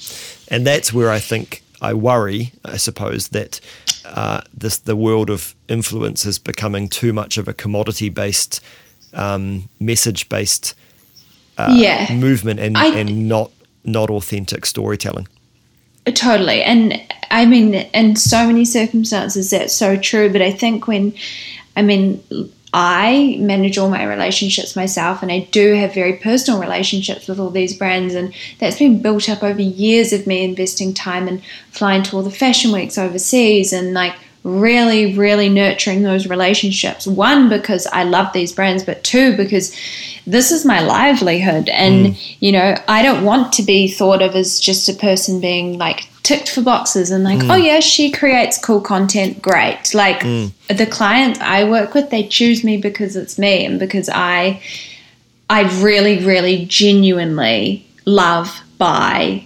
And 0.48 0.66
that's 0.66 0.92
where 0.92 1.08
I 1.08 1.20
think 1.20 1.62
I 1.80 1.94
worry, 1.94 2.52
I 2.64 2.78
suppose, 2.78 3.28
that 3.28 3.60
uh, 4.04 4.40
this 4.52 4.78
the 4.78 4.96
world 4.96 5.30
of 5.30 5.54
influence 5.68 6.26
is 6.26 6.40
becoming 6.40 6.88
too 6.88 7.12
much 7.12 7.38
of 7.38 7.46
a 7.46 7.54
commodity 7.54 8.08
based, 8.08 8.60
um, 9.14 9.68
message 9.78 10.28
based 10.28 10.74
uh, 11.58 11.72
yeah. 11.72 12.12
movement 12.12 12.58
and, 12.58 12.76
I, 12.76 12.86
and 12.98 13.28
not 13.28 13.52
not 13.84 14.10
authentic 14.10 14.66
storytelling. 14.66 15.28
Totally. 16.06 16.62
And 16.64 17.00
I 17.30 17.46
mean, 17.46 17.74
in 17.74 18.16
so 18.16 18.48
many 18.48 18.64
circumstances, 18.64 19.50
that's 19.50 19.74
so 19.74 19.96
true. 19.96 20.28
But 20.32 20.42
I 20.42 20.50
think 20.50 20.88
when, 20.88 21.14
I 21.76 21.82
mean, 21.82 22.20
I 22.72 23.36
manage 23.40 23.78
all 23.78 23.90
my 23.90 24.04
relationships 24.04 24.76
myself, 24.76 25.22
and 25.22 25.32
I 25.32 25.40
do 25.50 25.74
have 25.74 25.92
very 25.92 26.14
personal 26.14 26.60
relationships 26.60 27.26
with 27.26 27.40
all 27.40 27.50
these 27.50 27.76
brands, 27.76 28.14
and 28.14 28.32
that's 28.58 28.78
been 28.78 29.02
built 29.02 29.28
up 29.28 29.42
over 29.42 29.60
years 29.60 30.12
of 30.12 30.26
me 30.26 30.44
investing 30.44 30.94
time 30.94 31.26
and 31.26 31.42
flying 31.70 32.02
to 32.04 32.16
all 32.16 32.22
the 32.22 32.30
fashion 32.30 32.72
weeks 32.72 32.96
overseas 32.96 33.72
and 33.72 33.92
like 33.92 34.14
really, 34.42 35.16
really 35.16 35.48
nurturing 35.48 36.02
those 36.02 36.26
relationships. 36.26 37.06
One, 37.06 37.48
because 37.48 37.86
I 37.88 38.04
love 38.04 38.32
these 38.32 38.52
brands, 38.52 38.84
but 38.84 39.04
two, 39.04 39.36
because 39.36 39.76
this 40.26 40.50
is 40.50 40.64
my 40.64 40.80
livelihood. 40.80 41.68
And, 41.68 42.08
mm. 42.08 42.36
you 42.40 42.52
know, 42.52 42.76
I 42.88 43.02
don't 43.02 43.24
want 43.24 43.52
to 43.54 43.62
be 43.62 43.88
thought 43.88 44.22
of 44.22 44.34
as 44.34 44.60
just 44.60 44.88
a 44.88 44.94
person 44.94 45.40
being 45.40 45.78
like 45.78 46.08
ticked 46.22 46.50
for 46.50 46.62
boxes 46.62 47.10
and 47.10 47.24
like, 47.24 47.40
mm. 47.40 47.50
oh, 47.50 47.56
yeah, 47.56 47.80
she 47.80 48.10
creates 48.10 48.58
cool 48.58 48.80
content. 48.80 49.42
Great. 49.42 49.94
Like 49.94 50.20
mm. 50.20 50.52
the 50.68 50.86
clients 50.86 51.38
I 51.40 51.68
work 51.68 51.94
with, 51.94 52.10
they 52.10 52.26
choose 52.26 52.64
me 52.64 52.76
because 52.76 53.16
it's 53.16 53.38
me 53.38 53.66
and 53.66 53.78
because 53.78 54.08
I, 54.08 54.62
I 55.50 55.62
really, 55.82 56.24
really 56.24 56.64
genuinely 56.66 57.86
love, 58.06 58.62
buy, 58.78 59.44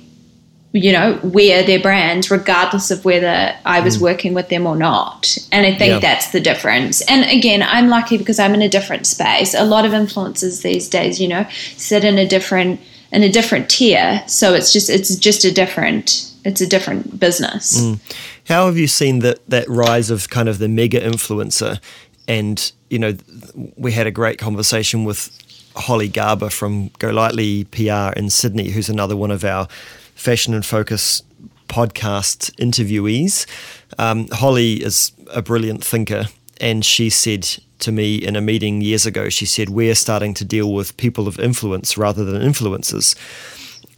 you 0.75 0.91
know, 0.91 1.21
wear 1.23 1.63
their 1.63 1.79
brands 1.79 2.33
regardless 2.33 2.91
of 2.91 3.05
whether 3.05 3.55
I 3.65 3.79
was 3.79 3.99
mm. 3.99 4.03
working 4.03 4.35
with 4.35 4.49
them 4.49 4.67
or 4.67 4.75
not. 4.75 5.39
And 5.53 5.65
I 5.65 5.73
think 5.73 5.93
yeah. 5.93 5.99
that's 6.01 6.33
the 6.33 6.41
difference. 6.41 7.01
And 7.03 7.25
again, 7.31 7.63
I'm 7.63 7.89
lucky 7.89 8.19
because 8.19 8.41
I'm 8.41 8.55
in 8.55 8.61
a 8.63 8.69
different 8.69 9.07
space. 9.07 9.55
A 9.55 9.65
lot 9.65 9.85
of 9.85 9.93
influencers 9.93 10.63
these 10.63 10.89
days, 10.89 11.21
you 11.21 11.29
know, 11.29 11.47
sit 11.77 12.05
in 12.05 12.19
a 12.19 12.27
different 12.27 12.81
in 13.13 13.23
a 13.23 13.31
different 13.31 13.71
tier. 13.71 14.25
So 14.27 14.53
it's 14.53 14.73
just 14.73 14.91
it's 14.91 15.15
just 15.15 15.45
a 15.45 15.53
different 15.53 16.29
it's 16.45 16.61
a 16.61 16.67
different 16.67 17.21
business. 17.21 17.81
Mm. 17.81 18.01
How 18.49 18.67
have 18.67 18.77
you 18.77 18.89
seen 18.89 19.21
that 19.21 19.49
that 19.49 19.69
rise 19.69 20.11
of 20.11 20.29
kind 20.29 20.49
of 20.49 20.59
the 20.59 20.69
mega 20.69 21.01
influencer 21.01 21.81
and 22.27 22.73
you 22.91 22.99
know 22.99 23.17
we 23.77 23.93
had 23.93 24.09
a 24.09 24.11
great 24.11 24.39
conversation 24.39 25.05
with 25.05 25.31
Holly 25.77 26.09
Garber 26.09 26.51
from 26.51 26.89
Go 26.99 27.11
Lightly 27.11 27.65
PR 27.65 28.13
in 28.17 28.29
Sydney, 28.29 28.71
who's 28.71 28.89
another 28.89 29.17
one 29.17 29.31
of 29.31 29.45
our 29.45 29.69
Fashion 30.15 30.55
in 30.55 30.63
Focus 30.63 31.23
podcast 31.69 32.55
interviewees. 32.57 33.47
Um, 33.99 34.29
Holly 34.33 34.75
is 34.75 35.13
a 35.33 35.43
brilliant 35.43 35.85
thinker, 35.85 36.27
and 36.61 36.85
she 36.85 37.11
said 37.11 37.49
to 37.81 37.93
me 37.93 38.17
in 38.17 38.37
a 38.37 38.41
meeting 38.41 38.81
years 38.81 39.07
ago, 39.07 39.29
she 39.29 39.47
said, 39.47 39.71
We're 39.71 39.95
starting 39.95 40.35
to 40.35 40.45
deal 40.45 40.73
with 40.73 40.97
people 40.97 41.29
of 41.29 41.39
influence 41.39 41.99
rather 41.99 42.25
than 42.25 42.41
influencers. 42.41 43.15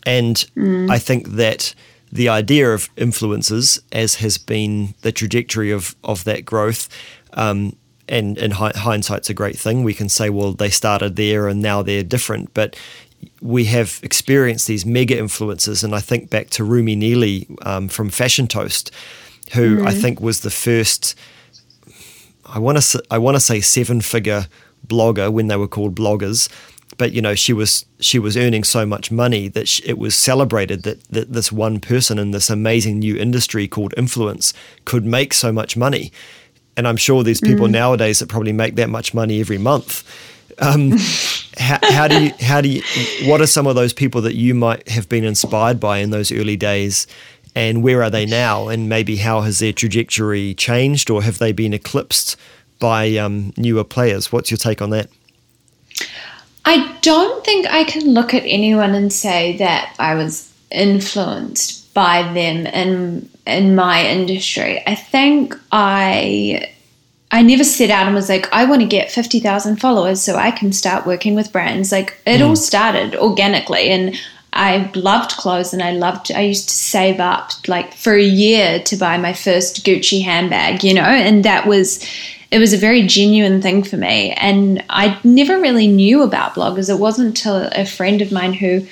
And 0.04 0.36
mm. 0.56 0.90
I 0.90 0.98
think 0.98 1.30
that 1.30 1.74
the 2.12 2.28
idea 2.28 2.72
of 2.72 2.94
influencers, 2.96 3.80
as 3.92 4.16
has 4.16 4.38
been 4.38 4.94
the 5.02 5.12
trajectory 5.12 5.70
of 5.70 5.94
of 6.04 6.24
that 6.24 6.44
growth. 6.44 6.88
Um, 7.34 7.76
and 8.08 8.38
in 8.38 8.52
hindsight's 8.52 9.30
a 9.30 9.34
great 9.34 9.58
thing. 9.58 9.82
We 9.82 9.92
can 9.92 10.08
say, 10.08 10.30
well, 10.30 10.52
they 10.52 10.70
started 10.70 11.16
there 11.16 11.48
and 11.48 11.60
now 11.60 11.82
they're 11.82 12.04
different. 12.04 12.54
But 12.54 12.76
we 13.40 13.64
have 13.66 14.00
experienced 14.02 14.66
these 14.66 14.86
mega 14.86 15.16
influencers, 15.16 15.84
and 15.84 15.94
I 15.94 16.00
think 16.00 16.30
back 16.30 16.50
to 16.50 16.64
Rumi 16.64 16.96
Neely 16.96 17.46
um, 17.62 17.88
from 17.88 18.10
Fashiontoast, 18.10 18.90
who 19.54 19.78
mm. 19.78 19.86
I 19.86 19.94
think 19.94 20.20
was 20.20 20.40
the 20.40 20.50
first. 20.50 21.14
I 22.44 22.58
want 22.58 22.80
to 22.80 23.02
I 23.10 23.18
want 23.18 23.36
to 23.36 23.40
say 23.40 23.60
seven 23.60 24.00
figure 24.00 24.46
blogger 24.86 25.32
when 25.32 25.48
they 25.48 25.56
were 25.56 25.68
called 25.68 25.96
bloggers 25.96 26.48
but 26.98 27.12
you 27.12 27.20
know 27.20 27.34
she 27.34 27.52
was 27.52 27.84
she 28.00 28.18
was 28.18 28.36
earning 28.36 28.64
so 28.64 28.86
much 28.86 29.10
money 29.10 29.48
that 29.48 29.68
she, 29.68 29.82
it 29.84 29.98
was 29.98 30.14
celebrated 30.14 30.82
that, 30.82 31.02
that 31.08 31.32
this 31.32 31.50
one 31.52 31.80
person 31.80 32.18
in 32.18 32.30
this 32.30 32.50
amazing 32.50 32.98
new 32.98 33.16
industry 33.16 33.68
called 33.68 33.92
influence 33.96 34.52
could 34.84 35.04
make 35.04 35.34
so 35.34 35.52
much 35.52 35.76
money 35.76 36.12
and 36.76 36.86
i'm 36.86 36.96
sure 36.96 37.22
there's 37.22 37.40
people 37.40 37.66
mm. 37.66 37.72
nowadays 37.72 38.18
that 38.18 38.28
probably 38.28 38.52
make 38.52 38.76
that 38.76 38.88
much 38.88 39.14
money 39.14 39.40
every 39.40 39.58
month 39.58 40.04
um, 40.58 40.92
how, 41.56 41.78
how, 41.82 42.08
do 42.08 42.24
you 42.24 42.32
how 42.40 42.60
do 42.60 42.68
you 42.68 42.82
what 43.28 43.40
are 43.40 43.46
some 43.46 43.66
of 43.66 43.74
those 43.74 43.92
people 43.92 44.20
that 44.22 44.34
you 44.34 44.54
might 44.54 44.88
have 44.88 45.08
been 45.08 45.24
inspired 45.24 45.80
by 45.80 45.98
in 45.98 46.10
those 46.10 46.32
early 46.32 46.56
days? 46.56 47.06
And 47.54 47.82
where 47.82 48.02
are 48.02 48.10
they 48.10 48.26
now? 48.26 48.68
And 48.68 48.86
maybe 48.86 49.16
how 49.16 49.40
has 49.40 49.60
their 49.60 49.72
trajectory 49.72 50.52
changed 50.54 51.08
or 51.08 51.22
have 51.22 51.38
they 51.38 51.52
been 51.52 51.72
eclipsed 51.72 52.36
by 52.78 53.16
um, 53.16 53.54
newer 53.56 53.84
players? 53.84 54.30
What's 54.30 54.50
your 54.50 54.58
take 54.58 54.82
on 54.82 54.90
that? 54.90 55.08
I 56.66 56.98
don't 57.00 57.44
think 57.44 57.66
I 57.68 57.84
can 57.84 58.12
look 58.12 58.34
at 58.34 58.42
anyone 58.44 58.94
and 58.94 59.10
say 59.10 59.56
that 59.56 59.94
I 59.98 60.14
was 60.16 60.52
influenced 60.70 61.94
by 61.94 62.22
them 62.34 62.66
in 62.66 63.28
in 63.46 63.74
my 63.74 64.04
industry. 64.04 64.82
I 64.86 64.94
think 64.94 65.58
I 65.72 66.74
I 67.36 67.42
never 67.42 67.64
set 67.64 67.90
out 67.90 68.06
and 68.06 68.14
was 68.14 68.30
like, 68.30 68.50
I 68.50 68.64
want 68.64 68.80
to 68.80 68.88
get 68.88 69.12
50,000 69.12 69.76
followers 69.76 70.22
so 70.22 70.36
I 70.36 70.50
can 70.50 70.72
start 70.72 71.04
working 71.04 71.34
with 71.34 71.52
brands. 71.52 71.92
Like, 71.92 72.16
it 72.24 72.40
mm. 72.40 72.48
all 72.48 72.56
started 72.56 73.14
organically. 73.14 73.90
And 73.90 74.16
I 74.54 74.90
loved 74.94 75.32
clothes 75.32 75.74
and 75.74 75.82
I 75.82 75.90
loved, 75.90 76.32
I 76.32 76.40
used 76.40 76.70
to 76.70 76.74
save 76.74 77.20
up 77.20 77.50
like 77.68 77.92
for 77.92 78.14
a 78.14 78.22
year 78.22 78.80
to 78.84 78.96
buy 78.96 79.18
my 79.18 79.34
first 79.34 79.84
Gucci 79.84 80.24
handbag, 80.24 80.82
you 80.82 80.94
know, 80.94 81.02
and 81.02 81.44
that 81.44 81.66
was 81.66 82.02
it 82.56 82.58
was 82.58 82.72
a 82.72 82.78
very 82.78 83.02
genuine 83.02 83.60
thing 83.60 83.82
for 83.82 83.98
me. 83.98 84.32
And 84.32 84.82
I 84.88 85.20
never 85.22 85.60
really 85.60 85.86
knew 85.86 86.22
about 86.22 86.54
bloggers. 86.54 86.88
It 86.88 86.98
wasn't 86.98 87.28
until 87.28 87.68
a 87.70 87.84
friend 87.84 88.22
of 88.22 88.32
mine 88.32 88.54
who 88.54 88.86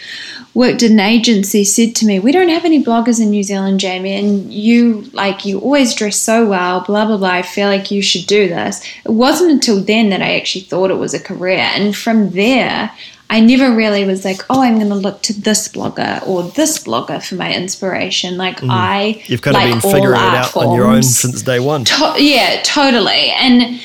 worked 0.52 0.82
in 0.82 0.92
an 0.92 1.00
agency 1.00 1.64
said 1.64 1.96
to 1.96 2.06
me, 2.06 2.18
We 2.18 2.30
don't 2.30 2.50
have 2.50 2.66
any 2.66 2.84
bloggers 2.84 3.22
in 3.22 3.30
New 3.30 3.42
Zealand, 3.42 3.80
Jamie, 3.80 4.12
and 4.12 4.52
you 4.52 5.08
like 5.14 5.46
you 5.46 5.60
always 5.60 5.94
dress 5.94 6.16
so 6.16 6.46
well, 6.46 6.82
blah 6.82 7.06
blah 7.06 7.16
blah. 7.16 7.30
I 7.30 7.40
feel 7.40 7.68
like 7.68 7.90
you 7.90 8.02
should 8.02 8.26
do 8.26 8.48
this. 8.48 8.84
It 9.02 9.12
wasn't 9.12 9.52
until 9.52 9.80
then 9.80 10.10
that 10.10 10.20
I 10.20 10.36
actually 10.36 10.64
thought 10.64 10.90
it 10.90 10.98
was 10.98 11.14
a 11.14 11.18
career. 11.18 11.60
And 11.60 11.96
from 11.96 12.32
there 12.32 12.92
I 13.30 13.40
never 13.40 13.74
really 13.74 14.04
was 14.04 14.24
like, 14.24 14.42
oh, 14.50 14.62
I'm 14.62 14.76
going 14.76 14.90
to 14.90 14.94
look 14.94 15.22
to 15.22 15.32
this 15.32 15.66
blogger 15.68 16.24
or 16.26 16.42
this 16.42 16.84
blogger 16.84 17.26
for 17.26 17.36
my 17.36 17.52
inspiration. 17.54 18.36
Like 18.36 18.58
mm. 18.60 18.68
I, 18.70 19.22
you've 19.26 19.42
kind 19.42 19.54
like 19.54 19.74
of 19.74 19.82
been 19.82 19.92
figuring 19.92 20.20
it 20.20 20.34
out 20.34 20.50
forms. 20.50 20.68
on 20.68 20.76
your 20.76 20.86
own 20.86 21.02
since 21.02 21.42
day 21.42 21.58
one. 21.58 21.84
To- 21.84 22.14
yeah, 22.18 22.60
totally. 22.62 23.30
And 23.30 23.80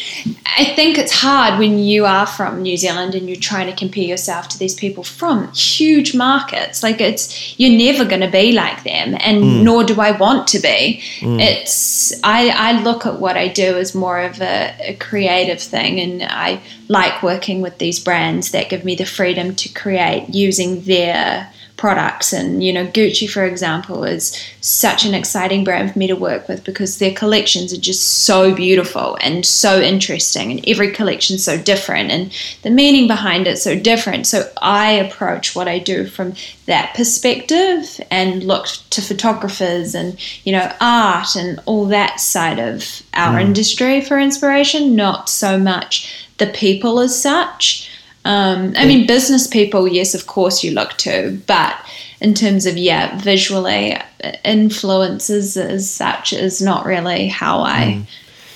I 0.46 0.66
think 0.76 0.98
it's 0.98 1.14
hard 1.14 1.58
when 1.58 1.80
you 1.80 2.06
are 2.06 2.28
from 2.28 2.62
New 2.62 2.76
Zealand 2.76 3.16
and 3.16 3.28
you're 3.28 3.40
trying 3.40 3.68
to 3.68 3.76
compare 3.76 4.04
yourself 4.04 4.50
to 4.50 4.60
these 4.60 4.76
people 4.76 5.04
from 5.04 5.52
huge 5.54 6.14
markets. 6.14 6.84
Like 6.84 7.00
it's 7.00 7.58
you're 7.58 7.78
never 7.78 8.08
going 8.08 8.22
to 8.22 8.30
be 8.30 8.52
like 8.52 8.84
them, 8.84 9.16
and 9.20 9.44
mm. 9.44 9.64
nor 9.64 9.84
do 9.84 10.00
I 10.02 10.12
want 10.12 10.48
to 10.50 10.60
be. 10.60 11.02
Mm. 11.22 11.42
It's 11.42 12.14
I 12.24 12.50
I 12.50 12.82
look 12.84 13.06
at 13.06 13.20
what 13.20 13.38
I 13.38 13.48
do 13.48 13.78
as 13.78 13.96
more 13.96 14.20
of 14.20 14.42
a, 14.42 14.76
a 14.82 14.96
creative 14.96 15.62
thing, 15.62 16.00
and 16.00 16.24
I 16.24 16.62
like 16.90 17.24
working 17.24 17.62
with 17.62 17.78
these 17.78 18.00
brands 18.00 18.52
that 18.52 18.70
give 18.70 18.84
me 18.84 18.96
the 18.96 19.06
freedom 19.06 19.29
to 19.56 19.70
create 19.70 20.30
using 20.30 20.82
their 20.84 21.52
products. 21.80 22.34
And, 22.34 22.62
you 22.62 22.74
know, 22.74 22.86
Gucci, 22.86 23.28
for 23.28 23.46
example, 23.46 24.04
is 24.04 24.38
such 24.60 25.06
an 25.06 25.14
exciting 25.14 25.64
brand 25.64 25.94
for 25.94 25.98
me 25.98 26.08
to 26.08 26.16
work 26.16 26.48
with 26.48 26.64
because 26.66 27.00
their 27.00 27.14
collections 27.14 27.74
are 27.74 27.80
just 27.80 28.26
so 28.26 28.54
beautiful 28.54 29.18
and 29.22 29.46
so 29.46 29.80
interesting. 29.80 30.52
And 30.52 30.68
every 30.68 30.92
collection 30.92 31.40
so 31.40 31.58
different 31.58 32.12
and 32.12 32.32
the 32.64 32.70
meaning 32.70 33.08
behind 33.08 33.48
it 33.48 33.58
so 33.58 33.80
different. 33.80 34.28
So 34.28 34.52
I 34.62 34.92
approach 34.92 35.56
what 35.56 35.70
I 35.70 35.80
do 35.80 36.06
from 36.06 36.34
that 36.66 36.94
perspective 36.96 38.00
and 38.12 38.44
look 38.44 38.68
to 38.90 39.02
photographers 39.02 39.96
and, 39.96 40.20
you 40.44 40.52
know, 40.52 40.72
art 40.82 41.36
and 41.36 41.62
all 41.66 41.86
that 41.86 42.20
side 42.20 42.60
of 42.60 43.02
our 43.14 43.40
mm. 43.40 43.46
industry 43.46 44.02
for 44.02 44.20
inspiration, 44.20 44.96
not 44.96 45.30
so 45.30 45.58
much 45.58 46.28
the 46.40 46.48
people 46.48 47.00
as 47.00 47.22
such. 47.22 47.90
Um, 48.26 48.74
I 48.76 48.86
mean, 48.86 49.08
business 49.08 49.48
people, 49.48 49.88
yes, 49.88 50.14
of 50.14 50.28
course 50.28 50.64
you 50.64 50.72
look 50.72 50.94
to, 50.98 51.42
but 51.48 51.76
in 52.22 52.34
terms 52.34 52.66
of 52.66 52.78
yeah, 52.78 53.18
visually, 53.20 53.98
influences 54.44 55.56
as 55.56 55.90
such 55.90 56.34
is 56.34 56.62
not 56.62 56.86
really 56.86 57.28
how 57.28 57.62
I 57.62 57.82
mm. 58.00 58.06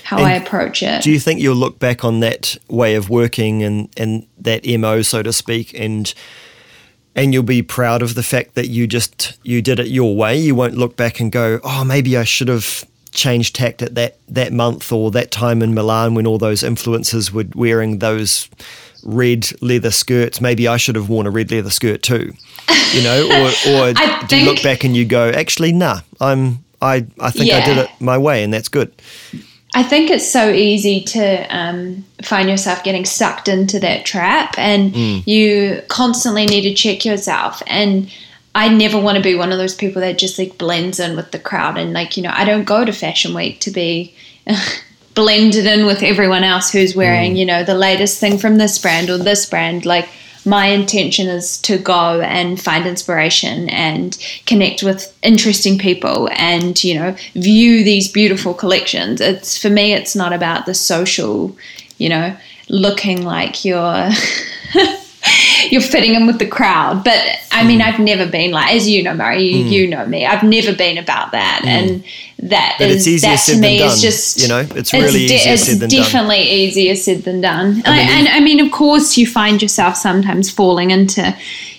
how 0.04 0.18
and 0.18 0.26
I 0.28 0.34
approach 0.34 0.84
it. 0.84 1.02
Do 1.02 1.12
you 1.12 1.20
think 1.20 1.40
you'll 1.40 1.56
look 1.56 1.80
back 1.80 2.04
on 2.04 2.20
that 2.20 2.58
way 2.68 2.96
of 2.96 3.10
working 3.10 3.64
and 3.64 3.90
and 3.98 4.28
that 4.40 4.66
mo, 4.68 5.02
so 5.02 5.24
to 5.24 5.32
speak, 5.32 5.74
and 5.74 6.14
and 7.16 7.34
you'll 7.34 7.44
be 7.44 7.62
proud 7.62 8.02
of 8.02 8.16
the 8.16 8.24
fact 8.24 8.56
that 8.56 8.68
you 8.68 8.88
just 8.88 9.38
you 9.44 9.62
did 9.62 9.80
it 9.80 9.88
your 9.88 10.16
way. 10.16 10.38
You 10.38 10.56
won't 10.56 10.76
look 10.76 10.98
back 10.98 11.20
and 11.20 11.32
go, 11.32 11.60
oh, 11.64 11.84
maybe 11.86 12.18
I 12.18 12.24
should 12.24 12.50
have 12.50 12.86
changed 13.12 13.56
tact 13.56 13.82
at 13.82 13.96
that 13.96 14.18
that 14.28 14.52
month 14.52 14.92
or 14.92 15.12
that 15.12 15.32
time 15.32 15.62
in 15.62 15.74
Milan 15.74 16.16
when 16.16 16.28
all 16.28 16.38
those 16.38 16.64
influencers 16.64 17.32
were 17.32 17.46
wearing 17.56 18.00
those 18.00 18.50
red 19.04 19.52
leather 19.62 19.92
skirts. 19.92 20.42
Maybe 20.42 20.68
I 20.68 20.78
should 20.78 20.96
have 20.96 21.10
worn 21.10 21.28
a 21.28 21.32
red 21.32 21.52
leather 21.52 21.70
skirt 21.70 22.04
too, 22.04 22.34
you 22.94 23.04
know. 23.04 23.26
Or, 23.26 23.72
or 23.72 23.94
do 24.28 24.38
you 24.38 24.46
look 24.46 24.64
back 24.64 24.84
and 24.84 24.96
you 24.96 25.06
go, 25.06 25.30
actually, 25.30 25.72
nah, 25.72 26.02
I'm 26.20 26.64
I 26.82 27.06
I 27.20 27.32
think 27.32 27.48
yeah. 27.48 27.58
I 27.58 27.66
did 27.66 27.78
it 27.78 27.90
my 28.00 28.18
way, 28.18 28.44
and 28.44 28.54
that's 28.54 28.70
good. 28.70 28.94
I 29.76 29.82
think 29.82 30.12
it's 30.12 30.30
so 30.30 30.52
easy 30.52 31.02
to 31.02 31.48
um, 31.56 32.06
find 32.22 32.48
yourself 32.48 32.84
getting 32.84 33.06
sucked 33.06 33.48
into 33.48 33.80
that 33.80 34.06
trap, 34.06 34.56
and 34.58 34.94
mm. 34.94 35.28
you 35.28 35.82
constantly 35.88 36.46
need 36.46 36.62
to 36.62 36.74
check 36.76 37.06
yourself. 37.06 37.64
And 37.66 38.12
I 38.54 38.70
never 38.70 39.00
want 39.00 39.18
to 39.18 39.24
be 39.24 39.34
one 39.34 39.52
of 39.52 39.58
those 39.58 39.74
people 39.74 40.02
that 40.02 40.20
just 40.20 40.38
like 40.38 40.58
blends 40.58 41.00
in 41.00 41.16
with 41.16 41.32
the 41.32 41.40
crowd. 41.40 41.78
And 41.78 41.94
like, 41.94 42.18
you 42.18 42.24
know, 42.24 42.32
I 42.34 42.46
don't 42.46 42.66
go 42.66 42.86
to 42.86 42.94
Fashion 42.94 43.34
Week 43.34 43.60
to 43.62 43.72
be 43.72 44.14
blended 45.16 45.66
in 45.66 45.86
with 45.86 46.04
everyone 46.04 46.44
else 46.44 46.72
who's 46.72 46.96
wearing, 46.96 47.34
mm. 47.34 47.38
you 47.38 47.46
know, 47.46 47.64
the 47.64 47.76
latest 47.76 48.20
thing 48.20 48.38
from 48.38 48.58
this 48.58 48.78
brand 48.78 49.10
or 49.10 49.18
this 49.18 49.46
brand. 49.46 49.86
Like, 49.86 50.10
my 50.46 50.68
intention 50.68 51.28
is 51.28 51.58
to 51.60 51.78
go 51.78 52.20
and 52.22 52.60
find 52.60 52.86
inspiration 52.86 53.70
and 53.70 54.18
connect 54.46 54.84
with 54.84 55.18
interesting 55.24 55.78
people 55.78 56.30
and 56.34 56.84
you 56.84 56.96
know 56.96 57.16
view 57.34 57.84
these 57.84 58.12
beautiful 58.12 58.54
collections 58.54 59.22
it's 59.22 59.58
for 59.58 59.70
me 59.70 59.94
it's 59.94 60.16
not 60.16 60.34
about 60.34 60.66
the 60.66 60.74
social 60.74 61.56
you 61.98 62.10
know 62.10 62.36
looking 62.70 63.24
like 63.24 63.64
you're 63.64 64.10
you're 65.74 65.82
fitting 65.82 66.14
in 66.14 66.28
with 66.28 66.38
the 66.38 66.48
crowd. 66.48 67.04
But 67.04 67.20
I 67.52 67.66
mean, 67.66 67.80
mm. 67.80 67.86
I've 67.86 68.00
never 68.00 68.30
been 68.30 68.52
like, 68.52 68.76
as 68.76 68.88
you 68.88 69.02
know, 69.02 69.16
Murray, 69.16 69.44
you, 69.44 69.66
mm. 69.66 69.72
you 69.72 69.88
know 69.88 70.06
me. 70.06 70.24
I've 70.24 70.44
never 70.44 70.74
been 70.74 71.00
about 71.00 71.32
that, 71.32 71.62
mm. 71.64 71.68
and 71.68 72.04
that 72.50 72.76
but 72.78 72.90
is 72.90 73.22
that 73.24 73.40
to 73.48 73.58
me 73.58 73.82
is 73.82 74.00
just 74.00 74.40
you 74.40 74.48
know, 74.48 74.60
it's 74.76 74.94
really 74.94 75.26
it's 75.26 75.66
de- 75.66 75.74
it's 75.74 75.94
definitely 75.94 76.38
done. 76.38 76.48
easier 76.48 76.96
said 76.96 77.24
than 77.24 77.42
done. 77.42 77.82
I, 77.86 78.00
and 78.02 78.28
I 78.28 78.40
mean, 78.40 78.60
of 78.60 78.72
course, 78.72 79.18
you 79.18 79.26
find 79.26 79.62
yourself 79.62 79.98
sometimes 79.98 80.52
falling 80.52 80.92
into 80.92 81.36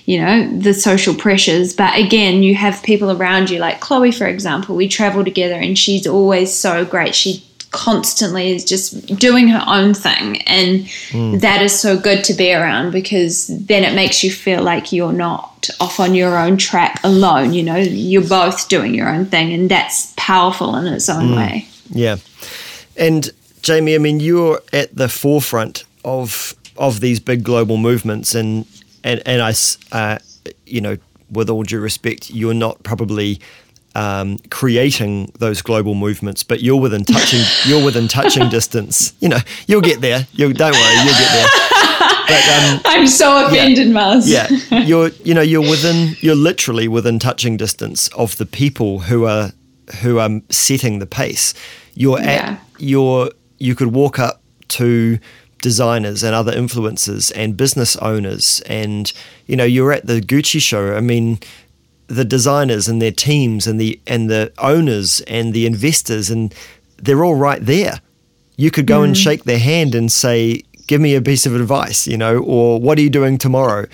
you 0.06 0.20
know 0.20 0.58
the 0.58 0.74
social 0.74 1.14
pressures 1.14 1.72
but 1.72 1.98
again 1.98 2.42
you 2.42 2.54
have 2.54 2.82
people 2.82 3.10
around 3.10 3.48
you 3.48 3.58
like 3.58 3.80
chloe 3.80 4.12
for 4.12 4.26
example 4.26 4.76
we 4.76 4.86
travel 4.86 5.24
together 5.24 5.54
and 5.54 5.78
she's 5.78 6.06
always 6.06 6.52
so 6.52 6.84
great 6.84 7.14
she 7.14 7.42
constantly 7.74 8.54
is 8.54 8.64
just 8.64 9.04
doing 9.16 9.48
her 9.48 9.62
own 9.66 9.92
thing 9.92 10.40
and 10.42 10.84
mm. 11.10 11.40
that 11.40 11.60
is 11.60 11.76
so 11.76 11.98
good 11.98 12.22
to 12.22 12.32
be 12.32 12.54
around 12.54 12.92
because 12.92 13.48
then 13.48 13.82
it 13.82 13.96
makes 13.96 14.22
you 14.22 14.30
feel 14.30 14.62
like 14.62 14.92
you're 14.92 15.12
not 15.12 15.68
off 15.80 15.98
on 15.98 16.14
your 16.14 16.38
own 16.38 16.56
track 16.56 17.00
alone 17.02 17.52
you 17.52 17.64
know 17.64 17.74
you're 17.74 18.28
both 18.28 18.68
doing 18.68 18.94
your 18.94 19.08
own 19.08 19.26
thing 19.26 19.52
and 19.52 19.68
that's 19.68 20.14
powerful 20.16 20.76
in 20.76 20.86
its 20.86 21.08
own 21.08 21.30
mm. 21.30 21.36
way 21.36 21.66
yeah 21.90 22.16
and 22.96 23.32
jamie 23.60 23.96
i 23.96 23.98
mean 23.98 24.20
you're 24.20 24.62
at 24.72 24.94
the 24.94 25.08
forefront 25.08 25.84
of 26.04 26.54
of 26.76 27.00
these 27.00 27.18
big 27.18 27.42
global 27.42 27.76
movements 27.76 28.36
and 28.36 28.66
and 29.02 29.20
and 29.26 29.42
i 29.42 29.52
uh, 29.90 30.16
you 30.64 30.80
know 30.80 30.96
with 31.28 31.50
all 31.50 31.64
due 31.64 31.80
respect 31.80 32.30
you're 32.30 32.54
not 32.54 32.80
probably 32.84 33.40
um, 33.94 34.38
creating 34.50 35.30
those 35.38 35.62
global 35.62 35.94
movements, 35.94 36.42
but 36.42 36.60
you're 36.62 36.80
within 36.80 37.04
touching 37.04 37.40
you're 37.66 37.84
within 37.84 38.08
touching 38.08 38.48
distance. 38.48 39.12
You 39.20 39.28
know, 39.28 39.38
you'll 39.66 39.80
get 39.82 40.00
there. 40.00 40.26
You 40.32 40.52
don't 40.52 40.72
worry, 40.72 40.94
you'll 41.04 41.14
get 41.18 41.32
there. 41.32 41.48
um, 42.74 42.80
I'm 42.86 43.06
so 43.06 43.46
offended, 43.46 43.88
yeah, 43.88 43.92
Maz. 43.94 44.26
yeah, 44.70 44.78
you're 44.84 45.08
you 45.24 45.34
know 45.34 45.42
you're 45.42 45.60
within 45.68 46.16
you're 46.20 46.34
literally 46.34 46.88
within 46.88 47.18
touching 47.18 47.56
distance 47.56 48.08
of 48.08 48.36
the 48.38 48.46
people 48.46 49.00
who 49.00 49.24
are 49.26 49.52
who 50.02 50.18
are 50.18 50.40
setting 50.50 50.98
the 50.98 51.06
pace. 51.06 51.54
You're 51.94 52.18
Yeah. 52.20 52.58
at 52.58 52.60
you're 52.78 53.30
you 53.58 53.74
could 53.74 53.92
walk 53.94 54.18
up 54.18 54.40
to 54.68 55.18
designers 55.62 56.22
and 56.22 56.34
other 56.34 56.52
influencers 56.52 57.32
and 57.34 57.56
business 57.56 57.96
owners 57.96 58.60
and 58.66 59.12
you 59.46 59.56
know 59.56 59.64
you're 59.64 59.92
at 59.92 60.06
the 60.06 60.20
Gucci 60.20 60.60
show. 60.60 60.94
I 60.96 61.00
mean 61.00 61.38
the 62.08 62.24
designers 62.24 62.88
and 62.88 63.00
their 63.00 63.12
teams 63.12 63.66
and 63.66 63.80
the 63.80 63.98
and 64.06 64.28
the 64.30 64.52
owners 64.58 65.20
and 65.26 65.52
the 65.54 65.66
investors 65.66 66.30
and 66.30 66.54
they're 67.02 67.24
all 67.24 67.34
right 67.34 67.64
there. 67.64 68.00
You 68.56 68.70
could 68.70 68.86
go 68.86 69.00
Mm. 69.00 69.04
and 69.04 69.16
shake 69.18 69.44
their 69.44 69.58
hand 69.58 69.94
and 69.94 70.10
say, 70.12 70.62
"Give 70.86 71.00
me 71.00 71.14
a 71.14 71.22
piece 71.22 71.44
of 71.46 71.54
advice," 71.54 72.06
you 72.06 72.16
know, 72.16 72.38
or 72.38 72.78
"What 72.80 72.98
are 72.98 73.02
you 73.02 73.10
doing 73.10 73.36
tomorrow?" 73.38 73.86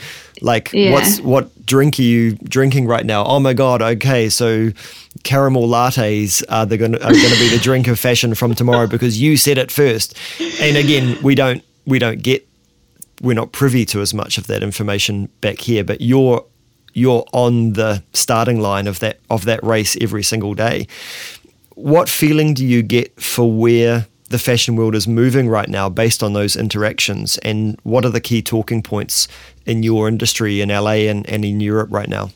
Like, 0.43 0.71
Yeah. 0.73 0.93
what's 0.93 1.21
what 1.21 1.51
drink 1.67 1.99
are 1.99 2.03
you 2.03 2.33
drinking 2.49 2.87
right 2.87 3.05
now? 3.07 3.25
Oh 3.25 3.41
my 3.41 3.53
god, 3.53 3.81
okay, 3.83 4.29
so 4.29 4.71
caramel 5.23 5.69
lattes 5.69 6.43
are 6.49 6.67
the 6.67 6.77
gonna 6.77 6.97
are 6.99 7.13
going 7.13 7.33
to 7.33 7.39
be 7.39 7.49
the 7.49 7.59
drink 7.63 7.89
of 7.89 7.99
fashion 7.99 8.35
from 8.35 8.55
tomorrow 8.55 8.87
because 8.95 9.21
you 9.21 9.37
said 9.37 9.57
it 9.59 9.71
first. 9.71 10.15
And 10.61 10.77
again, 10.77 11.17
we 11.23 11.35
don't 11.35 11.63
we 11.87 11.99
don't 11.99 12.23
get 12.23 12.47
we're 13.23 13.35
not 13.35 13.53
privy 13.53 13.85
to 13.87 14.01
as 14.01 14.15
much 14.15 14.39
of 14.39 14.47
that 14.47 14.63
information 14.63 15.29
back 15.43 15.59
here, 15.61 15.85
but 15.85 16.01
you're 16.01 16.45
you're 16.93 17.25
on 17.33 17.75
the 17.75 18.03
starting 18.13 18.61
line 18.61 18.87
of 18.87 18.99
that 19.01 19.19
of 19.31 19.45
that 19.45 19.63
race 19.63 19.97
every 20.01 20.23
single 20.23 20.55
day. 20.55 20.87
What 21.75 22.09
feeling 22.09 22.55
do 22.55 22.65
you 22.65 22.83
get 22.83 23.21
for 23.21 23.51
where 23.51 24.07
the 24.29 24.39
fashion 24.39 24.77
world 24.77 24.95
is 24.95 25.09
moving 25.09 25.49
right 25.49 25.69
now 25.69 25.89
based 25.89 26.23
on 26.23 26.35
those 26.35 26.57
interactions 26.57 27.37
and 27.39 27.79
what 27.83 28.05
are 28.05 28.11
the 28.11 28.21
key 28.21 28.43
talking 28.43 28.83
points 28.83 29.27
in 29.67 29.83
your 29.83 30.07
industry 30.07 30.61
in 30.61 30.69
LA 30.69 31.09
and, 31.11 31.29
and 31.29 31.45
in 31.45 31.61
Europe 31.61 31.89
right 31.91 32.09
now? 32.09 32.31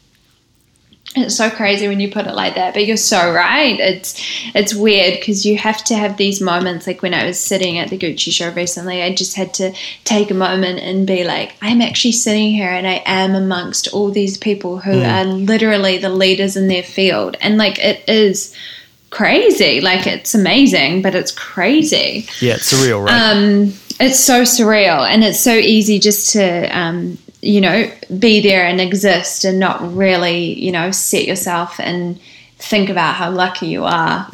It's 1.16 1.36
so 1.36 1.48
crazy 1.48 1.86
when 1.86 2.00
you 2.00 2.10
put 2.10 2.26
it 2.26 2.34
like 2.34 2.56
that, 2.56 2.74
but 2.74 2.86
you're 2.86 2.96
so 2.96 3.32
right. 3.32 3.78
It's 3.78 4.20
it's 4.54 4.74
weird 4.74 5.20
because 5.20 5.46
you 5.46 5.56
have 5.58 5.84
to 5.84 5.94
have 5.94 6.16
these 6.16 6.40
moments. 6.40 6.86
Like 6.88 7.02
when 7.02 7.14
I 7.14 7.24
was 7.24 7.38
sitting 7.38 7.78
at 7.78 7.88
the 7.90 7.98
Gucci 7.98 8.32
show 8.32 8.50
recently, 8.52 9.00
I 9.00 9.14
just 9.14 9.36
had 9.36 9.54
to 9.54 9.72
take 10.02 10.32
a 10.32 10.34
moment 10.34 10.80
and 10.80 11.06
be 11.06 11.22
like, 11.22 11.54
I'm 11.62 11.80
actually 11.80 12.12
sitting 12.12 12.50
here 12.50 12.68
and 12.68 12.86
I 12.86 13.02
am 13.06 13.36
amongst 13.36 13.88
all 13.88 14.10
these 14.10 14.36
people 14.36 14.78
who 14.78 15.02
are 15.02 15.24
literally 15.24 15.98
the 15.98 16.08
leaders 16.08 16.56
in 16.56 16.66
their 16.66 16.82
field, 16.82 17.36
and 17.40 17.58
like 17.58 17.78
it 17.78 18.02
is 18.08 18.54
crazy. 19.10 19.80
Like 19.80 20.08
it's 20.08 20.34
amazing, 20.34 21.02
but 21.02 21.14
it's 21.14 21.30
crazy. 21.30 22.26
Yeah, 22.40 22.54
it's 22.54 22.72
surreal, 22.72 23.04
right? 23.04 23.30
Um, 23.30 23.72
it's 24.00 24.18
so 24.18 24.42
surreal 24.42 25.08
and 25.08 25.22
it's 25.22 25.38
so 25.38 25.54
easy 25.54 25.98
just 25.98 26.32
to 26.32 26.66
um, 26.76 27.16
you 27.44 27.60
know 27.60 27.90
be 28.18 28.40
there 28.40 28.64
and 28.66 28.80
exist 28.80 29.44
and 29.44 29.58
not 29.58 29.80
really 29.94 30.58
you 30.58 30.72
know 30.72 30.90
set 30.90 31.26
yourself 31.26 31.78
and 31.78 32.18
think 32.56 32.88
about 32.88 33.14
how 33.14 33.30
lucky 33.30 33.66
you 33.66 33.84
are 33.84 34.26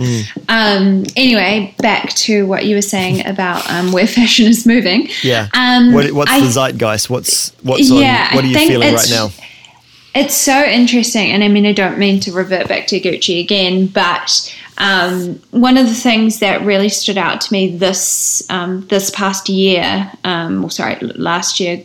um, 0.49 1.05
anyway 1.17 1.75
back 1.79 2.11
to 2.11 2.47
what 2.47 2.65
you 2.65 2.77
were 2.77 2.83
saying 2.83 3.27
about 3.35 3.69
um, 3.71 3.91
where 3.93 4.07
fashion 4.07 4.47
is 4.47 4.65
moving 4.67 5.09
yeah. 5.23 5.49
um, 5.55 5.93
what, 5.93 6.13
what's 6.13 6.31
I- 6.31 6.41
the 6.41 6.47
zeitgeist? 6.47 7.11
What's 7.11 7.51
what's 7.63 7.91
Yeah, 7.91 8.29
on? 8.31 8.37
What 8.37 8.45
are 8.45 8.49
you 8.49 8.59
feeling 8.59 8.95
right 8.95 9.11
now? 9.11 9.31
it's 10.15 10.35
so 10.35 10.65
interesting, 10.65 11.31
and 11.31 11.45
I 11.45 11.49
mean, 11.49 11.67
I 11.67 11.73
don't 11.73 11.97
mean 11.99 12.19
to 12.21 12.33
revert 12.33 12.69
back 12.69 12.89
to 12.89 13.01
Gucci 13.01 13.41
again, 13.41 13.87
but 13.87 14.55
um, 14.81 15.35
one 15.51 15.77
of 15.77 15.87
the 15.87 15.95
things 15.95 16.41
that 16.41 16.63
really 16.63 16.89
stood 16.89 17.19
out 17.19 17.43
to 17.43 17.53
me 17.53 17.77
this 17.77 18.43
um, 18.51 18.87
this 18.87 19.11
past 19.11 19.51
year, 19.51 20.11
um, 20.25 20.65
or 20.65 20.71
sorry, 20.71 20.97
last 21.01 21.61
year, 21.61 21.85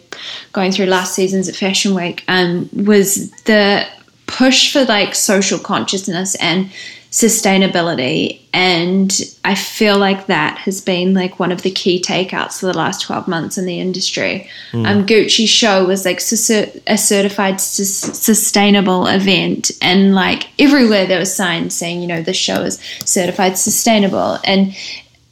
going 0.53 0.71
through 0.71 0.85
last 0.85 1.13
seasons 1.13 1.49
at 1.49 1.55
Fashion 1.55 1.93
Week, 1.93 2.23
um, 2.29 2.69
was 2.73 3.31
the 3.43 3.85
push 4.27 4.71
for 4.71 4.85
like 4.85 5.13
social 5.13 5.59
consciousness 5.59 6.35
and 6.35 6.71
sustainability 7.11 8.39
and 8.55 9.35
i 9.43 9.53
feel 9.53 9.97
like 9.97 10.27
that 10.27 10.57
has 10.57 10.79
been 10.79 11.13
like 11.13 11.39
one 11.39 11.51
of 11.51 11.61
the 11.61 11.69
key 11.69 12.01
takeouts 12.01 12.61
for 12.61 12.67
the 12.67 12.73
last 12.73 13.01
12 13.01 13.27
months 13.27 13.57
in 13.57 13.65
the 13.65 13.79
industry. 13.79 14.49
Um, 14.73 15.05
gucci 15.05 15.47
show 15.47 15.85
was 15.85 16.05
like 16.05 16.19
a 16.87 16.97
certified 16.97 17.59
sus- 17.59 18.17
sustainable 18.17 19.07
event. 19.07 19.71
And 19.81 20.15
like 20.15 20.47
everywhere 20.59 21.05
there 21.05 21.19
was 21.19 21.35
signs 21.35 21.75
saying 21.75 22.01
you 22.01 22.07
know 22.07 22.21
this 22.21 22.37
show 22.37 22.61
is 22.61 22.79
certified 23.03 23.57
sustainable. 23.57 24.39
And 24.43 24.75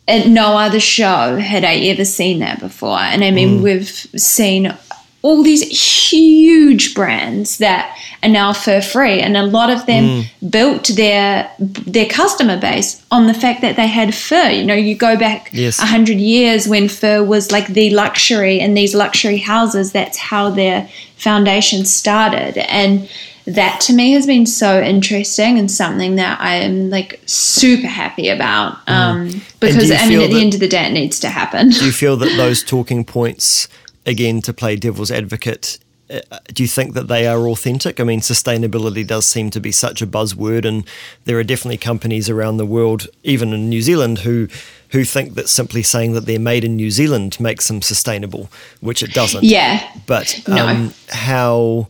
at 0.08 0.28
no 0.28 0.58
other 0.58 0.82
show 0.82 1.38
had 1.38 1.64
I 1.64 1.76
ever 1.76 2.04
seen 2.04 2.40
that 2.40 2.60
before. 2.60 3.00
And 3.00 3.24
I 3.24 3.32
mean, 3.32 3.62
we've 3.62 3.88
seen 3.88 4.76
all 5.24 5.42
these 5.42 5.64
huge 6.12 6.94
brands 6.94 7.58
that 7.58 7.98
are 8.22 8.30
now 8.30 8.54
fur 8.54 8.82
free, 8.82 9.20
and 9.22 9.36
a 9.36 9.44
lot 9.44 9.70
of 9.70 9.86
them 9.86 10.26
built 10.50 10.90
their 10.96 11.50
their 11.60 12.06
customer 12.06 12.60
base 12.60 13.02
on 13.10 13.28
the 13.28 13.34
fact 13.34 13.62
that 13.62 13.76
they 13.76 13.88
had 13.88 14.14
fur. 14.14 14.50
You 14.50 14.66
know, 14.66 14.76
you 14.76 14.96
go 14.96 15.18
back 15.18 15.52
a 15.54 15.58
Yes. 15.58 15.80
hundred 15.80 16.18
years 16.18 16.68
when 16.68 16.88
fur 16.90 17.24
was 17.24 17.52
like 17.52 17.68
the 17.68 17.90
luxury 17.90 18.60
and 18.60 18.78
these 18.78 18.94
luxury 18.94 19.38
houses. 19.38 19.92
That's 19.94 20.18
how 20.18 20.50
their 20.50 20.88
foundation 21.18 21.86
started, 21.86 22.58
and 22.70 23.08
that 23.46 23.82
to 23.82 23.94
me 23.94 24.14
has 24.14 24.26
been 24.26 24.46
so 24.46 24.82
interesting 24.82 25.60
and 25.60 25.70
something 25.70 26.16
that 26.16 26.40
I 26.40 26.56
am 26.56 26.90
like 26.90 27.20
super 27.26 27.88
happy 27.88 28.30
about. 28.30 28.78
Um, 28.88 29.42
because 29.60 29.92
I 29.92 30.08
mean, 30.08 30.22
at 30.22 30.30
the 30.32 30.40
end 30.42 30.54
of 30.54 30.60
the 30.60 30.68
day, 30.68 30.86
it 30.86 30.92
needs 30.94 31.20
to 31.22 31.30
happen. 31.30 31.70
Do 31.70 31.86
you 31.86 31.92
feel 31.92 32.16
that 32.18 32.34
those 32.38 32.64
talking 32.64 33.04
points, 33.04 33.68
again, 34.06 34.42
to 34.42 34.54
play 34.54 34.76
devil's 34.76 35.12
advocate, 35.12 35.80
uh, 36.10 36.20
do 36.54 36.62
you 36.64 36.68
think 36.68 36.94
that 36.94 37.08
they 37.08 37.26
are 37.28 37.48
authentic? 37.48 38.00
I 38.00 38.04
mean, 38.04 38.20
sustainability 38.20 39.06
does 39.08 39.26
seem 39.28 39.50
to 39.52 39.60
be 39.60 39.72
such 39.72 40.02
a 40.02 40.08
buzzword, 40.08 40.66
and 40.66 40.84
there 41.26 41.38
are 41.40 41.44
definitely 41.44 41.78
companies 41.78 42.30
around 42.30 42.58
the 42.58 42.66
world, 42.66 43.08
even 43.24 43.54
in 43.54 43.70
New 43.70 43.82
Zealand, 43.82 44.20
who 44.20 44.48
who 44.90 45.04
think 45.04 45.34
that 45.34 45.50
simply 45.50 45.82
saying 45.82 46.14
that 46.14 46.26
they're 46.28 46.38
made 46.40 46.64
in 46.64 46.76
New 46.76 46.92
Zealand 46.92 47.40
makes 47.40 47.68
them 47.68 47.82
sustainable, 47.82 48.48
which 48.80 49.02
it 49.02 49.12
doesn't. 49.12 49.44
yeah. 49.44 49.82
But 50.06 50.40
No. 50.48 50.68
um, 50.68 50.94
how 51.10 51.88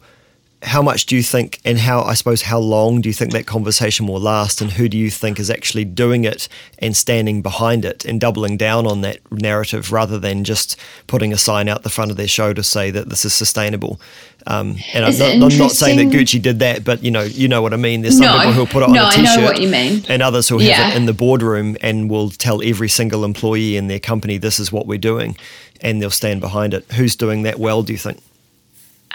how 0.63 0.81
much 0.81 1.05
do 1.05 1.15
you 1.15 1.23
think, 1.23 1.59
and 1.65 1.77
how 1.77 2.01
I 2.01 2.13
suppose 2.13 2.41
how 2.43 2.57
long 2.59 3.01
do 3.01 3.09
you 3.09 3.13
think 3.13 3.31
that 3.33 3.45
conversation 3.45 4.07
will 4.07 4.19
last, 4.19 4.61
and 4.61 4.71
who 4.71 4.87
do 4.89 4.97
you 4.97 5.09
think 5.11 5.39
is 5.39 5.49
actually 5.49 5.85
doing 5.85 6.23
it 6.23 6.47
and 6.79 6.95
standing 6.95 7.41
behind 7.41 7.85
it 7.85 8.05
and 8.05 8.19
doubling 8.19 8.57
down 8.57 8.87
on 8.87 9.01
that 9.01 9.19
narrative 9.31 9.91
rather 9.91 10.17
than 10.17 10.43
just 10.43 10.77
putting 11.07 11.33
a 11.33 11.37
sign 11.37 11.67
out 11.69 11.83
the 11.83 11.89
front 11.89 12.11
of 12.11 12.17
their 12.17 12.27
show 12.27 12.53
to 12.53 12.63
say 12.63 12.91
that 12.91 13.09
this 13.09 13.25
is 13.25 13.33
sustainable? 13.33 13.99
Um, 14.47 14.77
and 14.93 15.05
I'm 15.05 15.17
not, 15.17 15.51
I'm 15.53 15.57
not 15.57 15.71
saying 15.71 15.97
that 15.97 16.15
Gucci 16.17 16.41
did 16.41 16.59
that, 16.59 16.83
but 16.83 17.03
you 17.03 17.11
know, 17.11 17.21
you 17.23 17.47
know 17.47 17.61
what 17.61 17.73
I 17.73 17.77
mean. 17.77 18.01
There's 18.01 18.17
some 18.17 18.25
No. 18.27 18.37
people 18.37 18.51
who'll 18.53 18.65
put 18.67 18.83
it 18.83 18.89
No, 18.89 19.03
on 19.03 19.11
a 19.13 19.15
I 19.15 19.21
know 19.21 19.35
t-shirt, 19.35 19.43
what 19.45 19.61
you 19.61 19.69
mean. 19.69 20.03
and 20.09 20.21
others 20.21 20.49
who'll 20.49 20.59
have 20.59 20.67
Yeah. 20.67 20.89
it 20.91 20.97
in 20.97 21.05
the 21.05 21.13
boardroom 21.13 21.77
and 21.81 22.09
will 22.09 22.29
tell 22.29 22.61
every 22.63 22.89
single 22.89 23.23
employee 23.23 23.77
in 23.77 23.87
their 23.87 23.99
company 23.99 24.37
this 24.37 24.59
is 24.59 24.71
what 24.71 24.85
we're 24.85 24.97
doing, 24.97 25.37
and 25.81 26.01
they'll 26.01 26.09
stand 26.09 26.41
behind 26.41 26.73
it. 26.73 26.83
Who's 26.93 27.15
doing 27.15 27.43
that 27.43 27.57
well? 27.59 27.83
Do 27.83 27.93
you 27.93 27.99
think? 27.99 28.17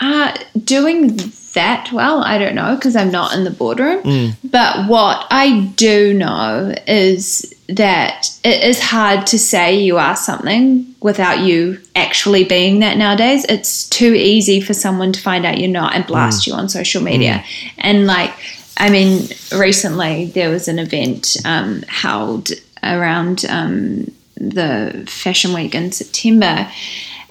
Uh, 0.00 0.36
doing 0.64 1.16
that 1.54 1.90
well, 1.92 2.22
I 2.22 2.38
don't 2.38 2.54
know 2.54 2.76
because 2.76 2.94
I'm 2.94 3.10
not 3.10 3.34
in 3.34 3.44
the 3.44 3.50
boardroom. 3.50 4.02
Mm. 4.02 4.36
But 4.44 4.88
what 4.88 5.26
I 5.30 5.72
do 5.76 6.14
know 6.14 6.74
is 6.86 7.54
that 7.68 8.30
it 8.44 8.62
is 8.62 8.80
hard 8.80 9.26
to 9.28 9.38
say 9.38 9.78
you 9.78 9.98
are 9.98 10.16
something 10.16 10.94
without 11.00 11.40
you 11.40 11.80
actually 11.96 12.44
being 12.44 12.80
that 12.80 12.96
nowadays. 12.96 13.44
It's 13.48 13.88
too 13.88 14.14
easy 14.14 14.60
for 14.60 14.72
someone 14.72 15.12
to 15.12 15.20
find 15.20 15.44
out 15.44 15.58
you're 15.58 15.68
not 15.68 15.94
and 15.94 16.06
blast 16.06 16.46
you 16.46 16.54
on 16.54 16.68
social 16.68 17.02
media. 17.02 17.44
And 17.78 18.06
like, 18.06 18.32
I 18.76 18.90
mean, 18.90 19.28
recently 19.52 20.26
there 20.26 20.50
was 20.50 20.68
an 20.68 20.78
event 20.78 21.36
um, 21.44 21.82
held 21.82 22.50
around 22.82 23.44
um, 23.48 24.10
the 24.36 25.04
Fashion 25.08 25.52
Week 25.52 25.74
in 25.74 25.92
September 25.92 26.70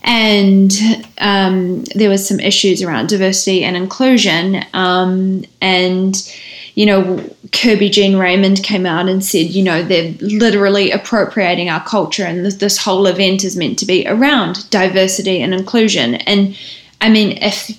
and 0.03 0.71
um, 1.19 1.83
there 1.95 2.09
was 2.09 2.27
some 2.27 2.39
issues 2.39 2.81
around 2.81 3.09
diversity 3.09 3.63
and 3.63 3.75
inclusion 3.75 4.63
um, 4.73 5.43
and 5.61 6.33
you 6.75 6.85
know 6.85 7.17
Kerby 7.47 7.91
Jean-Raymond 7.91 8.63
came 8.63 8.85
out 8.85 9.09
and 9.09 9.23
said 9.23 9.47
you 9.47 9.63
know 9.63 9.83
they're 9.83 10.13
literally 10.21 10.91
appropriating 10.91 11.69
our 11.69 11.83
culture 11.83 12.23
and 12.23 12.45
this, 12.45 12.55
this 12.55 12.77
whole 12.77 13.05
event 13.07 13.43
is 13.43 13.57
meant 13.57 13.79
to 13.79 13.85
be 13.85 14.07
around 14.07 14.69
diversity 14.69 15.41
and 15.41 15.53
inclusion. 15.53 16.15
And 16.15 16.57
i 17.01 17.09
mean 17.09 17.37
if 17.41 17.77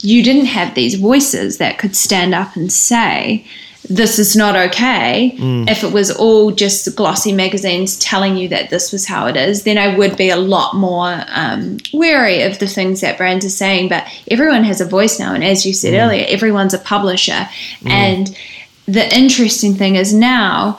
you 0.00 0.22
didn't 0.22 0.46
have 0.46 0.74
these 0.74 0.94
voices 0.94 1.58
that 1.58 1.78
could 1.78 1.96
stand 1.96 2.34
up 2.34 2.54
and 2.56 2.72
say 2.72 3.44
this 3.88 4.18
is 4.18 4.36
not 4.36 4.56
okay. 4.56 5.34
If 5.68 5.82
it 5.82 5.92
was 5.92 6.10
all 6.10 6.50
just 6.50 6.94
glossy 6.96 7.32
magazines 7.32 7.98
telling 7.98 8.36
you 8.36 8.48
that 8.48 8.70
this 8.70 8.92
was 8.92 9.06
how 9.06 9.26
it 9.26 9.36
is, 9.36 9.64
then 9.64 9.78
I 9.78 9.96
would 9.96 10.16
be 10.16 10.28
a 10.28 10.36
lot 10.36 10.74
more 10.74 11.24
um, 11.28 11.78
wary 11.92 12.42
of 12.42 12.58
the 12.58 12.66
things 12.66 13.00
that 13.00 13.16
brands 13.16 13.44
are 13.44 13.50
saying. 13.50 13.88
But 13.88 14.06
everyone 14.30 14.64
has 14.64 14.80
a 14.80 14.84
voice 14.84 15.18
now, 15.18 15.34
and 15.34 15.42
as 15.42 15.64
you 15.64 15.72
said 15.72 15.94
earlier, 15.94 16.26
everyone's 16.28 16.74
a 16.74 16.78
publisher. 16.78 17.48
And 17.86 18.36
the 18.86 19.16
interesting 19.16 19.74
thing 19.74 19.96
is 19.96 20.12
now 20.12 20.78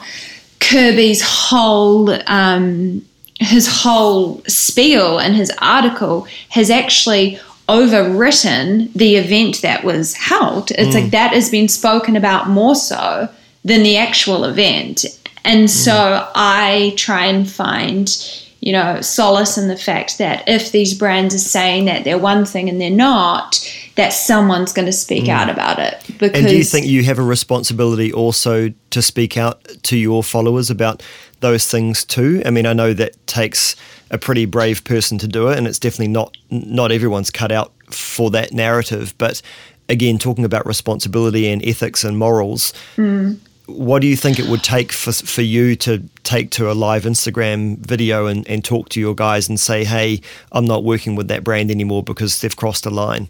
Kerby's 0.60 1.22
whole 1.22 2.10
um, 2.30 3.04
his 3.40 3.66
whole 3.66 4.42
spiel 4.46 5.18
and 5.18 5.34
his 5.34 5.50
article 5.58 6.26
has 6.50 6.70
actually 6.70 7.40
overwritten 7.72 8.92
the 8.92 9.16
event 9.16 9.62
that 9.62 9.82
was 9.82 10.14
held. 10.14 10.70
It's 10.72 10.94
like 10.94 11.04
mm. 11.04 11.10
that 11.12 11.32
has 11.32 11.50
been 11.50 11.68
spoken 11.68 12.16
about 12.16 12.48
more 12.48 12.74
so 12.74 13.28
than 13.64 13.82
the 13.82 13.96
actual 13.96 14.44
event. 14.44 15.06
And 15.44 15.64
mm. 15.64 15.70
so 15.70 16.28
I 16.34 16.92
try 16.96 17.26
and 17.26 17.50
find, 17.50 18.14
you 18.60 18.72
know, 18.72 19.00
solace 19.00 19.56
in 19.56 19.68
the 19.68 19.76
fact 19.76 20.18
that 20.18 20.46
if 20.46 20.70
these 20.70 20.92
brands 20.92 21.34
are 21.34 21.38
saying 21.38 21.86
that 21.86 22.04
they're 22.04 22.18
one 22.18 22.44
thing 22.44 22.68
and 22.68 22.78
they're 22.78 22.90
not, 22.90 23.58
that 23.96 24.12
someone's 24.12 24.74
going 24.74 24.86
to 24.86 24.92
speak 24.92 25.24
mm. 25.24 25.30
out 25.30 25.48
about 25.48 25.78
it. 25.78 25.98
Because 26.18 26.40
And 26.40 26.48
do 26.48 26.56
you 26.56 26.64
think 26.64 26.86
you 26.86 27.02
have 27.04 27.18
a 27.18 27.24
responsibility 27.24 28.12
also 28.12 28.70
to 28.90 29.02
speak 29.02 29.38
out 29.38 29.64
to 29.84 29.96
your 29.96 30.22
followers 30.22 30.68
about 30.68 31.02
those 31.40 31.70
things 31.70 32.04
too? 32.04 32.42
I 32.44 32.50
mean, 32.50 32.66
I 32.66 32.74
know 32.74 32.92
that 32.92 33.26
takes 33.26 33.76
a 34.12 34.18
pretty 34.18 34.44
brave 34.44 34.84
person 34.84 35.18
to 35.18 35.26
do 35.26 35.48
it, 35.48 35.58
and 35.58 35.66
it's 35.66 35.78
definitely 35.78 36.08
not 36.08 36.36
not 36.50 36.92
everyone's 36.92 37.30
cut 37.30 37.50
out 37.50 37.72
for 37.90 38.30
that 38.30 38.52
narrative. 38.52 39.14
But 39.18 39.42
again, 39.88 40.18
talking 40.18 40.44
about 40.44 40.66
responsibility 40.66 41.48
and 41.48 41.64
ethics 41.64 42.04
and 42.04 42.18
morals, 42.18 42.72
mm. 42.96 43.38
what 43.66 44.02
do 44.02 44.06
you 44.06 44.16
think 44.16 44.38
it 44.38 44.46
would 44.46 44.62
take 44.62 44.92
for 44.92 45.12
for 45.12 45.42
you 45.42 45.74
to 45.76 46.02
take 46.24 46.50
to 46.52 46.70
a 46.70 46.74
live 46.74 47.04
Instagram 47.04 47.78
video 47.78 48.26
and, 48.26 48.46
and 48.48 48.64
talk 48.64 48.90
to 48.90 49.00
your 49.00 49.14
guys 49.14 49.48
and 49.48 49.58
say, 49.58 49.82
hey, 49.82 50.20
I'm 50.52 50.66
not 50.66 50.84
working 50.84 51.16
with 51.16 51.28
that 51.28 51.42
brand 51.42 51.70
anymore 51.70 52.02
because 52.02 52.40
they've 52.40 52.56
crossed 52.56 52.86
a 52.86 52.90
line? 52.90 53.28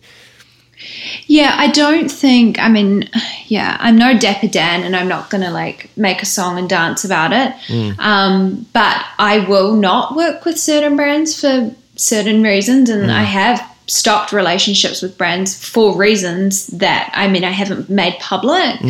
Yeah, 1.26 1.54
I 1.56 1.68
don't 1.68 2.10
think. 2.10 2.58
I 2.58 2.68
mean, 2.68 3.08
yeah, 3.46 3.76
I'm 3.80 3.96
no 3.96 4.18
Dapper 4.18 4.48
Dan, 4.48 4.82
and 4.82 4.94
I'm 4.96 5.08
not 5.08 5.30
gonna 5.30 5.50
like 5.50 5.90
make 5.96 6.22
a 6.22 6.26
song 6.26 6.58
and 6.58 6.68
dance 6.68 7.04
about 7.04 7.32
it. 7.32 7.54
Um, 7.98 8.66
but 8.72 9.04
I 9.18 9.40
will 9.48 9.74
not 9.76 10.14
work 10.16 10.44
with 10.44 10.58
certain 10.58 10.96
brands 10.96 11.38
for 11.40 11.74
certain 11.96 12.42
reasons, 12.42 12.90
and 12.90 13.10
I 13.10 13.22
have 13.22 13.60
stopped 13.86 14.32
relationships 14.32 15.02
with 15.02 15.18
brands 15.18 15.54
for 15.62 15.94
reasons 15.96 16.68
that 16.68 17.10
I 17.14 17.28
mean 17.28 17.44
I 17.44 17.50
haven't 17.50 17.90
made 17.90 18.14
public. 18.20 18.80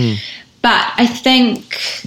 But 0.62 0.92
I 0.96 1.06
think 1.06 2.06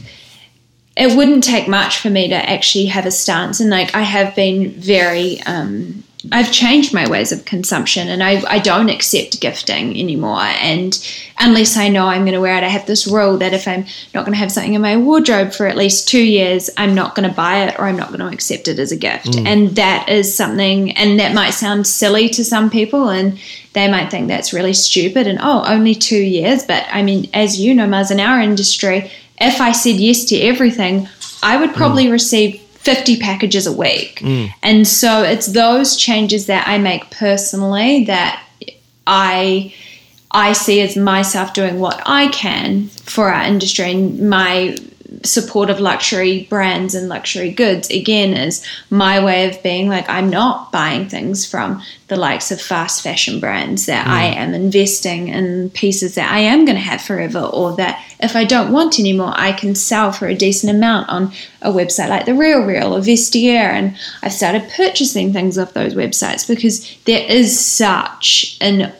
it 0.95 1.15
wouldn't 1.17 1.43
take 1.43 1.67
much 1.67 1.99
for 1.99 2.09
me 2.09 2.29
to 2.29 2.35
actually 2.35 2.85
have 2.85 3.05
a 3.05 3.11
stance, 3.11 3.59
and 3.59 3.69
like 3.69 3.93
I 3.95 4.01
have 4.01 4.35
been 4.35 4.71
very. 4.71 5.41
Um, 5.43 6.03
I've 6.31 6.51
changed 6.51 6.93
my 6.93 7.09
ways 7.09 7.31
of 7.31 7.45
consumption 7.45 8.07
and 8.07 8.23
I, 8.23 8.43
I 8.47 8.59
don't 8.59 8.89
accept 8.89 9.41
gifting 9.41 9.97
anymore. 9.99 10.41
And 10.41 10.97
unless 11.39 11.77
I 11.77 11.89
know 11.89 12.07
I'm 12.07 12.21
going 12.21 12.33
to 12.33 12.41
wear 12.41 12.57
it, 12.57 12.63
I 12.63 12.69
have 12.69 12.85
this 12.85 13.07
rule 13.07 13.37
that 13.37 13.53
if 13.53 13.67
I'm 13.67 13.85
not 14.13 14.25
going 14.25 14.33
to 14.33 14.39
have 14.39 14.51
something 14.51 14.73
in 14.73 14.81
my 14.81 14.97
wardrobe 14.97 15.53
for 15.53 15.67
at 15.67 15.75
least 15.75 16.07
two 16.07 16.23
years, 16.23 16.69
I'm 16.77 16.95
not 16.95 17.15
going 17.15 17.27
to 17.29 17.35
buy 17.35 17.63
it 17.63 17.79
or 17.79 17.85
I'm 17.85 17.97
not 17.97 18.09
going 18.09 18.19
to 18.21 18.27
accept 18.27 18.67
it 18.67 18.79
as 18.79 18.91
a 18.91 18.97
gift. 18.97 19.27
Mm. 19.27 19.45
And 19.45 19.69
that 19.75 20.07
is 20.09 20.35
something, 20.35 20.91
and 20.91 21.19
that 21.19 21.33
might 21.33 21.51
sound 21.51 21.87
silly 21.87 22.29
to 22.29 22.43
some 22.43 22.69
people 22.69 23.09
and 23.09 23.39
they 23.73 23.89
might 23.89 24.09
think 24.09 24.27
that's 24.27 24.53
really 24.53 24.73
stupid 24.73 25.27
and 25.27 25.39
oh, 25.41 25.63
only 25.67 25.95
two 25.95 26.21
years. 26.21 26.63
But 26.63 26.85
I 26.89 27.03
mean, 27.03 27.29
as 27.33 27.59
you 27.59 27.75
know, 27.75 27.87
Maz, 27.87 28.11
in 28.11 28.19
our 28.19 28.39
industry, 28.39 29.11
if 29.39 29.59
I 29.59 29.73
said 29.73 29.97
yes 29.97 30.23
to 30.25 30.39
everything, 30.39 31.09
I 31.43 31.57
would 31.57 31.71
mm. 31.71 31.75
probably 31.75 32.09
receive 32.09 32.64
50 32.85 33.17
packages 33.17 33.65
a 33.65 33.73
week. 33.73 34.19
Mm. 34.19 34.51
And 34.61 34.87
so 34.87 35.23
it's 35.23 35.47
those 35.47 35.97
changes 35.97 36.45
that 36.45 36.67
I 36.67 36.77
make 36.77 37.09
personally 37.09 38.05
that 38.05 38.43
I 39.07 39.73
I 40.31 40.53
see 40.53 40.81
as 40.81 40.95
myself 40.95 41.53
doing 41.53 41.79
what 41.79 42.01
I 42.05 42.27
can 42.27 42.87
for 42.87 43.33
our 43.33 43.43
industry. 43.43 43.91
And 43.91 44.29
my 44.29 44.77
support 45.23 45.69
of 45.69 45.79
luxury 45.79 46.45
brands 46.49 46.93
and 46.93 47.09
luxury 47.09 47.51
goods 47.51 47.89
again 47.89 48.33
is 48.33 48.63
my 48.89 49.23
way 49.23 49.49
of 49.49 49.61
being 49.63 49.87
like 49.87 50.07
I'm 50.09 50.29
not 50.29 50.71
buying 50.71 51.09
things 51.09 51.45
from 51.45 51.81
the 52.07 52.17
likes 52.17 52.51
of 52.51 52.61
fast 52.61 53.01
fashion 53.01 53.39
brands 53.39 53.87
that 53.87 54.07
I 54.07 54.31
mm. 54.31 54.35
am 54.35 54.53
investing 54.53 55.29
in 55.29 55.69
pieces 55.71 56.15
that 56.15 56.31
I 56.31 56.39
am 56.39 56.65
going 56.65 56.75
to 56.75 56.81
have 56.81 57.01
forever 57.01 57.39
or 57.39 57.75
that 57.77 58.03
if 58.25 58.35
I 58.35 58.43
don't 58.43 58.71
want 58.71 58.99
anymore 58.99 59.33
I 59.35 59.53
can 59.53 59.75
sell 59.75 60.11
for 60.11 60.27
a 60.27 60.35
decent 60.35 60.75
amount 60.75 61.09
on 61.09 61.31
a 61.61 61.71
website 61.71 62.09
like 62.09 62.25
the 62.25 62.33
RealReal 62.33 62.91
or 62.91 62.99
Vestiaire. 62.99 63.71
And 63.71 63.95
I've 64.21 64.33
started 64.33 64.69
purchasing 64.75 65.31
things 65.31 65.57
off 65.57 65.73
those 65.73 65.93
websites 65.93 66.47
because 66.47 66.97
there 67.05 67.25
is 67.29 67.57
such 67.57 68.57
an 68.59 68.91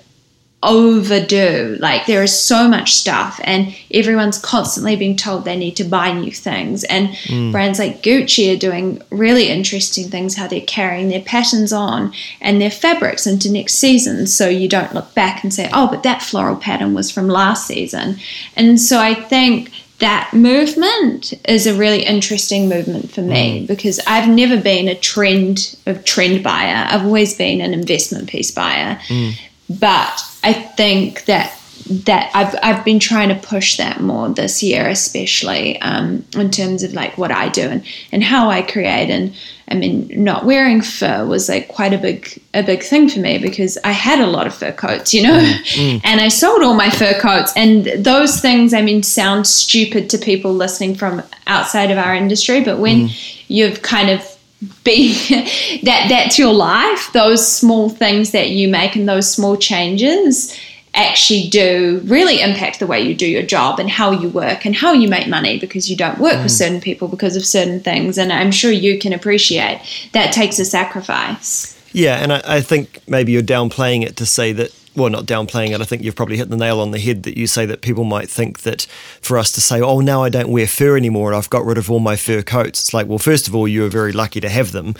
overdue. 0.66 1.78
Like 1.80 2.06
there 2.06 2.24
is 2.24 2.38
so 2.38 2.68
much 2.68 2.94
stuff, 2.94 3.40
and 3.44 3.76
everyone's 3.92 4.38
constantly 4.38 4.96
being 4.96 5.16
told 5.16 5.46
they 5.46 5.56
need 5.56 5.76
to 5.78 5.84
buy 5.84 6.12
new 6.12 6.32
things. 6.32 6.84
And 6.86 7.10
mm. 7.10 7.52
brands 7.52 7.80
like 7.80 8.02
Gucci 8.02 8.54
are 8.54 8.60
doing 8.60 9.02
really 9.10 9.50
interesting 9.50 10.10
things, 10.10 10.36
how 10.36 10.48
they're 10.48 10.62
carrying 10.62 11.10
their 11.10 11.22
patterns 11.22 11.72
on 11.72 12.14
and 12.42 12.60
their 12.60 12.72
fabrics 12.72 13.28
into 13.28 13.52
next 13.52 13.76
season. 13.76 14.28
So 14.28 14.50
you 14.50 14.68
don't 14.68 14.94
look 14.94 15.14
back 15.14 15.44
and 15.44 15.54
say, 15.54 15.70
oh, 15.72 15.88
but 15.88 16.04
that 16.04 16.22
floral 16.22 16.56
pattern 16.56 16.94
was 16.94 17.12
from 17.12 17.28
last 17.28 17.68
season. 17.68 18.18
And 18.56 18.80
so 18.80 19.00
I 19.00 19.14
think 19.14 19.72
that 20.00 20.32
movement 20.34 21.34
is 21.48 21.66
a 21.66 21.74
really 21.74 22.04
interesting 22.04 22.68
movement 22.68 23.12
for 23.12 23.22
me 23.22 23.62
mm. 23.62 23.68
because 23.68 24.00
I've 24.06 24.28
never 24.28 24.60
been 24.60 24.90
a 24.90 24.96
trend 24.96 25.78
of 25.86 26.04
trend 26.04 26.44
buyer. 26.44 26.86
I've 26.90 27.06
always 27.06 27.38
been 27.38 27.62
an 27.62 27.74
investment 27.74 28.28
piece 28.28 28.52
buyer. 28.52 29.00
Mm. 29.08 29.40
But 29.70 30.22
I 30.44 30.54
think 30.54 31.26
that 31.26 31.60
that 31.88 32.32
I've 32.34 32.56
I've 32.64 32.84
been 32.84 33.00
trying 33.00 33.30
to 33.30 33.36
push 33.36 33.78
that 33.78 34.02
more 34.02 34.30
this 34.30 34.64
year, 34.64 34.88
especially 34.88 35.80
um, 35.82 36.26
in 36.36 36.50
terms 36.50 36.82
of 36.82 36.94
like 36.94 37.18
what 37.18 37.32
I 37.32 37.50
do 37.50 37.62
and, 37.62 37.86
and 38.12 38.24
how 38.24 38.50
I 38.50 38.64
create. 38.64 39.12
And 39.12 39.36
I 39.68 39.76
mean, 39.76 40.10
not 40.12 40.46
wearing 40.46 40.82
fur 40.82 41.26
was 41.26 41.48
like 41.48 41.68
quite 41.68 41.94
a 41.94 41.98
big 42.00 42.42
a 42.56 42.64
big 42.64 42.82
thing 42.82 43.08
for 43.08 43.20
me 43.20 43.38
because 43.38 43.78
I 43.84 43.92
had 43.92 44.20
a 44.20 44.28
lot 44.28 44.48
of 44.48 44.56
fur 44.56 44.72
coats, 44.72 45.14
you 45.14 45.24
know, 45.24 45.38
mm, 45.38 45.54
mm. 45.54 46.02
and 46.04 46.22
I 46.22 46.30
sold 46.30 46.64
all 46.64 46.74
my 46.74 46.90
fur 46.90 47.20
coats. 47.20 47.54
And 47.56 47.86
those 48.04 48.40
things, 48.40 48.74
I 48.74 48.82
mean, 48.82 49.04
sound 49.04 49.46
stupid 49.46 50.10
to 50.10 50.18
people 50.18 50.54
listening 50.54 50.96
from 50.96 51.22
outside 51.46 51.92
of 51.92 52.00
our 52.00 52.16
industry, 52.16 52.64
but 52.64 52.80
when 52.80 53.10
mm. 53.10 53.44
you've 53.48 53.84
kind 53.84 54.10
of 54.10 54.35
be 54.84 55.14
that 55.84 56.08
that's 56.10 56.38
your 56.40 56.54
life 56.54 57.12
those 57.14 57.48
small 57.48 57.90
things 57.90 58.32
that 58.32 58.50
you 58.50 58.68
make 58.68 58.96
and 58.96 59.08
those 59.08 59.32
small 59.32 59.56
changes 59.58 60.58
actually 60.94 61.50
do 61.50 62.02
really 62.06 62.42
impact 62.42 62.80
the 62.80 62.88
way 62.88 63.02
you 63.02 63.14
do 63.14 63.28
your 63.28 63.44
job 63.44 63.80
and 63.80 63.90
how 63.90 64.12
you 64.12 64.30
work 64.30 64.66
and 64.66 64.76
how 64.76 64.94
you 64.94 65.10
make 65.10 65.28
money 65.28 65.60
because 65.60 65.90
you 65.90 65.98
don't 65.98 66.20
work 66.20 66.42
with 66.42 66.52
mm. 66.52 66.58
certain 66.58 66.80
people 66.80 67.10
because 67.10 67.36
of 67.36 67.46
certain 67.46 67.80
things 67.82 68.18
and 68.18 68.32
i'm 68.32 68.52
sure 68.52 68.72
you 68.72 68.98
can 68.98 69.12
appreciate 69.12 69.82
that 70.14 70.32
takes 70.32 70.58
a 70.58 70.66
sacrifice 70.66 71.76
Yeah, 71.96 72.18
and 72.18 72.34
I, 72.34 72.42
I 72.46 72.62
think 72.62 73.00
maybe 73.08 73.32
you're 73.32 73.42
downplaying 73.42 74.04
it 74.04 74.18
to 74.18 74.26
say 74.26 74.52
that. 74.52 74.72
Well, 74.96 75.10
not 75.10 75.26
downplaying 75.26 75.72
it. 75.76 75.82
I 75.82 75.84
think 75.84 76.04
you've 76.04 76.16
probably 76.16 76.38
hit 76.38 76.50
the 76.50 76.56
nail 76.56 76.80
on 76.80 76.92
the 76.92 77.00
head 77.00 77.24
that 77.24 77.38
you 77.38 77.48
say 77.48 77.66
that 77.66 77.82
people 77.82 78.06
might 78.06 78.30
think 78.30 78.62
that 78.62 78.84
for 79.22 79.38
us 79.38 79.52
to 79.54 79.62
say, 79.62 79.82
"Oh, 79.82 80.00
now 80.00 80.24
I 80.24 80.30
don't 80.30 80.50
wear 80.50 80.68
fur 80.68 80.96
anymore, 80.96 81.30
and 81.32 81.38
I've 81.38 81.50
got 81.50 81.66
rid 81.66 81.78
of 81.78 81.92
all 81.92 82.00
my 82.00 82.16
fur 82.16 82.42
coats." 82.42 82.80
It's 82.80 82.94
like, 82.94 83.08
well, 83.08 83.20
first 83.20 83.48
of 83.48 83.56
all, 83.56 83.68
you 83.68 83.84
are 83.86 83.90
very 83.90 84.14
lucky 84.14 84.40
to 84.40 84.48
have 84.50 84.72
them 84.72 84.96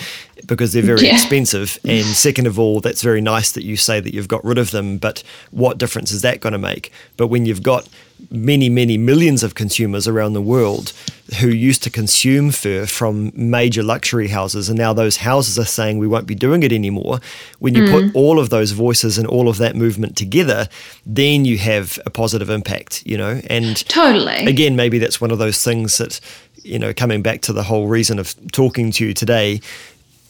because 0.48 0.74
they're 0.74 0.84
very 0.84 1.02
Yeah. 1.06 1.14
expensive, 1.14 1.80
and 1.86 2.06
second 2.06 2.46
of 2.48 2.60
all, 2.60 2.82
that's 2.82 3.02
very 3.02 3.22
nice 3.22 3.52
that 3.54 3.64
you 3.64 3.78
say 3.78 4.00
that 4.02 4.14
you've 4.14 4.28
got 4.28 4.44
rid 4.44 4.58
of 4.58 4.72
them. 4.72 4.98
But 4.98 5.24
what 5.52 5.78
difference 5.78 6.12
is 6.12 6.22
that 6.24 6.42
going 6.42 6.54
to 6.54 6.60
make? 6.60 6.92
But 7.16 7.28
when 7.28 7.46
you've 7.46 7.64
got 7.64 7.88
many, 8.30 8.70
many 8.70 8.98
millions 8.98 9.44
of 9.44 9.56
consumers 9.56 10.08
around 10.08 10.34
the 10.34 10.42
world 10.42 10.94
who 11.40 11.48
used 11.48 11.82
to 11.84 11.90
consume 11.90 12.52
fur 12.52 12.86
from 12.86 13.32
major 13.34 13.82
luxury 13.82 14.28
houses, 14.28 14.70
and 14.70 14.78
now 14.78 14.94
those 14.94 15.18
houses 15.18 15.58
are 15.58 15.66
saying 15.66 15.98
we 15.98 16.08
won't 16.08 16.28
be 16.28 16.36
doing 16.36 16.62
it 16.64 16.72
anymore. 16.72 17.20
When 17.60 17.74
you 17.74 17.90
put 17.90 18.16
all 18.16 18.40
of 18.40 18.50
those 18.50 18.72
voices 18.72 19.18
and 19.18 19.28
all 19.28 19.50
of 19.50 19.58
that 19.58 19.76
movement 19.76 20.16
together, 20.16 20.68
then 21.06 21.46
you 21.46 21.58
have 21.58 22.00
a 22.06 22.10
positive 22.10 22.50
impact, 22.50 23.04
you 23.06 23.18
know. 23.18 23.42
And 23.50 23.78
totally 23.88 24.46
again, 24.46 24.76
maybe 24.76 25.00
that's 25.00 25.20
one 25.20 25.32
of 25.32 25.40
those 25.40 25.64
things 25.64 25.98
that, 25.98 26.20
you 26.64 26.78
know, 26.78 26.94
coming 26.94 27.22
back 27.24 27.42
to 27.42 27.54
the 27.54 27.64
whole 27.64 27.88
reason 27.88 28.20
of 28.20 28.36
talking 28.52 28.92
to 28.92 29.08
you 29.08 29.14
today, 29.14 29.62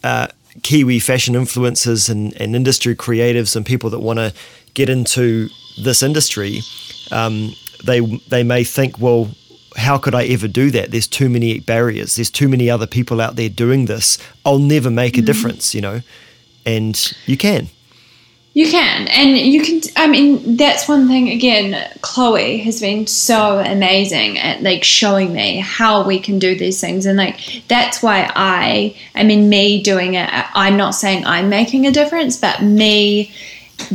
uh, 0.04 0.28
Kiwi 0.64 1.00
fashion 1.00 1.36
influencers 1.36 2.10
and, 2.10 2.34
and 2.40 2.56
industry 2.56 2.96
creatives 2.96 3.56
and 3.56 3.66
people 3.66 3.90
that 3.90 4.00
want 4.00 4.20
to 4.20 4.34
get 4.74 4.90
into 4.90 5.50
this 5.78 6.02
industry, 6.02 6.62
um, 7.12 7.54
they 7.84 8.00
they 8.00 8.44
may 8.44 8.64
think, 8.64 9.00
well, 9.00 9.30
how 9.76 9.98
could 9.98 10.16
I 10.16 10.26
ever 10.26 10.48
do 10.48 10.72
that? 10.72 10.92
There's 10.92 11.08
too 11.08 11.30
many 11.30 11.60
barriers. 11.60 12.16
There's 12.16 12.30
too 12.30 12.48
many 12.48 12.70
other 12.70 12.88
people 12.88 13.22
out 13.22 13.36
there 13.36 13.50
doing 13.50 13.86
this. 13.86 14.18
I'll 14.46 14.60
never 14.60 14.90
make 14.90 15.16
a 15.16 15.18
mm-hmm. 15.18 15.26
difference, 15.26 15.76
you 15.76 15.82
know. 15.82 16.02
And 16.66 17.14
you 17.26 17.38
can. 17.38 17.70
You 18.56 18.72
can, 18.72 19.10
and 19.10 19.38
you 19.38 19.62
can. 19.62 19.82
I 19.98 20.08
mean, 20.08 20.56
that's 20.56 20.88
one 20.88 21.10
thing. 21.10 21.28
Again, 21.28 21.90
Chloe 22.00 22.60
has 22.60 22.80
been 22.80 23.06
so 23.06 23.60
amazing 23.60 24.38
at 24.40 24.64
like 24.64 24.82
showing 24.82 25.34
me 25.34 25.58
how 25.60 26.08
we 26.08 26.22
can 26.22 26.40
do 26.40 26.58
these 26.58 26.80
things, 26.80 27.06
and 27.06 27.18
like 27.18 27.64
that's 27.68 28.02
why 28.02 28.32
I. 28.34 28.96
I 29.14 29.24
mean, 29.24 29.50
me 29.50 29.84
doing 29.84 30.14
it. 30.14 30.30
I'm 30.32 30.78
not 30.78 30.92
saying 30.92 31.26
I'm 31.26 31.50
making 31.50 31.86
a 31.86 31.92
difference, 31.92 32.38
but 32.38 32.64
me 32.64 33.34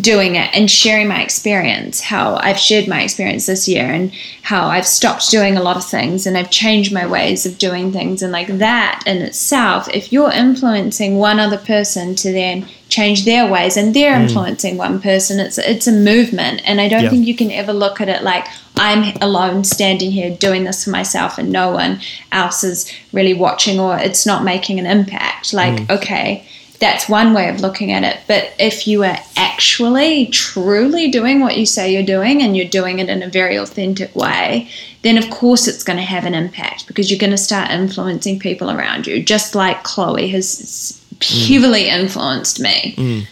doing 0.01 0.37
it 0.37 0.55
and 0.55 0.71
sharing 0.71 1.09
my 1.09 1.23
experience, 1.23 2.01
how 2.01 2.37
I've 2.37 2.59
shared 2.59 2.87
my 2.87 3.03
experience 3.03 3.47
this 3.47 3.67
year 3.67 3.85
and 3.85 4.13
how 4.43 4.67
I've 4.67 4.87
stopped 4.87 5.31
doing 5.31 5.57
a 5.57 5.63
lot 5.63 5.77
of 5.77 5.85
things 5.85 6.27
and 6.27 6.37
I've 6.37 6.51
changed 6.51 6.93
my 6.93 7.07
ways 7.07 7.47
of 7.47 7.59
doing 7.59 7.91
things. 7.91 8.23
And 8.23 8.33
like 8.33 8.59
that 8.59 9.03
in 9.07 9.19
itself, 9.19 9.89
if 9.93 10.13
you're 10.13 10.33
influencing 10.33 11.17
one 11.17 11.41
other 11.41 11.59
person 11.59 12.15
to 12.17 12.33
then 12.33 12.69
change 12.89 13.25
their 13.25 13.51
ways 13.51 13.77
and 13.77 13.95
they're 13.95 14.15
mm. 14.15 14.23
influencing 14.23 14.77
one 14.77 15.01
person, 15.01 15.41
it's 15.41 15.59
it's 15.59 15.87
a 15.87 15.93
movement. 15.93 16.63
And 16.65 16.81
I 16.81 16.89
don't 16.89 17.05
yeah. 17.05 17.11
think 17.11 17.27
you 17.27 17.37
can 17.37 17.51
ever 17.51 17.73
look 17.73 18.01
at 18.01 18.09
it 18.09 18.23
like 18.23 18.47
I'm 18.77 19.17
alone 19.21 19.65
standing 19.65 20.11
here 20.13 20.37
doing 20.37 20.65
this 20.65 20.85
for 20.85 20.91
myself 20.91 21.39
and 21.39 21.51
no 21.51 21.71
one 21.71 22.01
else 22.33 22.63
is 22.65 22.93
really 23.13 23.35
watching 23.35 23.81
or 23.81 23.99
it's 23.99 24.27
not 24.27 24.45
making 24.45 24.79
an 24.79 24.87
impact. 24.87 25.53
Like, 25.53 25.81
mm. 25.81 25.99
okay 25.99 26.47
that's 26.81 27.09
one 27.09 27.35
way 27.35 27.49
of 27.49 27.61
looking 27.61 27.93
at 27.93 28.03
it. 28.03 28.21
But 28.27 28.53
if 28.59 28.89
you 28.89 29.05
are 29.05 29.19
actually 29.37 30.27
truly 30.27 31.11
doing 31.11 31.41
what 31.41 31.59
you 31.59 31.67
say 31.67 31.93
you're 31.93 32.03
doing 32.03 32.43
and 32.43 32.57
you're 32.57 32.69
doing 32.69 32.99
it 32.99 33.11
in 33.11 33.23
a 33.23 33.29
very 33.29 33.57
authentic 33.57 34.17
way, 34.17 34.69
then 35.03 35.19
of 35.19 35.31
course 35.31 35.69
it's 35.69 35.85
going 35.85 35.99
to 35.99 36.03
have 36.03 36.25
an 36.25 36.35
impact 36.35 36.87
because 36.87 37.11
you're 37.11 37.21
going 37.21 37.31
to 37.31 37.39
start 37.39 37.71
influencing 37.71 38.39
people 38.39 38.71
around 38.71 39.07
you, 39.07 39.23
just 39.23 39.55
like 39.55 39.85
Chloe 39.85 40.29
has 40.29 41.01
heavily 41.21 41.85
mm. 41.85 42.01
influenced 42.01 42.61
me. 42.61 42.95
Mm. 42.97 43.27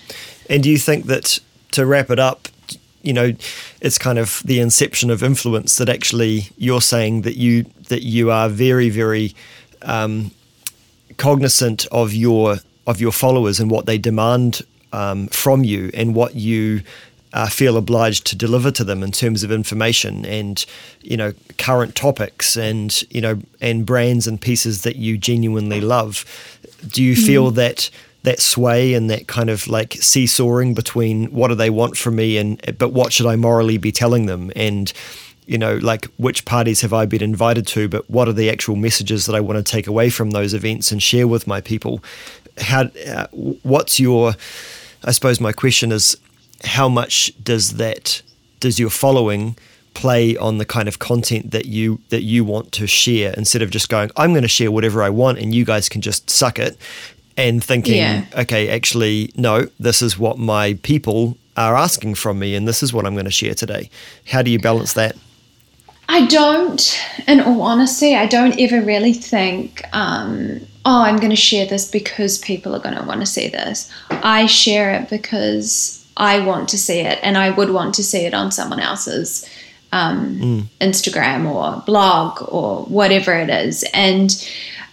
And 0.50 0.62
do 0.62 0.70
you 0.70 0.78
think 0.78 1.06
that 1.06 1.38
to 1.72 1.86
wrap 1.86 2.10
it 2.10 2.18
up, 2.18 2.48
you 3.02 3.14
know, 3.14 3.32
it's 3.80 3.96
kind 3.96 4.18
of 4.18 4.42
the 4.44 4.60
inception 4.60 5.10
of 5.10 5.22
influence 5.22 5.76
that 5.76 5.88
actually 5.88 6.50
you're 6.58 6.82
saying 6.82 7.22
that 7.22 7.36
you 7.36 7.64
that 7.88 8.02
you 8.02 8.30
are 8.30 8.50
very, 8.50 8.90
very 8.90 9.34
um, 9.82 10.32
cognizant 11.16 11.86
of 11.90 12.12
your 12.12 12.58
of 12.88 13.00
your 13.02 13.12
followers 13.12 13.60
and 13.60 13.70
what 13.70 13.84
they 13.84 13.98
demand 13.98 14.62
um, 14.92 15.28
from 15.28 15.62
you 15.62 15.90
and 15.92 16.14
what 16.14 16.34
you 16.34 16.80
uh, 17.34 17.46
feel 17.46 17.76
obliged 17.76 18.26
to 18.26 18.34
deliver 18.34 18.70
to 18.70 18.82
them 18.82 19.02
in 19.02 19.12
terms 19.12 19.42
of 19.44 19.52
information 19.52 20.24
and 20.24 20.64
you 21.02 21.16
know 21.16 21.34
current 21.58 21.94
topics 21.94 22.56
and 22.56 23.02
you 23.10 23.20
know 23.20 23.38
and 23.60 23.84
brands 23.84 24.26
and 24.26 24.40
pieces 24.40 24.82
that 24.82 24.96
you 24.96 25.18
genuinely 25.18 25.82
love 25.82 26.24
do 26.90 27.02
you 27.04 27.14
feel 27.14 27.52
mm. 27.52 27.54
that 27.56 27.90
that 28.22 28.40
sway 28.40 28.94
and 28.94 29.10
that 29.10 29.28
kind 29.28 29.50
of 29.50 29.68
like 29.68 29.92
seesawing 29.92 30.72
between 30.72 31.26
what 31.26 31.48
do 31.48 31.54
they 31.54 31.68
want 31.68 31.98
from 31.98 32.16
me 32.16 32.38
and 32.38 32.58
but 32.78 32.94
what 32.94 33.12
should 33.12 33.26
I 33.26 33.36
morally 33.36 33.76
be 33.76 33.92
telling 33.92 34.24
them 34.24 34.50
and 34.56 34.90
you 35.48 35.56
know, 35.56 35.76
like 35.76 36.04
which 36.18 36.44
parties 36.44 36.82
have 36.82 36.92
I 36.92 37.06
been 37.06 37.22
invited 37.22 37.66
to, 37.68 37.88
but 37.88 38.08
what 38.10 38.28
are 38.28 38.34
the 38.34 38.50
actual 38.50 38.76
messages 38.76 39.24
that 39.24 39.34
I 39.34 39.40
want 39.40 39.56
to 39.56 39.62
take 39.62 39.86
away 39.86 40.10
from 40.10 40.32
those 40.32 40.52
events 40.52 40.92
and 40.92 41.02
share 41.02 41.26
with 41.26 41.46
my 41.46 41.62
people? 41.62 42.04
How 42.60 42.90
uh, 43.06 43.26
what's 43.32 43.98
your 43.98 44.34
I 45.04 45.12
suppose 45.12 45.40
my 45.40 45.52
question 45.52 45.92
is 45.92 46.16
how 46.64 46.88
much 46.88 47.32
does 47.42 47.76
that 47.76 48.22
does 48.60 48.78
your 48.78 48.90
following 48.90 49.56
play 49.94 50.36
on 50.36 50.58
the 50.58 50.64
kind 50.64 50.88
of 50.88 50.98
content 50.98 51.50
that 51.50 51.66
you 51.66 52.00
that 52.10 52.22
you 52.22 52.44
want 52.44 52.72
to 52.72 52.86
share? 52.86 53.32
Instead 53.36 53.62
of 53.62 53.70
just 53.70 53.88
going 53.88 54.10
I'm 54.16 54.32
going 54.32 54.42
to 54.42 54.48
share 54.48 54.70
whatever 54.70 55.02
I 55.02 55.10
want 55.10 55.38
and 55.38 55.54
you 55.54 55.64
guys 55.64 55.88
can 55.88 56.00
just 56.00 56.30
suck 56.30 56.58
it 56.58 56.76
and 57.36 57.62
thinking 57.62 57.96
yeah. 57.96 58.24
okay 58.36 58.68
actually 58.68 59.30
no 59.36 59.68
this 59.78 60.02
is 60.02 60.18
what 60.18 60.38
my 60.38 60.74
people 60.82 61.36
are 61.58 61.76
asking 61.76 62.14
from 62.14 62.38
me 62.38 62.54
and 62.54 62.66
this 62.66 62.82
is 62.82 62.92
what 62.92 63.04
I'm 63.04 63.14
going 63.14 63.24
to 63.24 63.30
share 63.30 63.54
today. 63.54 63.90
How 64.26 64.42
do 64.42 64.50
you 64.50 64.58
balance 64.58 64.92
that? 64.94 65.16
I 66.08 66.26
don't, 66.26 66.98
in 67.26 67.40
all 67.40 67.60
honesty, 67.60 68.14
I 68.14 68.26
don't 68.26 68.58
ever 68.58 68.80
really 68.80 69.12
think, 69.12 69.82
um, 69.92 70.60
oh, 70.88 71.02
I'm 71.02 71.18
going 71.18 71.28
to 71.28 71.36
share 71.36 71.66
this 71.66 71.90
because 71.90 72.38
people 72.38 72.74
are 72.74 72.78
going 72.78 72.96
to 72.96 73.02
want 73.02 73.20
to 73.20 73.26
see 73.26 73.48
this. 73.48 73.90
I 74.10 74.46
share 74.46 74.94
it 74.94 75.10
because 75.10 76.02
I 76.16 76.40
want 76.40 76.70
to 76.70 76.78
see 76.78 77.00
it 77.00 77.18
and 77.22 77.36
I 77.36 77.50
would 77.50 77.70
want 77.70 77.94
to 77.96 78.02
see 78.02 78.24
it 78.24 78.32
on 78.32 78.50
someone 78.50 78.80
else's 78.80 79.46
um, 79.92 80.38
mm. 80.38 80.62
Instagram 80.80 81.44
or 81.44 81.82
blog 81.84 82.42
or 82.48 82.84
whatever 82.84 83.34
it 83.34 83.50
is. 83.50 83.84
And 83.92 84.30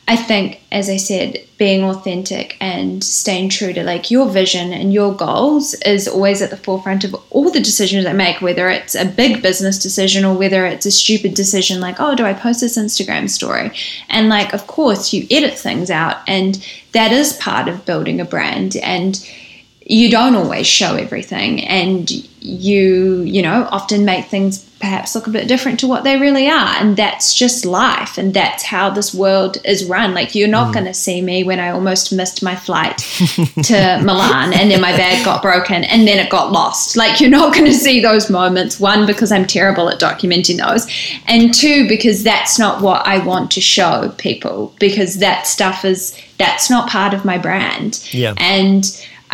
I 0.08 0.16
think, 0.16 0.62
as 0.72 0.88
I 0.88 0.98
said, 0.98 1.40
being 1.58 1.84
authentic 1.84 2.58
and 2.62 3.04
staying 3.04 3.50
true 3.50 3.74
to 3.74 3.84
like 3.84 4.12
your 4.12 4.30
vision 4.30 4.72
and 4.72 4.94
your 4.94 5.16
goals 5.16 5.74
is 5.86 6.08
always 6.08 6.44
at 6.44 6.52
the 6.52 6.58
forefront 6.58 7.04
of 7.04 7.16
all 7.32 7.50
the 7.50 7.60
decisions 7.60 8.06
I 8.06 8.14
make, 8.14 8.40
whether 8.40 8.70
it's 8.70 8.94
a 8.94 9.06
big 9.06 9.42
business 9.42 9.80
decision 9.80 10.24
or 10.24 10.38
whether 10.38 10.66
it's 10.68 10.86
a 10.86 10.92
stupid 10.92 11.34
decision 11.34 11.82
like, 11.82 12.00
oh, 12.00 12.14
do 12.14 12.24
I 12.24 12.34
post 12.34 12.62
this 12.62 12.78
Instagram 12.78 13.28
story? 13.30 13.72
And 14.10 14.30
like, 14.30 14.54
of 14.54 14.68
course, 14.68 15.12
you 15.12 15.26
edit 15.32 15.58
things 15.58 15.90
out, 15.90 16.18
and 16.28 16.64
that 16.92 17.12
is 17.12 17.34
part 17.34 17.68
of 17.68 17.86
building 17.86 18.22
a 18.22 18.26
brand. 18.26 18.76
And 18.78 19.28
you 19.88 20.10
don't 20.12 20.36
always 20.36 20.68
show 20.68 20.96
everything 20.96 21.64
and 21.64 22.12
you 22.46 23.22
you 23.22 23.42
know 23.42 23.68
often 23.72 24.06
make 24.06 24.26
things 24.26 24.66
perhaps 24.80 25.16
look 25.16 25.26
a 25.26 25.32
bit 25.32 25.48
different 25.48 25.80
to 25.80 25.88
what 25.88 26.04
they 26.04 26.20
really 26.20 26.48
are. 26.48 26.76
And 26.76 26.96
that's 26.96 27.34
just 27.34 27.66
life. 27.66 28.20
And 28.20 28.34
that's 28.34 28.62
how 28.62 28.90
this 28.90 29.16
world 29.16 29.58
is 29.64 29.86
run. 29.86 30.14
Like 30.14 30.36
you're 30.36 30.48
not 30.48 30.70
mm. 30.70 30.74
going 30.74 30.86
to 30.86 30.94
see 30.94 31.22
me 31.22 31.44
when 31.44 31.60
i 31.60 31.70
almost 31.70 32.14
missed 32.14 32.44
my 32.44 32.56
flight 32.56 32.98
to 33.64 34.02
milan 34.04 34.54
and 34.54 34.70
then 34.70 34.82
my 34.82 34.96
bag 34.96 35.24
got 35.26 35.42
broken 35.42 35.84
and 35.86 36.08
then 36.08 36.20
it 36.20 36.30
got 36.30 36.52
lost. 36.52 36.98
Like 36.98 37.20
you're 37.20 37.30
not 37.30 37.54
going 37.54 37.66
to 37.66 37.74
see 37.74 38.00
those 38.00 38.30
moments. 38.30 38.80
One 38.80 39.08
because 39.08 39.32
i'm 39.32 39.48
terrible 39.48 39.90
at 39.90 40.00
documenting 40.00 40.58
those. 40.58 40.86
And 41.28 41.54
two 41.54 41.88
because 41.88 42.24
that's 42.24 42.60
not 42.60 42.82
what 42.82 43.06
i 43.08 43.18
want 43.26 43.52
to 43.52 43.62
show 43.62 44.14
people. 44.18 44.76
Because 44.80 45.18
that 45.18 45.48
stuff 45.48 45.84
is 45.84 46.16
that's 46.38 46.70
not 46.70 46.90
part 46.90 47.14
of 47.14 47.26
my 47.26 47.38
brand. 47.38 48.08
Yeah. 48.12 48.34
And 48.38 48.86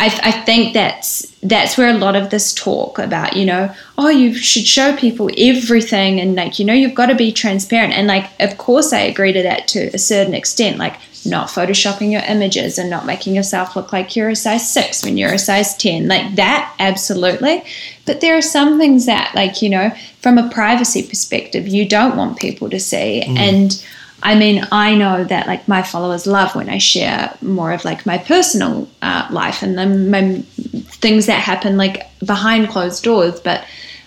I, 0.02 0.06
I 0.24 0.32
think 0.32 0.74
that's 0.74 1.30
that's 1.44 1.78
where 1.78 1.88
a 1.88 1.96
lot 1.96 2.16
of 2.16 2.30
this 2.30 2.52
talk 2.52 2.98
about 2.98 3.36
you 3.36 3.44
know 3.44 3.72
oh 3.96 4.08
you 4.08 4.34
should 4.34 4.66
show 4.66 4.96
people 4.96 5.30
everything 5.38 6.20
and 6.20 6.34
like 6.34 6.58
you 6.58 6.64
know 6.64 6.72
you've 6.72 6.94
got 6.94 7.06
to 7.06 7.14
be 7.14 7.30
transparent. 7.30 7.92
And 7.92 8.08
like 8.08 8.28
of 8.40 8.58
course 8.58 8.92
I 8.92 9.00
agree 9.00 9.32
to 9.32 9.42
that 9.44 9.68
to 9.68 9.94
a 9.94 9.98
certain 9.98 10.34
extent 10.34 10.78
like 10.78 10.96
not 11.24 11.46
photoshopping 11.46 12.10
your 12.10 12.22
images 12.22 12.78
and 12.78 12.90
not 12.90 13.06
making 13.06 13.36
yourself 13.36 13.76
look 13.76 13.92
like 13.92 14.16
you're 14.16 14.30
a 14.30 14.34
size 14.34 14.68
6 14.72 15.04
when 15.04 15.16
you're 15.16 15.32
a 15.32 15.38
size 15.38 15.76
10 15.76 16.08
like 16.08 16.34
that 16.34 16.74
absolutely. 16.80 17.62
But 18.04 18.20
there 18.20 18.36
are 18.36 18.42
some 18.42 18.80
things 18.80 19.06
that 19.06 19.32
like 19.36 19.62
you 19.62 19.70
know 19.70 19.92
from 20.20 20.36
a 20.36 20.50
privacy 20.50 21.06
perspective 21.06 21.68
you 21.68 21.88
don't 21.88 22.16
want 22.16 22.40
people 22.40 22.68
to 22.70 22.80
see. 22.80 23.22
Mm. 23.24 23.36
and 23.38 23.86
I 24.22 24.36
mean, 24.36 24.66
I 24.70 24.94
know 24.94 25.24
that 25.24 25.46
like 25.46 25.66
my 25.66 25.82
followers 25.82 26.26
love 26.26 26.54
when 26.54 26.68
I 26.68 26.78
share 26.78 27.36
more 27.42 27.72
of 27.72 27.84
like 27.84 28.06
my 28.06 28.18
personal 28.18 28.88
uh, 29.02 29.26
life 29.30 29.62
and 29.62 29.76
the 29.76 29.86
my, 29.86 30.42
things 31.00 31.26
that 31.26 31.40
happen 31.40 31.76
like 31.76 32.06
behind 32.20 32.68
closed 32.68 33.02
doors. 33.02 33.40
But 33.40 33.64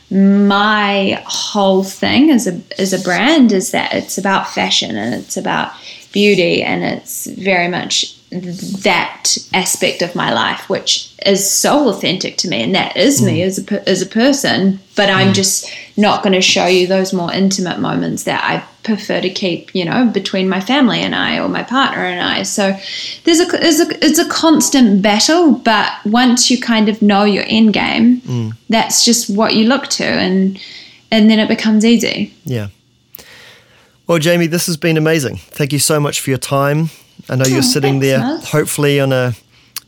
my 0.09 1.21
whole 1.25 1.83
thing 1.83 2.29
as 2.31 2.47
a 2.47 2.61
as 2.79 2.93
a 2.93 3.03
brand 3.03 3.51
is 3.51 3.71
that 3.71 3.93
it's 3.93 4.17
about 4.17 4.47
fashion 4.47 4.95
and 4.95 5.13
it's 5.13 5.35
about 5.35 5.73
beauty 6.13 6.63
and 6.63 6.83
it's 6.83 7.25
very 7.25 7.67
much 7.67 8.14
that 8.41 9.37
aspect 9.53 10.01
of 10.01 10.15
my 10.15 10.33
life 10.33 10.69
which 10.69 11.13
is 11.25 11.49
so 11.49 11.89
authentic 11.89 12.37
to 12.37 12.47
me 12.47 12.61
and 12.61 12.75
that 12.75 12.95
is 12.95 13.21
mm. 13.21 13.27
me 13.27 13.41
as 13.41 13.59
a 13.59 13.89
as 13.89 14.01
a 14.01 14.05
person 14.05 14.79
but 14.95 15.09
I'm 15.09 15.29
mm. 15.29 15.33
just 15.33 15.71
not 15.97 16.23
going 16.23 16.33
to 16.33 16.41
show 16.41 16.65
you 16.65 16.87
those 16.87 17.13
more 17.13 17.31
intimate 17.31 17.79
moments 17.79 18.23
that 18.23 18.43
I 18.43 18.65
prefer 18.83 19.21
to 19.21 19.29
keep 19.29 19.73
you 19.73 19.85
know 19.85 20.05
between 20.05 20.47
my 20.47 20.59
family 20.59 20.99
and 20.99 21.15
I 21.15 21.39
or 21.39 21.47
my 21.49 21.63
partner 21.63 22.05
and 22.05 22.21
I 22.21 22.43
so 22.43 22.77
there's 23.23 23.39
a 23.39 23.45
there's 23.45 23.79
a 23.79 24.05
it's 24.05 24.19
a 24.19 24.29
constant 24.29 25.01
battle 25.01 25.53
but 25.53 25.91
once 26.05 26.51
you 26.51 26.59
kind 26.59 26.89
of 26.89 27.01
know 27.01 27.23
your 27.23 27.45
end 27.47 27.73
game 27.73 28.21
mm. 28.21 28.53
that's 28.69 29.03
just 29.03 29.35
what 29.35 29.55
you 29.55 29.67
look 29.67 29.87
to 29.87 30.05
and 30.05 30.59
and 31.11 31.29
then 31.29 31.39
it 31.39 31.47
becomes 31.47 31.83
easy 31.83 32.33
yeah 32.43 32.67
well 34.07 34.19
Jamie 34.19 34.47
this 34.47 34.67
has 34.67 34.77
been 34.77 34.97
amazing 34.97 35.37
thank 35.37 35.73
you 35.73 35.79
so 35.79 35.99
much 35.99 36.19
for 36.19 36.29
your 36.29 36.39
time 36.39 36.89
I 37.29 37.35
know 37.35 37.45
you're 37.45 37.59
oh, 37.59 37.61
sitting 37.61 37.99
there, 37.99 38.19
hopefully 38.39 38.99
on 38.99 39.11
a 39.11 39.33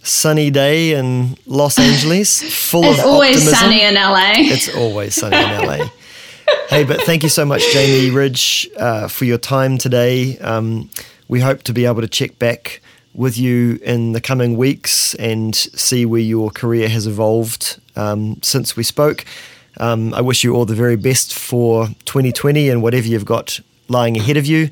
sunny 0.01 0.49
day 0.49 0.93
in 0.93 1.38
Los 1.45 1.78
Angeles, 1.80 2.41
full 2.41 2.86
it's 2.86 2.99
of 2.99 3.05
always 3.05 3.38
optimism. 3.38 3.59
sunny 3.59 3.84
in 3.84 3.95
LA. 3.95 4.34
It's 4.38 4.75
always 4.75 5.15
sunny 5.15 5.38
in 5.38 5.67
LA. 5.67 5.89
hey, 6.69 6.84
but 6.84 7.01
thank 7.01 7.23
you 7.23 7.30
so 7.30 7.45
much, 7.45 7.61
Jamie 7.73 8.09
Ridge, 8.09 8.69
uh, 8.78 9.07
for 9.07 9.25
your 9.25 9.38
time 9.38 9.78
today. 9.78 10.38
Um, 10.39 10.89
we 11.28 11.41
hope 11.41 11.63
to 11.63 11.73
be 11.73 11.86
able 11.86 12.01
to 12.01 12.07
check 12.07 12.39
back 12.39 12.82
with 13.13 13.38
you 13.38 13.80
in 13.82 14.13
the 14.13 14.21
coming 14.21 14.55
weeks 14.57 15.13
and 15.15 15.55
see 15.55 16.05
where 16.05 16.21
your 16.21 16.51
career 16.51 16.88
has 16.88 17.07
evolved 17.07 17.80
um, 17.95 18.39
since 18.41 18.78
we 18.78 18.84
spoke. 18.84 19.25
Um, 19.80 20.13
I 20.13 20.21
wish 20.21 20.43
you 20.43 20.55
all 20.55 20.65
the 20.65 20.75
very 20.75 20.95
best 20.95 21.38
for 21.38 21.88
2020 22.05 22.69
and 22.69 22.82
whatever 22.82 23.07
you've 23.07 23.25
got 23.25 23.59
lying 23.89 24.17
ahead 24.17 24.38
of 24.38 24.45
you. 24.45 24.69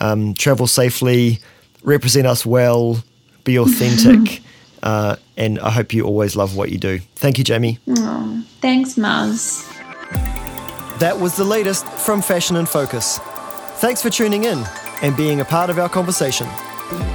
Um, 0.00 0.34
travel 0.34 0.66
safely 0.66 1.40
represent 1.82 2.26
us 2.26 2.44
well, 2.44 3.02
be 3.44 3.58
authentic, 3.58 4.42
uh, 4.82 5.16
and 5.36 5.58
I 5.60 5.70
hope 5.70 5.92
you 5.92 6.04
always 6.04 6.36
love 6.36 6.56
what 6.56 6.70
you 6.70 6.78
do. 6.78 6.98
Thank 7.16 7.38
you, 7.38 7.44
Jamie. 7.44 7.78
Oh, 7.88 8.44
thanks, 8.60 8.94
Maz. 8.94 9.66
That 10.98 11.18
was 11.18 11.36
the 11.36 11.44
latest 11.44 11.86
from 11.86 12.20
Fashion 12.20 12.56
in 12.56 12.66
Focus. 12.66 13.18
Thanks 13.78 14.02
for 14.02 14.10
tuning 14.10 14.44
in 14.44 14.62
and 15.02 15.16
being 15.16 15.40
a 15.40 15.44
part 15.44 15.70
of 15.70 15.78
our 15.78 15.88
conversation. 15.88 16.46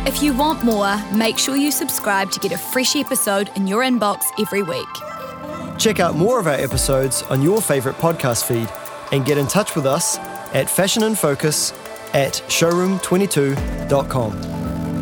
If 0.08 0.24
you 0.24 0.34
want 0.34 0.64
more, 0.64 0.98
make 1.14 1.38
sure 1.38 1.56
you 1.56 1.72
subscribe 1.72 2.32
to 2.32 2.40
get 2.40 2.52
a 2.52 2.58
fresh 2.58 2.96
episode 2.96 3.52
in 3.56 3.68
your 3.68 3.84
inbox 3.84 4.24
every 4.40 4.64
week. 4.64 4.88
Check 5.78 6.00
out 6.00 6.16
more 6.16 6.40
of 6.40 6.48
our 6.48 6.54
episodes 6.54 7.22
on 7.24 7.42
your 7.42 7.62
favourite 7.62 7.98
podcast 8.00 8.46
feed 8.46 8.70
and 9.12 9.26
get 9.26 9.38
in 9.38 9.48
touch 9.48 9.76
with 9.76 9.86
us 9.86 10.18
at 10.54 10.68
fashioninfocus 10.68 11.74
at 12.16 12.42
showroom22.com. 12.48 14.95